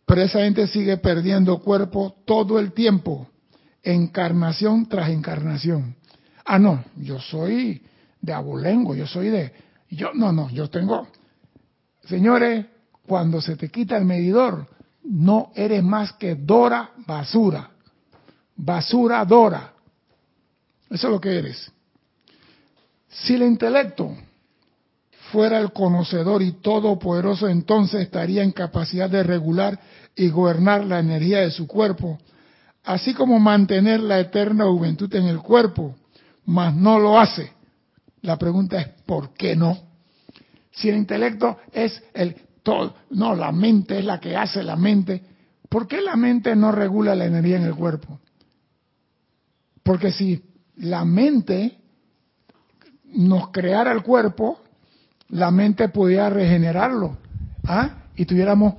pero 0.07 0.21
esa 0.21 0.39
gente 0.39 0.67
sigue 0.67 0.95
perdiendo 0.95 1.59
cuerpo 1.59 2.15
todo 2.25 2.59
el 2.59 2.71
tiempo, 2.71 3.27
encarnación 3.83 4.87
tras 4.87 5.09
encarnación. 5.09 5.97
Ah, 6.45 6.57
no, 6.57 6.81
yo 6.95 7.19
soy 7.19 7.81
de 8.21 8.31
abolengo, 8.31 8.95
yo 8.95 9.05
soy 9.05 9.27
de... 9.27 9.51
Yo, 9.89 10.13
no, 10.13 10.31
no, 10.31 10.49
yo 10.49 10.69
tengo... 10.69 11.09
Señores, 12.05 12.65
cuando 13.05 13.41
se 13.41 13.57
te 13.57 13.67
quita 13.67 13.97
el 13.97 14.05
medidor, 14.05 14.69
no 15.03 15.51
eres 15.53 15.83
más 15.83 16.13
que 16.13 16.35
Dora 16.35 16.91
basura. 17.05 17.69
Basura 18.55 19.25
Dora. 19.25 19.73
Eso 20.89 21.07
es 21.07 21.11
lo 21.11 21.19
que 21.19 21.37
eres. 21.37 21.69
Si 23.09 23.33
el 23.33 23.43
intelecto 23.43 24.15
fuera 25.31 25.59
el 25.59 25.71
conocedor 25.71 26.41
y 26.41 26.53
todopoderoso, 26.53 27.47
entonces 27.47 28.01
estaría 28.01 28.43
en 28.43 28.51
capacidad 28.51 29.09
de 29.09 29.23
regular 29.23 29.79
y 30.15 30.29
gobernar 30.29 30.85
la 30.85 30.99
energía 30.99 31.39
de 31.39 31.51
su 31.51 31.67
cuerpo, 31.67 32.17
así 32.83 33.13
como 33.13 33.39
mantener 33.39 33.99
la 33.99 34.19
eterna 34.19 34.65
juventud 34.65 35.13
en 35.15 35.25
el 35.25 35.39
cuerpo, 35.39 35.95
mas 36.45 36.75
no 36.75 36.99
lo 36.99 37.19
hace. 37.19 37.51
La 38.21 38.37
pregunta 38.37 38.79
es, 38.81 38.87
¿por 39.05 39.33
qué 39.33 39.55
no? 39.55 39.77
Si 40.71 40.89
el 40.89 40.95
intelecto 40.95 41.57
es 41.71 42.01
el 42.13 42.35
todo, 42.63 42.95
no, 43.11 43.35
la 43.35 43.51
mente 43.51 43.99
es 43.99 44.05
la 44.05 44.19
que 44.19 44.35
hace 44.35 44.63
la 44.63 44.75
mente, 44.75 45.23
¿por 45.69 45.87
qué 45.87 46.01
la 46.01 46.15
mente 46.15 46.55
no 46.55 46.71
regula 46.71 47.15
la 47.15 47.25
energía 47.25 47.57
en 47.57 47.63
el 47.63 47.75
cuerpo? 47.75 48.19
Porque 49.83 50.11
si 50.11 50.43
la 50.77 51.05
mente 51.05 51.79
nos 53.05 53.51
creara 53.51 53.91
el 53.91 54.03
cuerpo, 54.03 54.59
la 55.29 55.51
mente 55.51 55.89
pudiera 55.89 56.29
regenerarlo. 56.29 57.17
¿ah? 57.65 57.89
Y 58.15 58.25
tuviéramos 58.25 58.75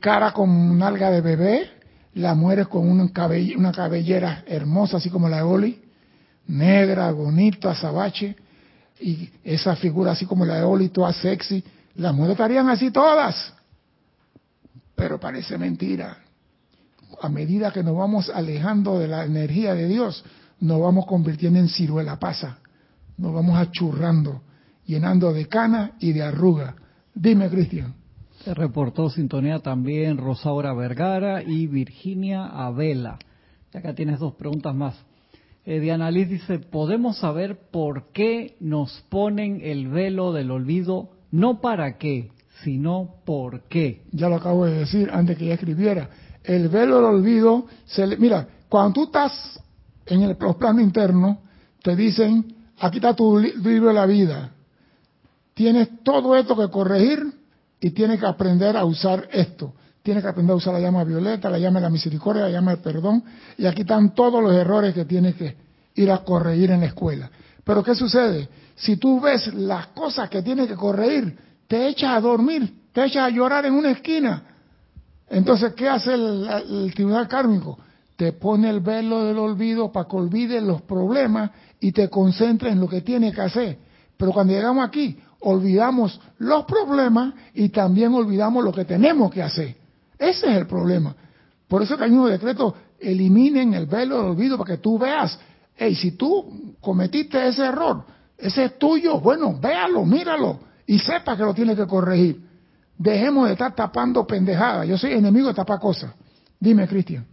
cara 0.00 0.32
con 0.32 0.50
un 0.50 0.82
alga 0.82 1.10
de 1.10 1.20
bebé, 1.20 1.70
las 2.14 2.36
mujeres 2.36 2.68
con 2.68 2.88
una, 2.88 3.10
cabellera 3.10 4.44
hermosa, 4.46 4.98
así 4.98 5.08
como 5.08 5.28
la 5.28 5.38
de 5.38 5.42
Oli, 5.42 5.82
negra, 6.48 7.10
bonita, 7.10 7.70
azabache, 7.70 8.36
y 9.00 9.30
esa 9.42 9.74
figura 9.76 10.12
así 10.12 10.26
como 10.26 10.44
la 10.44 10.56
de 10.56 10.62
Oli, 10.62 10.90
toda 10.90 11.12
sexy, 11.12 11.64
las 11.96 12.14
mujeres 12.14 12.34
estarían 12.34 12.68
así 12.68 12.90
todas. 12.90 13.54
Pero 14.94 15.18
parece 15.18 15.56
mentira. 15.56 16.18
A 17.20 17.28
medida 17.28 17.72
que 17.72 17.82
nos 17.82 17.96
vamos 17.96 18.30
alejando 18.30 18.98
de 18.98 19.08
la 19.08 19.24
energía 19.24 19.74
de 19.74 19.88
Dios, 19.88 20.24
nos 20.60 20.80
vamos 20.80 21.06
convirtiendo 21.06 21.58
en 21.58 21.68
ciruela 21.68 22.18
pasa, 22.18 22.58
nos 23.16 23.32
vamos 23.32 23.58
achurrando 23.58 24.42
llenando 24.86 25.32
de 25.32 25.46
cana 25.46 25.92
y 26.00 26.12
de 26.12 26.22
arruga. 26.22 26.74
Dime, 27.14 27.48
Cristian. 27.48 27.94
Se 28.44 28.54
reportó 28.54 29.08
sintonía 29.08 29.60
también 29.60 30.18
Rosaura 30.18 30.74
Vergara 30.74 31.42
y 31.42 31.66
Virginia 31.66 32.46
Abela. 32.46 33.18
Y 33.72 33.78
acá 33.78 33.94
tienes 33.94 34.18
dos 34.18 34.34
preguntas 34.34 34.74
más. 34.74 34.96
Eh, 35.64 35.78
Diana 35.78 36.10
Liz 36.10 36.28
dice, 36.28 36.58
¿podemos 36.58 37.18
saber 37.18 37.70
por 37.70 38.10
qué 38.12 38.56
nos 38.58 39.04
ponen 39.08 39.60
el 39.62 39.88
velo 39.88 40.32
del 40.32 40.50
olvido? 40.50 41.10
No 41.30 41.60
para 41.60 41.98
qué, 41.98 42.32
sino 42.64 43.16
por 43.24 43.62
qué. 43.68 44.02
Ya 44.10 44.28
lo 44.28 44.36
acabo 44.36 44.66
de 44.66 44.80
decir 44.80 45.08
antes 45.12 45.38
que 45.38 45.44
ella 45.44 45.54
escribiera. 45.54 46.10
El 46.42 46.68
velo 46.68 46.96
del 46.96 47.04
olvido, 47.04 47.66
se 47.84 48.04
mira, 48.16 48.48
cuando 48.68 48.94
tú 48.94 49.04
estás 49.04 49.60
en 50.06 50.22
el, 50.22 50.36
los 50.40 50.56
planos 50.56 50.82
internos, 50.82 51.38
te 51.80 51.94
dicen, 51.94 52.56
aquí 52.80 52.96
está 52.96 53.14
tu 53.14 53.38
libro 53.38 53.88
de 53.88 53.94
la 53.94 54.06
vida, 54.06 54.52
Tienes 55.62 56.02
todo 56.02 56.34
esto 56.34 56.56
que 56.56 56.68
corregir 56.70 57.24
y 57.80 57.90
tienes 57.90 58.18
que 58.18 58.26
aprender 58.26 58.76
a 58.76 58.84
usar 58.84 59.28
esto. 59.30 59.72
Tienes 60.02 60.24
que 60.24 60.28
aprender 60.28 60.54
a 60.54 60.56
usar 60.56 60.74
la 60.74 60.80
llama 60.80 61.04
violeta, 61.04 61.48
la 61.48 61.60
llama 61.60 61.78
de 61.78 61.84
la 61.84 61.88
misericordia, 61.88 62.42
la 62.42 62.50
llama 62.50 62.72
del 62.72 62.80
perdón. 62.80 63.22
Y 63.56 63.66
aquí 63.66 63.82
están 63.82 64.12
todos 64.12 64.42
los 64.42 64.52
errores 64.52 64.92
que 64.92 65.04
tienes 65.04 65.36
que 65.36 65.54
ir 65.94 66.10
a 66.10 66.18
corregir 66.24 66.72
en 66.72 66.80
la 66.80 66.86
escuela. 66.86 67.30
Pero 67.62 67.84
¿qué 67.84 67.94
sucede? 67.94 68.48
Si 68.74 68.96
tú 68.96 69.20
ves 69.20 69.54
las 69.54 69.86
cosas 69.86 70.28
que 70.28 70.42
tienes 70.42 70.66
que 70.66 70.74
corregir, 70.74 71.38
te 71.68 71.86
echas 71.86 72.10
a 72.16 72.20
dormir, 72.20 72.88
te 72.92 73.04
echas 73.04 73.22
a 73.22 73.30
llorar 73.30 73.64
en 73.64 73.74
una 73.74 73.92
esquina. 73.92 74.42
Entonces, 75.30 75.74
¿qué 75.74 75.88
hace 75.88 76.14
el, 76.14 76.92
tribunal 76.92 77.28
kármico? 77.28 77.78
Te 78.16 78.32
pone 78.32 78.68
el 78.68 78.80
velo 78.80 79.26
del 79.26 79.38
olvido 79.38 79.92
para 79.92 80.08
que 80.08 80.16
olvides 80.16 80.60
los 80.60 80.82
problemas 80.82 81.52
y 81.78 81.92
te 81.92 82.08
concentres 82.08 82.72
en 82.72 82.80
lo 82.80 82.88
que 82.88 83.02
tienes 83.02 83.32
que 83.32 83.42
hacer. 83.42 83.78
Pero 84.16 84.32
cuando 84.32 84.52
llegamos 84.52 84.84
aquí, 84.84 85.18
olvidamos 85.42 86.20
los 86.38 86.64
problemas 86.64 87.34
y 87.54 87.68
también 87.68 88.14
olvidamos 88.14 88.64
lo 88.64 88.72
que 88.72 88.84
tenemos 88.84 89.30
que 89.30 89.42
hacer. 89.42 89.76
Ese 90.18 90.50
es 90.50 90.56
el 90.56 90.66
problema. 90.66 91.14
Por 91.68 91.82
eso 91.82 91.96
que 91.96 92.04
hay 92.04 92.10
unos 92.10 92.30
decretos, 92.30 92.74
eliminen 92.98 93.74
el 93.74 93.86
velo 93.86 94.18
del 94.18 94.26
olvido 94.26 94.56
para 94.56 94.76
que 94.76 94.82
tú 94.82 94.98
veas, 94.98 95.38
hey, 95.76 95.94
si 95.94 96.12
tú 96.12 96.74
cometiste 96.80 97.48
ese 97.48 97.64
error, 97.64 98.04
ese 98.38 98.64
es 98.64 98.78
tuyo, 98.78 99.20
bueno, 99.20 99.58
véalo, 99.60 100.04
míralo 100.04 100.60
y 100.86 100.98
sepa 100.98 101.36
que 101.36 101.42
lo 101.42 101.54
tienes 101.54 101.76
que 101.76 101.86
corregir. 101.86 102.40
Dejemos 102.98 103.46
de 103.46 103.52
estar 103.52 103.74
tapando 103.74 104.26
pendejadas. 104.26 104.86
Yo 104.86 104.98
soy 104.98 105.12
enemigo 105.12 105.48
de 105.48 105.54
tapar 105.54 105.80
cosas. 105.80 106.12
Dime, 106.60 106.86
Cristian. 106.86 107.26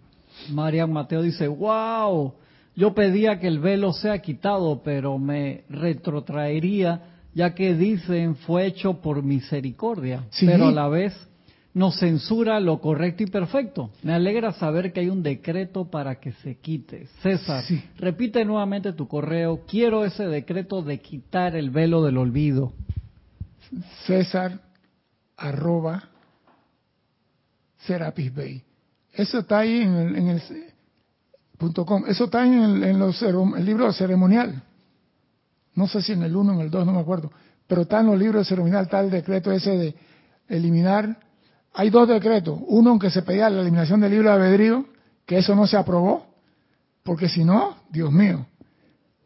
Marian 0.51 0.91
Mateo 0.91 1.22
dice, 1.22 1.47
wow, 1.47 2.34
yo 2.76 2.93
pedía 2.93 3.39
que 3.39 3.47
el 3.47 3.60
velo 3.60 3.93
sea 3.93 4.20
quitado, 4.20 4.82
pero 4.84 5.18
me 5.18 5.66
retrotraería 5.70 7.18
ya 7.39 7.55
que 7.55 7.73
dicen 7.73 8.35
fue 8.35 8.65
hecho 8.65 8.95
por 8.99 9.23
misericordia, 9.23 10.25
pero 10.41 10.67
a 10.67 10.71
la 10.73 10.89
vez 10.89 11.15
nos 11.73 11.97
censura 11.97 12.59
lo 12.59 12.81
correcto 12.81 13.23
y 13.23 13.27
perfecto. 13.27 13.91
Me 14.03 14.11
alegra 14.11 14.51
saber 14.51 14.91
que 14.91 14.99
hay 14.99 15.07
un 15.07 15.23
decreto 15.23 15.89
para 15.89 16.19
que 16.19 16.33
se 16.33 16.57
quite. 16.57 17.07
César, 17.23 17.63
repite 17.97 18.43
nuevamente 18.43 18.91
tu 18.91 19.07
correo. 19.07 19.61
Quiero 19.65 20.03
ese 20.03 20.25
decreto 20.25 20.81
de 20.81 20.99
quitar 20.99 21.55
el 21.55 21.69
velo 21.69 22.03
del 22.03 22.17
olvido. 22.17 22.73
César 24.05 24.59
arroba 25.37 26.09
Serapis 27.85 28.35
Bay. 28.35 28.61
Eso 29.13 29.39
está 29.39 29.59
ahí 29.59 29.83
en 29.83 29.95
el, 30.27 30.41
Eso 32.09 32.25
está 32.25 32.45
en, 32.45 32.83
el, 32.83 32.99
los, 32.99 33.21
el 33.21 33.65
libro 33.65 33.93
ceremonial. 33.93 34.61
No 35.80 35.88
sé 35.88 36.01
si 36.01 36.11
en 36.11 36.23
el 36.23 36.36
1 36.36 36.51
o 36.51 36.55
en 36.55 36.59
el 36.59 36.69
2, 36.69 36.86
no 36.86 36.91
me 36.91 36.99
acuerdo. 36.99 37.32
Pero 37.65 37.84
está 37.84 38.01
en 38.01 38.07
los 38.07 38.19
libros 38.19 38.45
ceremonial, 38.45 38.84
está 38.84 38.99
el 38.99 39.09
decreto 39.09 39.49
ese 39.49 39.77
de 39.77 39.95
eliminar. 40.49 41.17
Hay 41.73 41.89
dos 41.89 42.05
decretos. 42.05 42.59
Uno 42.67 42.91
en 42.91 42.99
que 42.99 43.09
se 43.09 43.21
pedía 43.21 43.49
la 43.49 43.61
eliminación 43.61 44.01
del 44.01 44.11
libro 44.11 44.27
de 44.27 44.36
albedrío, 44.36 44.86
que 45.25 45.38
eso 45.38 45.55
no 45.55 45.67
se 45.67 45.77
aprobó, 45.77 46.25
porque 47.03 47.30
si 47.30 47.45
no, 47.45 47.77
Dios 47.89 48.11
mío. 48.11 48.45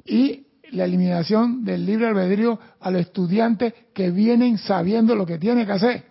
Y 0.06 0.45
la 0.70 0.86
eliminación 0.86 1.66
del 1.66 1.88
libre 1.88 2.06
albedrío 2.06 2.60
a 2.80 2.91
los 2.91 3.01
estudiantes 3.01 3.74
que 3.91 4.12
vienen 4.12 4.60
sabiendo 4.60 5.16
lo 5.16 5.26
que 5.26 5.39
tienen 5.39 5.66
que 5.66 5.72
hacer. 5.72 6.06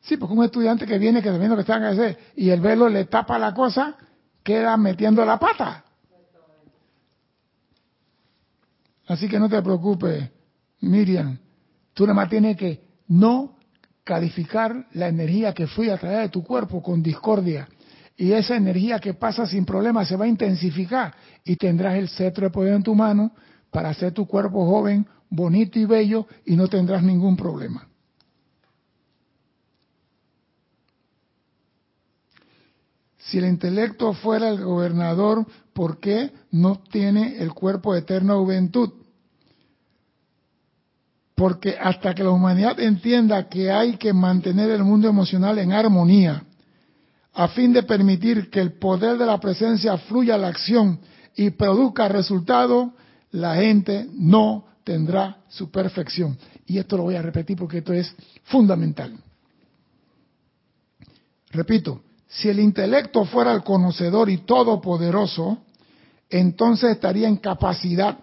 Sí, 0.00 0.16
porque 0.16 0.34
un 0.34 0.42
estudiante 0.42 0.88
que 0.88 0.98
viene 0.98 1.22
que 1.22 1.28
sabiendo 1.28 1.54
lo 1.54 1.62
que 1.62 1.66
tiene 1.66 1.82
que 1.82 1.86
hacer 1.86 2.18
y 2.34 2.50
el 2.50 2.60
velo 2.60 2.88
le 2.88 3.04
tapa 3.04 3.38
la 3.38 3.54
cosa, 3.54 3.94
queda 4.42 4.76
metiendo 4.76 5.24
la 5.24 5.38
pata. 5.38 5.81
Así 9.06 9.28
que 9.28 9.38
no 9.38 9.48
te 9.48 9.60
preocupes, 9.62 10.30
Miriam. 10.80 11.38
Tú 11.94 12.04
nada 12.04 12.14
más 12.14 12.28
tienes 12.28 12.56
que 12.56 12.80
no 13.08 13.56
calificar 14.04 14.86
la 14.92 15.08
energía 15.08 15.52
que 15.52 15.66
fui 15.66 15.90
a 15.90 15.98
través 15.98 16.18
de 16.20 16.28
tu 16.28 16.42
cuerpo 16.42 16.82
con 16.82 17.02
discordia. 17.02 17.68
Y 18.16 18.32
esa 18.32 18.56
energía 18.56 18.98
que 18.98 19.14
pasa 19.14 19.46
sin 19.46 19.64
problema 19.64 20.04
se 20.04 20.16
va 20.16 20.26
a 20.26 20.28
intensificar 20.28 21.14
y 21.44 21.56
tendrás 21.56 21.96
el 21.96 22.08
cetro 22.08 22.46
de 22.46 22.50
poder 22.50 22.74
en 22.74 22.82
tu 22.82 22.94
mano 22.94 23.32
para 23.70 23.90
hacer 23.90 24.12
tu 24.12 24.26
cuerpo 24.26 24.66
joven, 24.66 25.06
bonito 25.30 25.78
y 25.78 25.86
bello 25.86 26.26
y 26.44 26.56
no 26.56 26.68
tendrás 26.68 27.02
ningún 27.02 27.36
problema. 27.36 27.88
Si 33.16 33.38
el 33.38 33.46
intelecto 33.46 34.12
fuera 34.12 34.50
el 34.50 34.62
gobernador, 34.62 35.46
¿por 35.72 36.00
qué 36.00 36.30
no 36.50 36.82
tiene 36.90 37.38
el 37.38 37.52
cuerpo 37.52 37.92
de 37.92 38.00
eterna 38.00 38.34
juventud? 38.34 38.90
Porque 41.34 41.76
hasta 41.80 42.14
que 42.14 42.22
la 42.22 42.30
humanidad 42.30 42.78
entienda 42.78 43.48
que 43.48 43.70
hay 43.70 43.96
que 43.96 44.12
mantener 44.12 44.70
el 44.70 44.84
mundo 44.84 45.08
emocional 45.08 45.58
en 45.58 45.72
armonía, 45.72 46.44
a 47.34 47.48
fin 47.48 47.72
de 47.72 47.82
permitir 47.82 48.50
que 48.50 48.60
el 48.60 48.74
poder 48.74 49.16
de 49.16 49.26
la 49.26 49.40
presencia 49.40 49.96
fluya 49.96 50.34
a 50.34 50.38
la 50.38 50.48
acción 50.48 51.00
y 51.34 51.50
produzca 51.50 52.08
resultado, 52.08 52.92
la 53.30 53.56
gente 53.56 54.06
no 54.12 54.66
tendrá 54.84 55.38
su 55.48 55.70
perfección. 55.70 56.36
Y 56.66 56.78
esto 56.78 56.96
lo 56.96 57.04
voy 57.04 57.16
a 57.16 57.22
repetir 57.22 57.56
porque 57.56 57.78
esto 57.78 57.92
es 57.92 58.14
fundamental. 58.44 59.16
Repito, 61.50 62.02
si 62.32 62.48
el 62.48 62.60
intelecto 62.60 63.24
fuera 63.26 63.52
el 63.52 63.62
conocedor 63.62 64.30
y 64.30 64.38
todopoderoso, 64.38 65.58
entonces 66.30 66.92
estaría 66.92 67.28
en 67.28 67.36
capacidad 67.36 68.18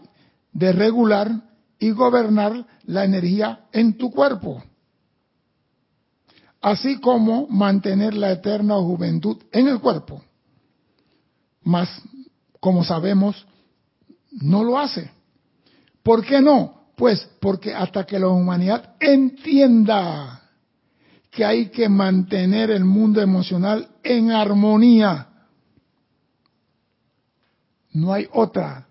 de 0.52 0.72
regular 0.72 1.32
y 1.78 1.92
gobernar 1.92 2.66
la 2.86 3.06
energía 3.06 3.68
en 3.72 3.98
tu 3.98 4.10
cuerpo, 4.10 4.64
así 6.60 7.00
como 7.00 7.48
mantener 7.48 8.16
la 8.16 8.32
eterna 8.32 8.76
juventud 8.78 9.38
en 9.52 9.68
el 9.68 9.80
cuerpo. 9.80 10.24
Mas, 11.62 11.88
como 12.60 12.84
sabemos, 12.84 13.46
no 14.32 14.64
lo 14.64 14.80
hace. 14.80 15.12
¿Por 16.02 16.26
qué 16.26 16.42
no? 16.42 16.90
Pues 16.96 17.30
porque 17.40 17.76
hasta 17.76 18.06
que 18.06 18.18
la 18.18 18.30
humanidad 18.30 18.96
entienda 19.00 20.49
que 21.40 21.46
hay 21.46 21.68
que 21.68 21.88
mantener 21.88 22.70
el 22.70 22.84
mundo 22.84 23.22
emocional 23.22 23.88
en 24.04 24.30
armonía. 24.30 25.30
No 27.94 28.12
hay 28.12 28.28
otra. 28.34 28.90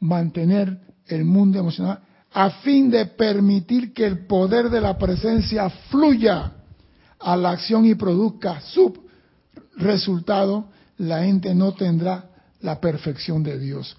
Mantener 0.00 0.78
el 1.06 1.24
mundo 1.24 1.58
emocional 1.58 2.00
a 2.34 2.50
fin 2.50 2.90
de 2.90 3.06
permitir 3.06 3.94
que 3.94 4.04
el 4.04 4.26
poder 4.26 4.68
de 4.68 4.82
la 4.82 4.98
presencia 4.98 5.70
fluya 5.88 6.52
a 7.18 7.34
la 7.34 7.52
acción 7.52 7.86
y 7.86 7.94
produzca 7.94 8.60
su 8.60 8.92
resultado, 9.78 10.68
la 10.98 11.24
gente 11.24 11.54
no 11.54 11.72
tendrá 11.72 12.28
la 12.60 12.78
perfección 12.78 13.42
de 13.42 13.58
Dios. 13.58 13.96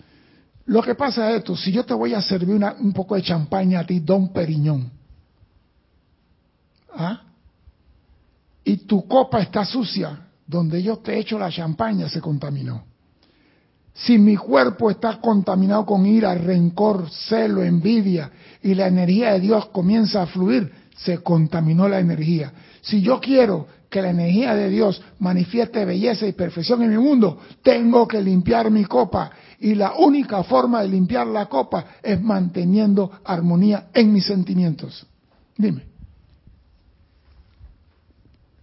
Lo 0.67 0.83
que 0.83 0.93
pasa 0.93 1.31
es 1.31 1.37
esto, 1.37 1.55
si 1.55 1.71
yo 1.71 1.83
te 1.83 1.95
voy 1.95 2.13
a 2.13 2.21
servir 2.21 2.63
un 2.79 2.93
poco 2.93 3.15
de 3.15 3.23
champaña 3.23 3.79
a 3.79 3.87
ti, 3.87 4.01
don 4.01 4.31
Periñón, 4.31 4.91
¿ah? 6.93 7.23
Y 8.67 8.75
tu 8.85 9.07
copa 9.07 9.39
está 9.39 9.63
sucia, 9.63 10.27
donde 10.45 10.83
yo 10.83 10.97
te 10.97 11.17
echo 11.17 11.39
la 11.39 11.49
champaña 11.49 12.09
se 12.09 12.19
contaminó. 12.19 12.83
Si 13.93 14.17
mi 14.17 14.35
cuerpo 14.35 14.91
está 14.91 15.21
contaminado 15.21 15.85
con 15.85 16.05
ira, 16.05 16.35
rencor, 16.35 17.09
celo, 17.09 17.63
envidia, 17.63 18.29
y 18.61 18.75
la 18.75 18.87
energía 18.87 19.31
de 19.31 19.39
Dios 19.39 19.67
comienza 19.67 20.21
a 20.21 20.27
fluir, 20.27 20.69
se 20.97 21.19
contaminó 21.19 21.87
la 21.87 21.99
energía. 21.99 22.51
Si 22.81 23.01
yo 23.01 23.21
quiero 23.21 23.67
que 23.89 24.01
la 24.01 24.09
energía 24.09 24.53
de 24.53 24.69
Dios 24.69 25.01
manifieste 25.19 25.85
belleza 25.85 26.27
y 26.27 26.33
perfección 26.33 26.83
en 26.83 26.89
mi 26.89 26.97
mundo, 26.97 27.39
tengo 27.63 28.05
que 28.05 28.21
limpiar 28.21 28.69
mi 28.69 28.83
copa. 28.83 29.31
Y 29.61 29.75
la 29.75 29.93
única 29.93 30.43
forma 30.43 30.81
de 30.81 30.89
limpiar 30.89 31.25
la 31.25 31.45
copa 31.45 31.85
es 32.03 32.21
manteniendo 32.21 33.09
armonía 33.23 33.87
en 33.93 34.11
mis 34.11 34.25
sentimientos. 34.25 35.07
Dime. 35.57 35.96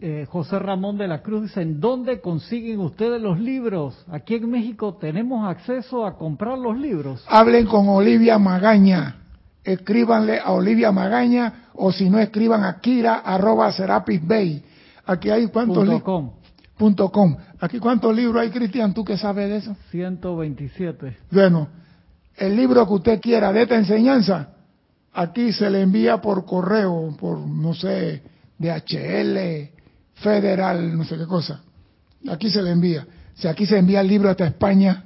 Eh, 0.06 0.26
José 0.28 0.58
Ramón 0.58 0.98
de 0.98 1.08
la 1.08 1.22
Cruz 1.22 1.44
dice, 1.44 1.62
¿en 1.62 1.80
dónde 1.80 2.20
consiguen 2.20 2.78
ustedes 2.80 3.22
los 3.22 3.40
libros? 3.40 4.04
Aquí 4.12 4.34
en 4.34 4.50
México 4.50 4.98
tenemos 5.00 5.48
acceso 5.48 6.04
a 6.04 6.18
comprar 6.18 6.58
los 6.58 6.78
libros. 6.78 7.24
Hablen 7.26 7.64
con 7.64 7.88
Olivia 7.88 8.38
Magaña, 8.38 9.16
escríbanle 9.64 10.40
a 10.40 10.52
Olivia 10.52 10.92
Magaña 10.92 11.70
o 11.72 11.90
si 11.90 12.10
no 12.10 12.18
escriban 12.18 12.64
a 12.64 12.80
Kira 12.80 13.14
arroba 13.20 13.72
Serapis 13.72 14.20
Bay. 14.28 14.62
Aquí 15.06 15.30
hay 15.30 15.46
cuántos 15.46 15.88
libros. 15.88 16.32
Punto 16.76 17.10
com. 17.10 17.34
Aquí 17.58 17.78
cuántos 17.78 18.14
libros 18.14 18.42
hay, 18.42 18.50
Cristian, 18.50 18.92
tú 18.92 19.06
que 19.06 19.16
sabes 19.16 19.48
de 19.48 19.56
eso. 19.56 19.74
127. 19.90 21.16
Bueno, 21.30 21.68
el 22.36 22.54
libro 22.54 22.86
que 22.86 22.92
usted 22.92 23.20
quiera 23.22 23.54
de 23.54 23.62
esta 23.62 23.76
enseñanza, 23.76 24.50
aquí 25.14 25.50
se 25.54 25.70
le 25.70 25.80
envía 25.80 26.18
por 26.18 26.44
correo, 26.44 27.16
por 27.18 27.38
no 27.38 27.72
sé, 27.72 28.22
DHL, 28.58 29.73
federal, 30.14 30.96
no 30.96 31.04
sé 31.04 31.16
qué 31.16 31.26
cosa. 31.26 31.62
Aquí 32.28 32.50
se 32.50 32.62
le 32.62 32.70
envía. 32.70 33.06
Si 33.34 33.48
aquí 33.48 33.66
se 33.66 33.78
envía 33.78 34.00
el 34.00 34.08
libro 34.08 34.30
hasta 34.30 34.46
España, 34.46 35.04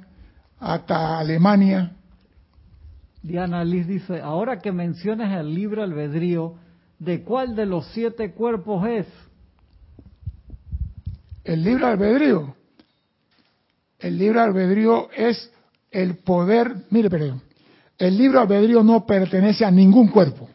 hasta 0.59 1.19
Alemania. 1.19 1.91
Diana 3.21 3.63
Liz 3.63 3.87
dice, 3.87 4.21
ahora 4.21 4.59
que 4.59 4.71
mencionas 4.71 5.37
el 5.39 5.53
libro 5.53 5.83
albedrío, 5.83 6.55
¿de 6.99 7.23
cuál 7.23 7.55
de 7.55 7.65
los 7.65 7.85
siete 7.87 8.33
cuerpos 8.33 8.87
es? 8.87 9.07
El 11.43 11.63
libro 11.63 11.87
albedrío. 11.87 12.55
El 13.99 14.17
libro 14.17 14.41
albedrío 14.41 15.09
es 15.15 15.51
el 15.91 16.17
poder, 16.17 16.85
mire, 16.89 17.09
perdón, 17.09 17.41
el 17.97 18.17
libro 18.17 18.39
albedrío 18.39 18.83
no 18.83 19.05
pertenece 19.05 19.65
a 19.65 19.71
ningún 19.71 20.07
cuerpo. 20.07 20.48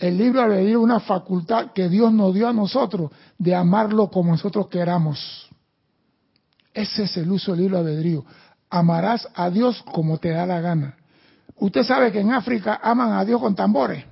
El 0.00 0.16
libro 0.16 0.40
albedrío 0.40 0.78
es 0.78 0.84
una 0.84 0.98
facultad 0.98 1.72
que 1.72 1.90
Dios 1.90 2.10
nos 2.10 2.32
dio 2.32 2.48
a 2.48 2.54
nosotros 2.54 3.10
de 3.36 3.54
amarlo 3.54 4.08
como 4.08 4.30
nosotros 4.30 4.68
queramos. 4.68 5.50
Ese 6.72 7.02
es 7.02 7.18
el 7.18 7.30
uso 7.30 7.52
del 7.52 7.60
libro 7.60 7.78
albedrío. 7.78 8.24
Amarás 8.70 9.28
a 9.34 9.50
Dios 9.50 9.84
como 9.92 10.16
te 10.16 10.30
da 10.30 10.46
la 10.46 10.62
gana. 10.62 10.96
Usted 11.56 11.82
sabe 11.82 12.10
que 12.10 12.20
en 12.20 12.32
África 12.32 12.80
aman 12.82 13.12
a 13.12 13.26
Dios 13.26 13.42
con 13.42 13.54
tambores. 13.54 14.02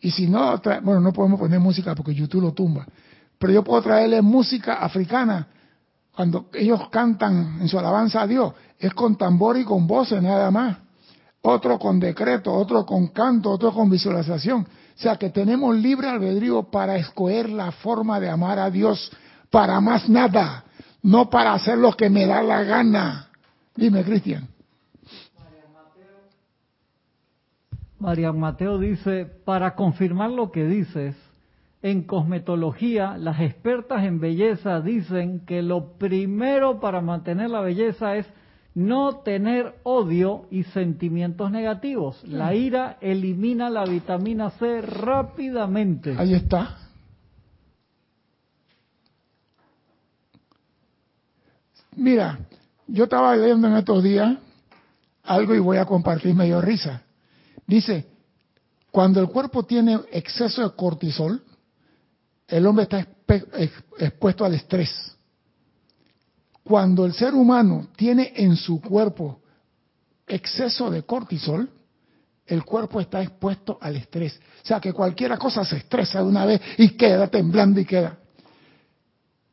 Y 0.00 0.12
si 0.12 0.28
no, 0.28 0.62
bueno, 0.82 1.00
no 1.00 1.12
podemos 1.12 1.40
poner 1.40 1.58
música 1.58 1.96
porque 1.96 2.14
YouTube 2.14 2.42
lo 2.42 2.52
tumba. 2.52 2.86
Pero 3.38 3.52
yo 3.52 3.64
puedo 3.64 3.82
traerle 3.82 4.22
música 4.22 4.74
africana. 4.74 5.48
Cuando 6.14 6.46
ellos 6.52 6.88
cantan 6.90 7.58
en 7.60 7.66
su 7.66 7.76
alabanza 7.76 8.22
a 8.22 8.26
Dios, 8.28 8.52
es 8.78 8.94
con 8.94 9.16
tambor 9.16 9.58
y 9.58 9.64
con 9.64 9.88
voces 9.88 10.22
nada 10.22 10.48
más 10.52 10.85
otro 11.46 11.78
con 11.78 12.00
decreto, 12.00 12.52
otro 12.52 12.84
con 12.84 13.08
canto, 13.08 13.50
otro 13.50 13.72
con 13.72 13.88
visualización. 13.88 14.62
O 14.62 14.98
sea 14.98 15.16
que 15.16 15.30
tenemos 15.30 15.76
libre 15.76 16.08
albedrío 16.08 16.64
para 16.64 16.96
escoger 16.96 17.48
la 17.48 17.70
forma 17.70 18.18
de 18.18 18.28
amar 18.28 18.58
a 18.58 18.70
Dios, 18.70 19.10
para 19.50 19.80
más 19.80 20.08
nada, 20.08 20.64
no 21.02 21.30
para 21.30 21.52
hacer 21.52 21.78
lo 21.78 21.92
que 21.92 22.10
me 22.10 22.26
da 22.26 22.42
la 22.42 22.62
gana. 22.62 23.28
Dime, 23.74 24.02
Cristian. 24.04 24.48
María 27.98 28.32
Mateo 28.32 28.78
dice, 28.78 29.24
para 29.44 29.74
confirmar 29.74 30.30
lo 30.30 30.52
que 30.52 30.64
dices, 30.64 31.16
en 31.82 32.02
cosmetología, 32.02 33.16
las 33.16 33.40
expertas 33.40 34.04
en 34.04 34.20
belleza 34.20 34.80
dicen 34.80 35.46
que 35.46 35.62
lo 35.62 35.92
primero 35.98 36.80
para 36.80 37.00
mantener 37.00 37.50
la 37.50 37.60
belleza 37.60 38.16
es 38.16 38.26
no 38.76 39.20
tener 39.20 39.74
odio 39.84 40.46
y 40.50 40.64
sentimientos 40.64 41.50
negativos. 41.50 42.22
La 42.24 42.54
ira 42.54 42.98
elimina 43.00 43.70
la 43.70 43.86
vitamina 43.86 44.50
C 44.50 44.82
rápidamente. 44.82 46.14
Ahí 46.18 46.34
está. 46.34 46.76
Mira, 51.96 52.38
yo 52.86 53.04
estaba 53.04 53.34
leyendo 53.34 53.66
en 53.66 53.76
estos 53.76 54.02
días 54.02 54.36
algo 55.22 55.54
y 55.54 55.58
voy 55.58 55.78
a 55.78 55.86
compartir 55.86 56.34
medio 56.34 56.60
risa. 56.60 57.02
Dice, 57.66 58.06
cuando 58.90 59.20
el 59.20 59.28
cuerpo 59.28 59.62
tiene 59.64 60.00
exceso 60.12 60.62
de 60.62 60.76
cortisol, 60.76 61.42
el 62.46 62.66
hombre 62.66 62.82
está 62.82 63.06
expuesto 63.98 64.44
al 64.44 64.52
estrés. 64.52 65.15
Cuando 66.66 67.06
el 67.06 67.12
ser 67.12 67.32
humano 67.32 67.86
tiene 67.94 68.32
en 68.34 68.56
su 68.56 68.80
cuerpo 68.80 69.38
exceso 70.26 70.90
de 70.90 71.04
cortisol, 71.04 71.70
el 72.44 72.64
cuerpo 72.64 73.00
está 73.00 73.22
expuesto 73.22 73.78
al 73.80 73.94
estrés. 73.94 74.40
O 74.64 74.66
sea 74.66 74.80
que 74.80 74.92
cualquier 74.92 75.38
cosa 75.38 75.64
se 75.64 75.76
estresa 75.76 76.18
de 76.18 76.24
una 76.24 76.44
vez 76.44 76.60
y 76.78 76.96
queda 76.96 77.28
temblando 77.28 77.78
y 77.78 77.84
queda. 77.84 78.18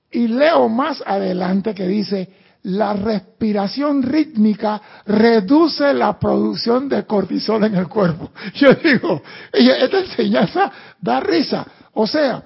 Y 0.10 0.28
leo 0.28 0.68
más 0.70 1.04
adelante 1.06 1.76
que 1.76 1.88
dice, 1.88 2.34
la 2.64 2.94
respiración 2.94 4.02
rítmica 4.02 4.82
reduce 5.06 5.94
la 5.94 6.18
producción 6.18 6.90
de 6.90 7.06
cortisol 7.06 7.64
en 7.64 7.76
el 7.76 7.88
cuerpo. 7.88 8.32
Yo 8.56 8.74
digo, 8.74 9.22
esta 9.52 10.00
enseñanza 10.00 10.72
da 11.00 11.20
risa. 11.20 11.64
O 11.94 12.08
sea, 12.08 12.44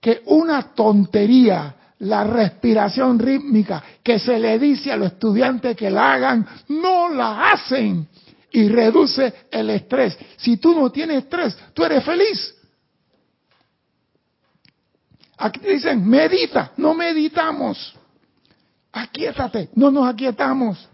que 0.00 0.22
una 0.26 0.72
tontería, 0.72 1.74
la 2.00 2.24
respiración 2.24 3.18
rítmica, 3.18 3.82
que 4.02 4.18
se 4.18 4.38
le 4.38 4.58
dice 4.58 4.92
a 4.92 4.96
los 4.96 5.12
estudiantes 5.12 5.76
que 5.76 5.90
la 5.90 6.12
hagan, 6.12 6.46
no 6.68 7.08
la 7.10 7.50
hacen 7.50 8.08
y 8.50 8.68
reduce 8.68 9.32
el 9.50 9.70
estrés. 9.70 10.16
Si 10.36 10.56
tú 10.56 10.74
no 10.74 10.90
tienes 10.90 11.24
estrés, 11.24 11.56
tú 11.72 11.84
eres 11.84 12.04
feliz. 12.04 12.54
Aquí 15.38 15.60
dicen, 15.60 16.06
medita, 16.08 16.72
no 16.76 16.94
meditamos. 16.94 17.94
Aquietate, 18.92 19.70
no 19.74 19.90
nos 19.90 20.08
aquietamos. 20.08 20.88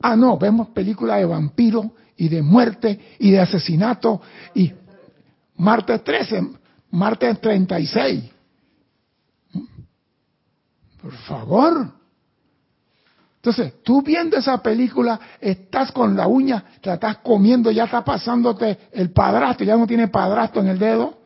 Ah, 0.00 0.14
no, 0.14 0.38
vemos 0.38 0.68
películas 0.68 1.18
de 1.18 1.24
vampiros 1.24 1.86
y 2.16 2.28
de 2.28 2.42
muerte 2.42 3.16
y 3.18 3.32
de 3.32 3.40
asesinato 3.40 4.20
y 4.54 4.72
martes 5.56 6.04
13, 6.04 6.48
martes 6.90 7.40
36. 7.40 8.24
Por 11.00 11.12
favor. 11.12 11.92
Entonces, 13.36 13.82
tú 13.84 14.02
viendo 14.02 14.36
esa 14.36 14.60
película, 14.60 15.18
estás 15.40 15.92
con 15.92 16.16
la 16.16 16.26
uña, 16.26 16.64
te 16.80 16.88
la 16.90 16.94
estás 16.94 17.18
comiendo, 17.18 17.70
ya 17.70 17.84
está 17.84 18.04
pasándote 18.04 18.90
el 18.92 19.10
padrastro, 19.12 19.64
ya 19.64 19.76
no 19.76 19.86
tiene 19.86 20.08
padrastro 20.08 20.60
en 20.60 20.68
el 20.68 20.78
dedo. 20.78 21.18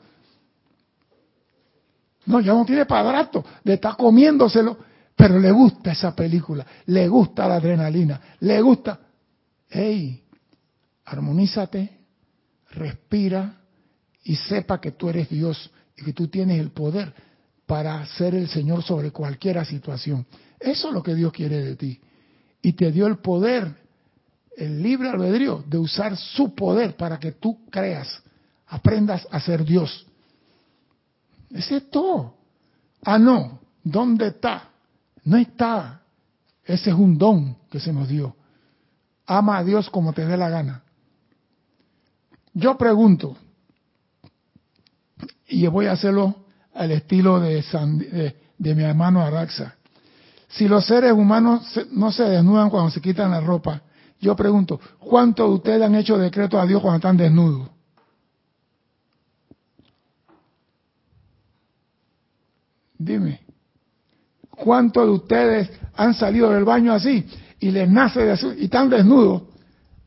No, 2.27 2.41
ya 2.41 2.53
no 2.53 2.65
tiene 2.65 2.85
padrastro, 2.87 3.45
le 3.65 3.75
está 3.75 3.95
comiéndoselo, 3.95 4.77
pero 5.17 5.41
le 5.41 5.51
gusta 5.51 5.93
esa 5.93 6.15
película, 6.15 6.65
le 6.87 7.09
gusta 7.09 7.49
la 7.49 7.57
adrenalina, 7.57 8.21
le 8.41 8.61
gusta. 8.61 9.01
Hey, 9.69 10.23
armonízate, 11.07 11.99
respira 12.71 13.57
y 14.23 14.37
sepa 14.37 14.81
que 14.81 14.93
tú 14.93 15.09
eres 15.09 15.31
Dios 15.31 15.71
y 15.97 16.05
que 16.05 16.13
tú 16.13 16.29
tienes 16.29 16.61
el 16.61 16.71
poder 16.71 17.32
para 17.73 18.05
ser 18.05 18.35
el 18.35 18.49
Señor 18.49 18.83
sobre 18.83 19.11
cualquier 19.13 19.65
situación. 19.65 20.27
Eso 20.61 20.89
es 20.89 20.95
lo 20.95 21.03
que 21.03 21.15
Dios 21.15 21.33
quiere 21.33 21.65
de 21.65 21.75
ti. 21.75 21.99
Y 22.61 22.75
te 22.75 22.93
dio 22.93 23.07
el 23.07 23.17
poder, 23.17 23.75
el 24.59 24.83
libre 24.83 25.09
albedrío, 25.09 25.65
de 25.67 25.79
usar 25.79 26.15
su 26.19 26.55
poder 26.55 26.95
para 26.99 27.19
que 27.19 27.33
tú 27.33 27.65
creas, 27.71 28.23
aprendas 28.67 29.27
a 29.31 29.41
ser 29.41 29.65
Dios. 29.65 30.07
Ese 31.51 31.79
es 31.79 31.89
todo. 31.89 32.35
Ah, 33.05 33.19
no. 33.19 33.59
¿Dónde 33.83 34.27
está? 34.27 34.69
No 35.25 35.39
está. 35.39 36.03
Ese 36.67 36.91
es 36.91 36.95
un 36.95 37.17
don 37.17 37.57
que 37.71 37.81
se 37.81 37.91
nos 37.91 38.07
dio. 38.07 38.37
Ama 39.25 39.57
a 39.57 39.65
Dios 39.65 39.89
como 39.89 40.13
te 40.13 40.27
dé 40.27 40.37
la 40.37 40.51
gana. 40.51 40.83
Yo 42.53 42.77
pregunto, 42.77 43.35
y 45.49 45.67
voy 45.69 45.87
a 45.87 45.93
hacerlo 45.93 46.42
al 46.75 46.91
estilo 46.91 47.41
de, 47.41 48.35
de, 48.59 48.75
mi 48.75 48.83
hermano 48.83 49.23
Araxa. 49.23 49.77
Si 50.49 50.69
los 50.69 50.87
seres 50.87 51.13
humanos 51.13 51.63
no 51.93 52.13
se 52.13 52.25
desnudan 52.25 52.71
cuando 52.71 52.91
se 52.91 53.01
quitan 53.01 53.31
la 53.31 53.41
ropa, 53.41 53.83
yo 54.21 54.37
pregunto, 54.37 54.81
¿cuántos 54.99 55.49
de 55.49 55.55
ustedes 55.55 55.83
han 55.83 55.95
hecho 55.95 56.17
decreto 56.17 56.61
a 56.61 56.67
Dios 56.67 56.81
cuando 56.81 56.97
están 56.97 57.17
desnudos? 57.17 57.69
Dime, 62.97 63.41
¿cuántos 64.49 65.05
de 65.05 65.11
ustedes 65.11 65.71
han 65.97 66.15
salido 66.15 66.51
del 66.51 66.65
baño 66.65 66.93
así 66.93 67.27
y 67.59 67.73
les 67.73 67.91
nace 67.91 68.21
de 68.21 68.57
y 68.59 68.65
están 68.65 68.89
desnudos? 68.89 69.43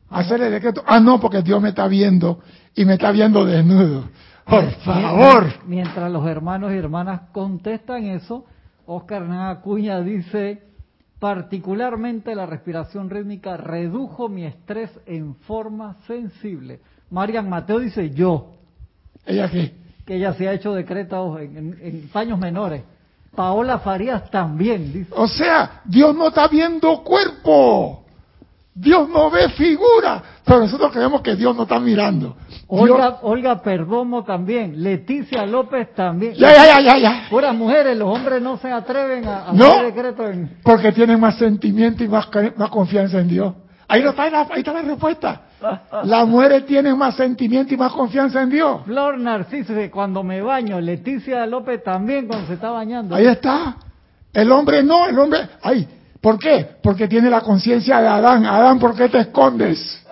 Hacer 0.09 0.41
el 0.41 0.51
decreto, 0.51 0.82
ah 0.88 0.99
no, 1.01 1.20
porque 1.20 1.41
Dios 1.41 1.61
me 1.61 1.70
está 1.70 1.88
viendo 1.88 2.39
y 2.74 2.86
me 2.86 2.93
está 2.93 3.11
viendo 3.11 3.43
desnudo. 3.43 4.07
Por 4.46 4.72
favor. 4.82 5.48
Mientras 5.66 6.12
los 6.12 6.26
hermanos 6.28 6.72
y 6.72 6.78
hermanas 6.78 7.22
contestan 7.32 8.06
eso, 8.06 8.46
Oscar 8.86 9.24
Acuña 9.24 10.02
dice, 10.02 10.62
particularmente 11.20 12.36
la 12.36 12.46
respiración 12.46 13.10
rítmica 13.10 13.58
redujo 13.58 14.30
mi 14.30 14.46
estrés 14.46 14.91
en 15.06 15.36
forma 15.36 15.96
sensible. 16.08 16.80
Marian 17.10 17.50
Mateo 17.50 17.80
dice 17.80 18.12
yo. 18.12 18.52
¿Ella 19.26 19.50
qué? 19.50 19.86
que 20.06 20.16
ella 20.16 20.34
se 20.34 20.48
ha 20.48 20.54
hecho 20.54 20.74
decretos 20.74 21.39
en, 21.41 22.10
paños 22.14 22.38
menores. 22.38 22.84
Paola 23.36 23.80
Farías 23.80 24.30
también. 24.30 24.93
Dice. 24.93 25.10
O 25.16 25.28
sea, 25.28 25.82
Dios 25.86 26.16
no 26.16 26.28
está 26.28 26.48
viendo 26.48 27.04
cuerpo. 27.04 28.05
Dios 28.78 29.07
no 29.07 29.32
ve 29.32 29.47
figura, 29.51 30.21
pero 30.43 30.59
nosotros 30.59 30.91
creemos 30.91 31.21
que 31.21 31.34
Dios 31.38 31.55
no 31.55 31.63
está 31.63 31.80
mirando. 31.80 32.36
Olga, 32.67 33.19
Olga 33.21 33.61
Perdomo 33.61 34.26
también, 34.26 34.84
Leticia 34.84 35.45
López 35.45 35.95
también. 35.95 36.34
Ya, 36.34 36.53
ya, 36.53 36.82
ya, 36.82 36.97
ya. 36.97 37.28
Puras 37.30 37.55
mujeres, 37.55 37.97
los 37.97 38.13
hombres 38.13 38.41
no 38.41 38.57
se 38.57 38.69
atreven 38.69 39.26
a, 39.30 39.45
hacer 39.49 39.93
decretos. 39.93 40.30
En... 40.30 40.57
Porque 40.61 40.91
tienen 40.91 41.21
más 41.21 41.38
sentimiento 41.38 42.03
y 42.03 42.09
más, 42.09 42.28
más 42.57 42.69
confianza 42.69 43.19
en 43.19 43.30
Dios. 43.30 43.53
Ahí, 43.88 44.03
no 44.03 44.09
está 44.09 44.23
ahí 44.23 44.59
está 44.59 44.73
la 44.73 44.82
respuesta. 44.82 45.41
Las 46.03 46.28
mujeres 46.28 46.65
tienen 46.65 46.97
más 46.97 47.15
sentimiento 47.15 47.73
y 47.73 47.78
más 47.78 47.93
confianza 47.93 48.41
en 48.41 48.49
Dios. 48.49 48.82
Flor 48.84 49.17
Narciso, 49.17 49.73
cuando 49.89 50.21
me 50.21 50.41
baño, 50.41 50.82
Leticia 50.82 51.45
López 51.45 51.82
también 51.82 52.28
cuando 52.28 52.47
se 52.47 52.55
está 52.55 52.71
bañando. 52.71 53.15
Ahí 53.15 53.28
está. 53.28 53.78
El 54.34 54.51
hombre 54.51 54.84
no, 54.84 55.07
el 55.07 55.17
hombre, 55.17 55.47
ay, 55.61 55.88
¿por 56.26 56.39
qué? 56.39 56.67
Porque 56.82 57.07
tiene 57.07 57.30
la 57.30 57.41
conciencia 57.41 58.01
de 58.01 58.07
Adán. 58.07 58.47
Adán, 58.47 58.80
¿por 58.80 58.95
qué 58.95 59.09
te 59.09 59.19
escondes? 59.19 60.03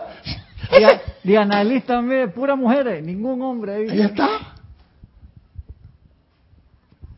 Diana 1.24 1.64
Liz 1.64 1.86
también, 1.86 2.32
pura 2.32 2.56
mujeres, 2.56 3.04
ningún 3.04 3.42
hombre. 3.42 3.74
Ahí, 3.74 3.90
ahí 3.90 4.02
está. 4.02 4.30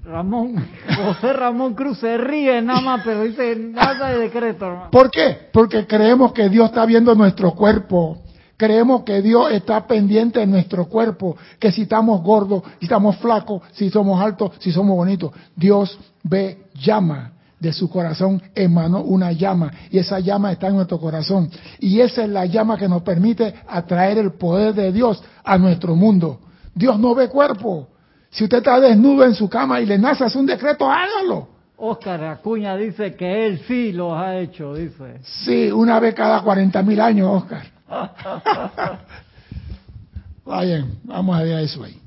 Ramón, 0.05 0.65
José 0.95 1.33
Ramón 1.33 1.73
Cruz 1.73 1.99
se 1.99 2.17
ríe 2.17 2.61
nada 2.61 2.79
más, 2.79 3.01
pero 3.03 3.23
dice 3.23 3.57
nada 3.57 4.11
de 4.11 4.19
decreto. 4.19 4.65
Hermano. 4.65 4.91
¿Por 4.91 5.11
qué? 5.11 5.49
Porque 5.51 5.85
creemos 5.85 6.31
que 6.31 6.47
Dios 6.47 6.69
está 6.69 6.85
viendo 6.85 7.13
nuestro 7.15 7.51
cuerpo. 7.51 8.19
Creemos 8.55 9.03
que 9.03 9.21
Dios 9.21 9.51
está 9.51 9.85
pendiente 9.87 10.39
de 10.39 10.47
nuestro 10.47 10.85
cuerpo, 10.85 11.35
que 11.59 11.73
si 11.73 11.81
estamos 11.81 12.23
gordos, 12.23 12.63
si 12.79 12.85
estamos 12.85 13.17
flacos, 13.17 13.61
si 13.73 13.89
somos 13.89 14.21
altos, 14.21 14.53
si 14.59 14.71
somos 14.71 14.95
bonitos. 14.95 15.33
Dios 15.57 15.99
ve, 16.23 16.59
llama 16.75 17.33
de 17.59 17.73
su 17.73 17.89
corazón, 17.89 18.41
emanó 18.53 19.01
una 19.01 19.31
llama 19.31 19.71
y 19.89 19.97
esa 19.97 20.19
llama 20.19 20.51
está 20.51 20.67
en 20.67 20.75
nuestro 20.75 20.99
corazón. 20.99 21.49
Y 21.79 22.01
esa 22.01 22.23
es 22.23 22.29
la 22.29 22.45
llama 22.45 22.77
que 22.77 22.87
nos 22.87 23.01
permite 23.01 23.53
atraer 23.67 24.17
el 24.17 24.33
poder 24.33 24.73
de 24.73 24.91
Dios 24.91 25.23
a 25.43 25.57
nuestro 25.57 25.95
mundo. 25.95 26.39
Dios 26.73 26.99
no 26.99 27.15
ve 27.15 27.29
cuerpo, 27.29 27.87
si 28.35 28.43
usted 28.43 28.57
está 28.57 28.81
desnudo 28.81 29.23
en 29.23 29.33
su 29.33 29.47
cama 29.47 29.79
y 29.79 29.85
le 29.85 29.97
nace 29.97 30.25
un 30.37 30.45
decreto, 30.45 30.91
hágalo. 30.91 31.47
Oscar 31.77 32.21
Acuña 32.25 32.75
dice 32.75 33.15
que 33.15 33.47
él 33.47 33.61
sí 33.65 33.93
lo 33.93 34.13
ha 34.13 34.37
hecho, 34.37 34.73
dice. 34.73 35.19
Sí, 35.23 35.71
una 35.71 36.01
vez 36.01 36.13
cada 36.15 36.41
40 36.41 36.83
mil 36.83 36.99
años, 36.99 37.43
Oscar. 37.43 37.65
Vayan, 40.45 40.95
vamos 41.05 41.37
a 41.37 41.43
ver 41.43 41.59
eso 41.59 41.83
ahí. 41.83 41.97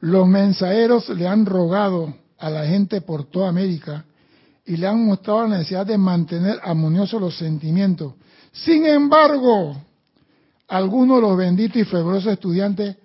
Los 0.00 0.26
mensajeros 0.26 1.08
le 1.08 1.26
han 1.26 1.46
rogado 1.46 2.14
a 2.38 2.50
la 2.50 2.66
gente 2.66 3.00
por 3.00 3.24
toda 3.24 3.48
América 3.48 4.04
y 4.64 4.76
le 4.76 4.86
han 4.86 5.04
mostrado 5.04 5.42
la 5.42 5.58
necesidad 5.58 5.86
de 5.86 5.96
mantener 5.96 6.58
armoniosos 6.62 7.20
los 7.20 7.36
sentimientos. 7.36 8.14
Sin 8.52 8.84
embargo, 8.84 9.76
algunos 10.68 11.16
de 11.16 11.22
los 11.22 11.36
benditos 11.36 11.76
y 11.76 11.84
fervorosos 11.84 12.32
estudiantes 12.32 12.96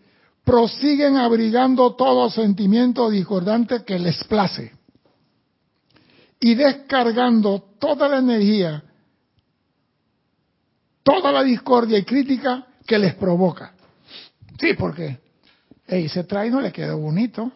prosiguen 0.44 1.18
abrigando 1.18 1.96
todo 1.96 2.30
sentimiento 2.30 3.10
discordante 3.10 3.84
que 3.84 4.00
les 4.00 4.24
place 4.26 4.74
y 6.40 6.56
descargando 6.56 7.64
toda 7.80 8.10
la 8.10 8.18
energía, 8.18 8.84
toda 11.04 11.32
la 11.32 11.44
discordia 11.44 12.00
y 12.00 12.04
crítica 12.04 12.68
que 12.86 12.98
les 12.98 13.14
provoca. 13.14 13.74
Sí, 14.60 14.74
porque 14.74 15.20
ese 16.00 16.24
traje 16.24 16.50
no 16.50 16.62
le 16.62 16.72
quedó 16.72 16.98
bonito. 16.98 17.52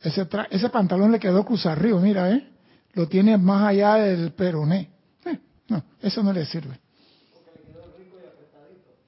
Ese, 0.00 0.26
ese 0.50 0.68
pantalón 0.70 1.12
le 1.12 1.20
quedó 1.20 1.44
cruzado 1.44 1.76
arriba, 1.76 2.00
mira, 2.00 2.30
¿eh? 2.30 2.48
Lo 2.94 3.06
tiene 3.06 3.38
más 3.38 3.68
allá 3.68 3.94
del 3.96 4.32
peroné. 4.32 4.90
Eh, 5.24 5.38
no, 5.68 5.82
eso 6.00 6.22
no 6.22 6.32
le 6.32 6.44
sirve. 6.44 6.78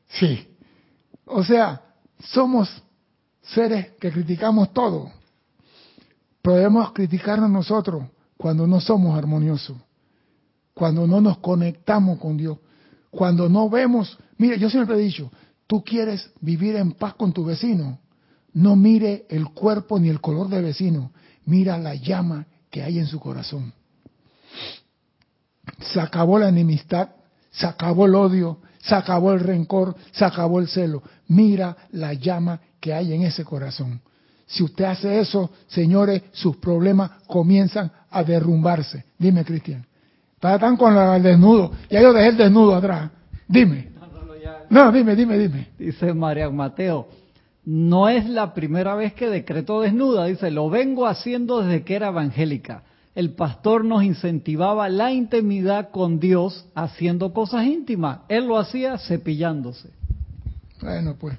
Sí. 0.08 0.46
O 1.24 1.42
sea, 1.42 1.82
somos 2.20 2.70
seres 3.42 3.92
que 4.00 4.12
criticamos 4.12 4.72
todo. 4.72 5.10
Podemos 6.42 6.92
criticarnos 6.92 7.50
nosotros 7.50 8.04
cuando 8.36 8.66
no 8.66 8.80
somos 8.80 9.16
armoniosos, 9.16 9.76
cuando 10.74 11.06
no 11.06 11.20
nos 11.20 11.38
conectamos 11.38 12.18
con 12.18 12.36
Dios, 12.36 12.58
cuando 13.10 13.48
no 13.48 13.70
vemos, 13.70 14.18
mire, 14.36 14.58
yo 14.58 14.68
siempre 14.68 14.96
he 14.96 14.98
dicho, 14.98 15.30
tú 15.66 15.82
quieres 15.84 16.30
vivir 16.40 16.76
en 16.76 16.92
paz 16.92 17.14
con 17.14 17.32
tu 17.32 17.44
vecino, 17.44 17.98
no 18.52 18.76
mire 18.76 19.26
el 19.28 19.48
cuerpo 19.48 19.98
ni 19.98 20.08
el 20.08 20.20
color 20.20 20.48
del 20.48 20.64
vecino, 20.64 21.12
mira 21.44 21.78
la 21.78 21.94
llama 21.94 22.46
que 22.70 22.82
hay 22.82 22.98
en 22.98 23.06
su 23.06 23.18
corazón. 23.20 23.72
Se 25.80 26.00
acabó 26.00 26.38
la 26.38 26.48
enemistad, 26.48 27.10
se 27.50 27.66
acabó 27.66 28.06
el 28.06 28.14
odio, 28.14 28.58
se 28.82 28.94
acabó 28.94 29.32
el 29.32 29.40
rencor, 29.40 29.96
se 30.12 30.24
acabó 30.24 30.60
el 30.60 30.68
celo. 30.68 31.02
Mira 31.28 31.76
la 31.92 32.12
llama 32.12 32.60
que 32.80 32.92
hay 32.92 33.14
en 33.14 33.22
ese 33.22 33.44
corazón. 33.44 34.02
Si 34.46 34.62
usted 34.62 34.84
hace 34.84 35.18
eso, 35.20 35.50
señores, 35.68 36.22
sus 36.32 36.56
problemas 36.58 37.12
comienzan 37.26 37.90
a 38.10 38.22
derrumbarse. 38.22 39.04
Dime, 39.18 39.44
Cristian. 39.44 39.86
Están 40.36 40.76
con 40.76 40.96
el 40.96 41.22
desnudo. 41.22 41.72
Ya 41.88 42.02
yo 42.02 42.12
dejé 42.12 42.28
el 42.28 42.36
desnudo 42.36 42.74
atrás. 42.74 43.10
Dime. 43.48 43.93
No, 44.70 44.92
dime, 44.92 45.16
dime, 45.16 45.38
dime. 45.38 45.68
Dice 45.78 46.12
María 46.14 46.50
Mateo. 46.50 47.08
No 47.64 48.08
es 48.08 48.28
la 48.28 48.52
primera 48.52 48.94
vez 48.94 49.14
que 49.14 49.28
decretó 49.28 49.80
desnuda. 49.80 50.26
Dice, 50.26 50.50
lo 50.50 50.68
vengo 50.68 51.06
haciendo 51.06 51.62
desde 51.62 51.82
que 51.82 51.96
era 51.96 52.08
evangélica. 52.08 52.82
El 53.14 53.30
pastor 53.34 53.84
nos 53.84 54.02
incentivaba 54.02 54.88
la 54.88 55.12
intimidad 55.12 55.90
con 55.90 56.18
Dios 56.18 56.66
haciendo 56.74 57.32
cosas 57.32 57.64
íntimas. 57.66 58.20
Él 58.28 58.46
lo 58.46 58.58
hacía 58.58 58.98
cepillándose. 58.98 59.90
Bueno, 60.80 61.16
pues 61.18 61.38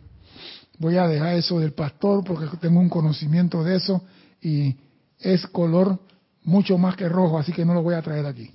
voy 0.79 0.97
a 0.97 1.07
dejar 1.07 1.35
eso 1.35 1.59
del 1.59 1.73
pastor 1.73 2.23
porque 2.23 2.45
tengo 2.57 2.79
un 2.79 2.89
conocimiento 2.89 3.63
de 3.63 3.75
eso 3.75 4.01
y 4.41 4.75
es 5.19 5.45
color 5.47 5.99
mucho 6.43 6.77
más 6.77 6.95
que 6.95 7.09
rojo, 7.09 7.37
así 7.37 7.51
que 7.51 7.65
no 7.65 7.73
lo 7.73 7.83
voy 7.83 7.95
a 7.95 8.01
traer 8.01 8.25
aquí. 8.25 8.49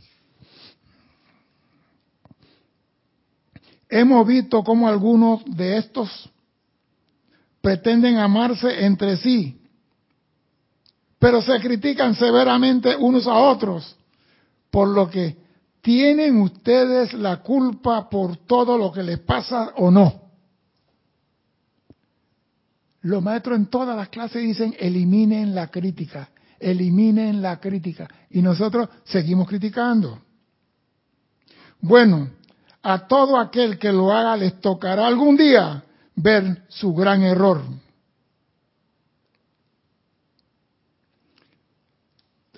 Hemos 3.90 4.26
visto 4.26 4.62
cómo 4.62 4.88
algunos 4.88 5.44
de 5.44 5.78
estos 5.78 6.30
pretenden 7.60 8.18
amarse 8.18 8.86
entre 8.86 9.16
sí, 9.16 9.60
pero 11.18 11.42
se 11.42 11.58
critican 11.60 12.14
severamente 12.14 12.96
unos 12.96 13.26
a 13.26 13.34
otros, 13.34 13.96
por 14.70 14.88
lo 14.88 15.10
que 15.10 15.36
tienen 15.82 16.40
ustedes 16.40 17.12
la 17.14 17.42
culpa 17.42 18.08
por 18.08 18.36
todo 18.36 18.78
lo 18.78 18.92
que 18.92 19.02
les 19.02 19.18
pasa 19.18 19.72
o 19.76 19.90
no. 19.90 20.30
Los 23.02 23.22
maestros 23.22 23.58
en 23.58 23.66
todas 23.66 23.96
las 23.96 24.08
clases 24.08 24.42
dicen 24.42 24.74
eliminen 24.78 25.54
la 25.54 25.68
crítica, 25.68 26.30
eliminen 26.58 27.42
la 27.42 27.58
crítica. 27.58 28.08
Y 28.30 28.42
nosotros 28.42 28.88
seguimos 29.04 29.48
criticando. 29.48 30.20
Bueno, 31.80 32.28
a 32.82 33.06
todo 33.06 33.38
aquel 33.38 33.78
que 33.78 33.92
lo 33.92 34.12
haga 34.12 34.36
les 34.36 34.60
tocará 34.60 35.06
algún 35.06 35.36
día 35.36 35.84
ver 36.14 36.64
su 36.68 36.94
gran 36.94 37.22
error. 37.22 37.62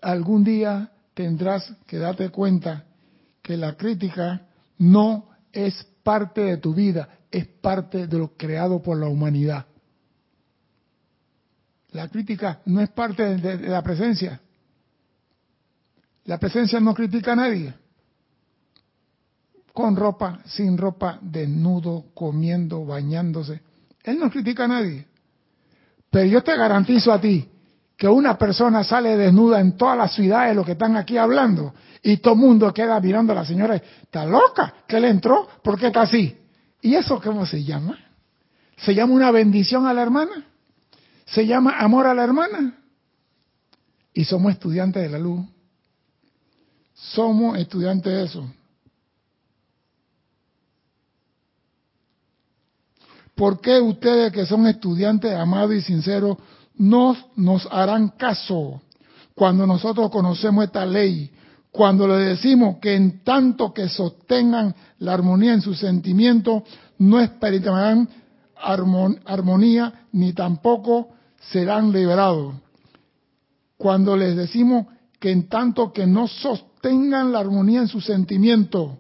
Algún 0.01 0.43
día 0.43 0.91
tendrás 1.14 1.73
que 1.87 1.99
darte 1.99 2.31
cuenta 2.31 2.85
que 3.41 3.57
la 3.57 3.77
crítica 3.77 4.43
no 4.79 5.29
es 5.53 5.85
parte 6.03 6.41
de 6.43 6.57
tu 6.57 6.75
vida, 6.75 7.09
es 7.31 7.47
parte 7.47 8.07
de 8.07 8.18
lo 8.18 8.37
creado 8.37 8.83
por 8.83 8.99
la 8.99 9.07
humanidad. 9.07 9.66
La 11.93 12.09
crítica 12.09 12.61
no 12.66 12.81
es 12.81 12.91
parte 12.91 13.37
de, 13.37 13.68
la 13.68 13.83
presencia. 13.83 14.41
La 16.25 16.39
presencia 16.39 16.81
no 16.81 16.95
critica 16.95 17.33
a 17.33 17.37
nadie. 17.37 17.75
Con 19.73 19.97
ropa, 19.97 20.41
sin 20.45 20.77
ropa, 20.77 21.18
desnudo, 21.23 22.07
comiendo, 22.14 22.85
bañándose. 22.85 23.61
Él 24.03 24.18
no 24.18 24.31
critica 24.31 24.64
a 24.64 24.68
nadie. 24.68 25.07
Pero 26.11 26.27
yo 26.27 26.43
te 26.43 26.57
garantizo 26.57 27.12
a 27.12 27.20
ti 27.20 27.49
que 27.97 28.09
una 28.09 28.37
persona 28.37 28.85
sale 28.85 29.16
desnuda 29.16 29.61
en 29.61 29.77
todas 29.77 29.97
las 29.97 30.14
ciudades, 30.14 30.55
lo 30.55 30.64
que 30.64 30.73
están 30.73 30.97
aquí 30.97 31.16
hablando, 31.16 31.73
y 32.03 32.16
todo 32.18 32.35
el 32.35 32.41
mundo 32.41 32.73
queda 32.75 33.01
mirando 33.01 33.33
a 33.33 33.37
la 33.37 33.45
señora, 33.45 33.77
está 33.77 34.27
loca, 34.27 34.75
que 34.87 34.99
le 34.99 35.09
entró, 35.09 35.47
¿por 35.62 35.79
qué 35.79 35.87
está 35.87 36.03
así? 36.03 36.37
¿Y 36.81 36.95
eso 36.97 37.20
cómo 37.23 37.47
se 37.47 37.62
llama? 37.62 37.99
¿Se 38.77 38.95
llama 38.95 39.14
una 39.14 39.31
bendición 39.31 39.87
a 39.87 39.95
la 39.95 40.03
hermana? 40.03 40.47
se 41.33 41.47
llama 41.47 41.79
amor 41.79 42.07
a 42.07 42.14
la 42.14 42.25
hermana. 42.25 42.79
Y 44.12 44.25
somos 44.25 44.53
estudiantes 44.53 45.03
de 45.03 45.09
la 45.09 45.18
luz. 45.18 45.41
Somos 46.95 47.59
estudiantes 47.59 48.12
de 48.12 48.25
eso. 48.25 48.53
¿Por 53.43 53.61
qué 53.61 53.80
ustedes 53.80 54.30
que 54.30 54.47
son 54.47 54.68
estudiantes 54.68 55.34
amados 55.34 55.74
y 55.74 55.80
sinceros 55.80 56.36
no 56.76 57.16
nos 57.34 57.66
harán 57.72 58.11
caso 58.11 58.80
cuando 59.34 59.66
nosotros 59.66 60.12
conocemos 60.12 60.66
esta 60.66 60.86
ley? 60.86 61.28
Cuando 61.72 62.07
le 62.07 62.18
decimos 62.18 62.76
que 62.80 62.95
en 62.95 63.24
tanto 63.24 63.74
que 63.74 63.88
sostengan 63.88 64.76
la 65.01 65.14
armonía 65.14 65.55
en 65.55 65.61
sus 65.61 65.80
sentimientos, 65.80 66.62
no 66.99 67.20
experimentarán 67.20 68.09
armonía 68.55 70.07
ni 70.12 70.32
tampoco 70.34 71.09
serán 71.51 71.90
liberados. 71.90 72.55
Cuando 73.76 74.16
les 74.16 74.36
decimos 74.36 74.86
que 75.18 75.32
en 75.32 75.49
tanto 75.49 75.93
que 75.93 76.07
no 76.07 76.28
sostengan 76.28 77.32
la 77.32 77.40
armonía 77.40 77.80
en 77.80 77.88
sus 77.88 78.05
sentimientos, 78.05 78.99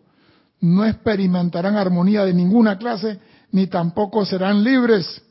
no 0.60 0.84
experimentarán 0.84 1.76
armonía 1.76 2.24
de 2.24 2.34
ninguna 2.34 2.76
clase, 2.76 3.20
ni 3.52 3.66
tampoco 3.68 4.26
serán 4.26 4.64
libres. 4.64 5.22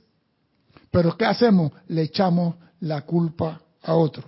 Pero 0.89 1.17
¿qué 1.17 1.26
hacemos? 1.26 1.72
Le 1.88 2.03
echamos 2.03 2.55
la 2.82 3.01
culpa 3.01 3.61
a 3.84 3.95
otro. 3.95 4.24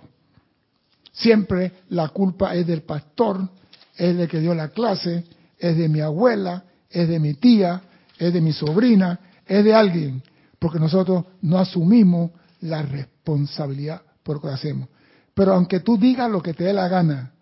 Siempre 1.12 1.72
la 1.90 2.08
culpa 2.08 2.54
es 2.54 2.66
del 2.66 2.82
pastor, 2.82 3.48
es 3.96 4.16
de 4.16 4.26
que 4.26 4.40
dio 4.40 4.54
la 4.54 4.68
clase, 4.68 5.24
es 5.58 5.76
de 5.76 5.88
mi 5.88 6.00
abuela, 6.00 6.64
es 6.90 7.08
de 7.08 7.20
mi 7.20 7.34
tía, 7.34 7.82
es 8.18 8.32
de 8.32 8.40
mi 8.40 8.52
sobrina, 8.52 9.20
es 9.46 9.64
de 9.64 9.74
alguien, 9.74 10.22
porque 10.58 10.78
nosotros 10.78 11.24
no 11.42 11.58
asumimos 11.58 12.30
la 12.60 12.82
responsabilidad 12.82 14.02
por 14.22 14.36
lo 14.36 14.42
que 14.42 14.48
hacemos. 14.48 14.88
Pero 15.34 15.54
aunque 15.54 15.80
tú 15.80 15.98
digas 15.98 16.30
lo 16.30 16.42
que 16.42 16.54
te 16.54 16.64
dé 16.64 16.72
la 16.72 16.88
gana, 16.88 17.32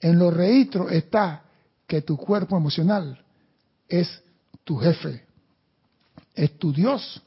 en 0.00 0.18
los 0.18 0.34
registros 0.34 0.90
está 0.92 1.42
que 1.86 2.02
tu 2.02 2.16
cuerpo 2.16 2.56
emocional 2.56 3.22
es 3.88 4.22
tu 4.64 4.76
jefe, 4.76 5.23
es 6.34 6.58
tu 6.58 6.72
Dios 6.72 7.22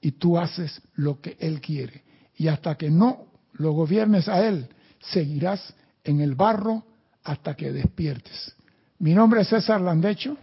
y 0.00 0.12
tú 0.12 0.38
haces 0.38 0.80
lo 0.94 1.20
que 1.20 1.36
Él 1.40 1.60
quiere. 1.60 2.02
Y 2.36 2.48
hasta 2.48 2.76
que 2.76 2.90
no 2.90 3.26
lo 3.54 3.72
gobiernes 3.72 4.28
a 4.28 4.46
Él, 4.46 4.68
seguirás 5.00 5.74
en 6.04 6.20
el 6.20 6.34
barro 6.34 6.84
hasta 7.24 7.54
que 7.54 7.72
despiertes. 7.72 8.54
Mi 8.98 9.14
nombre 9.14 9.42
es 9.42 9.48
César 9.48 9.80
Landecho. 9.80 10.36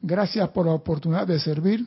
Gracias 0.00 0.48
por 0.50 0.66
la 0.66 0.72
oportunidad 0.72 1.26
de 1.26 1.40
servir 1.40 1.86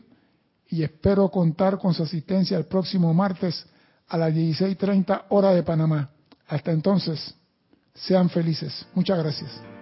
y 0.70 0.84
espero 0.84 1.30
contar 1.30 1.78
con 1.78 1.94
su 1.94 2.04
asistencia 2.04 2.58
el 2.58 2.66
próximo 2.66 3.14
martes 3.14 3.66
a 4.08 4.18
las 4.18 4.34
16.30 4.34 5.26
hora 5.30 5.54
de 5.54 5.64
Panamá. 5.64 6.10
Hasta 6.48 6.72
entonces, 6.72 7.34
sean 7.94 8.30
felices. 8.30 8.86
Muchas 8.94 9.18
gracias. 9.18 9.81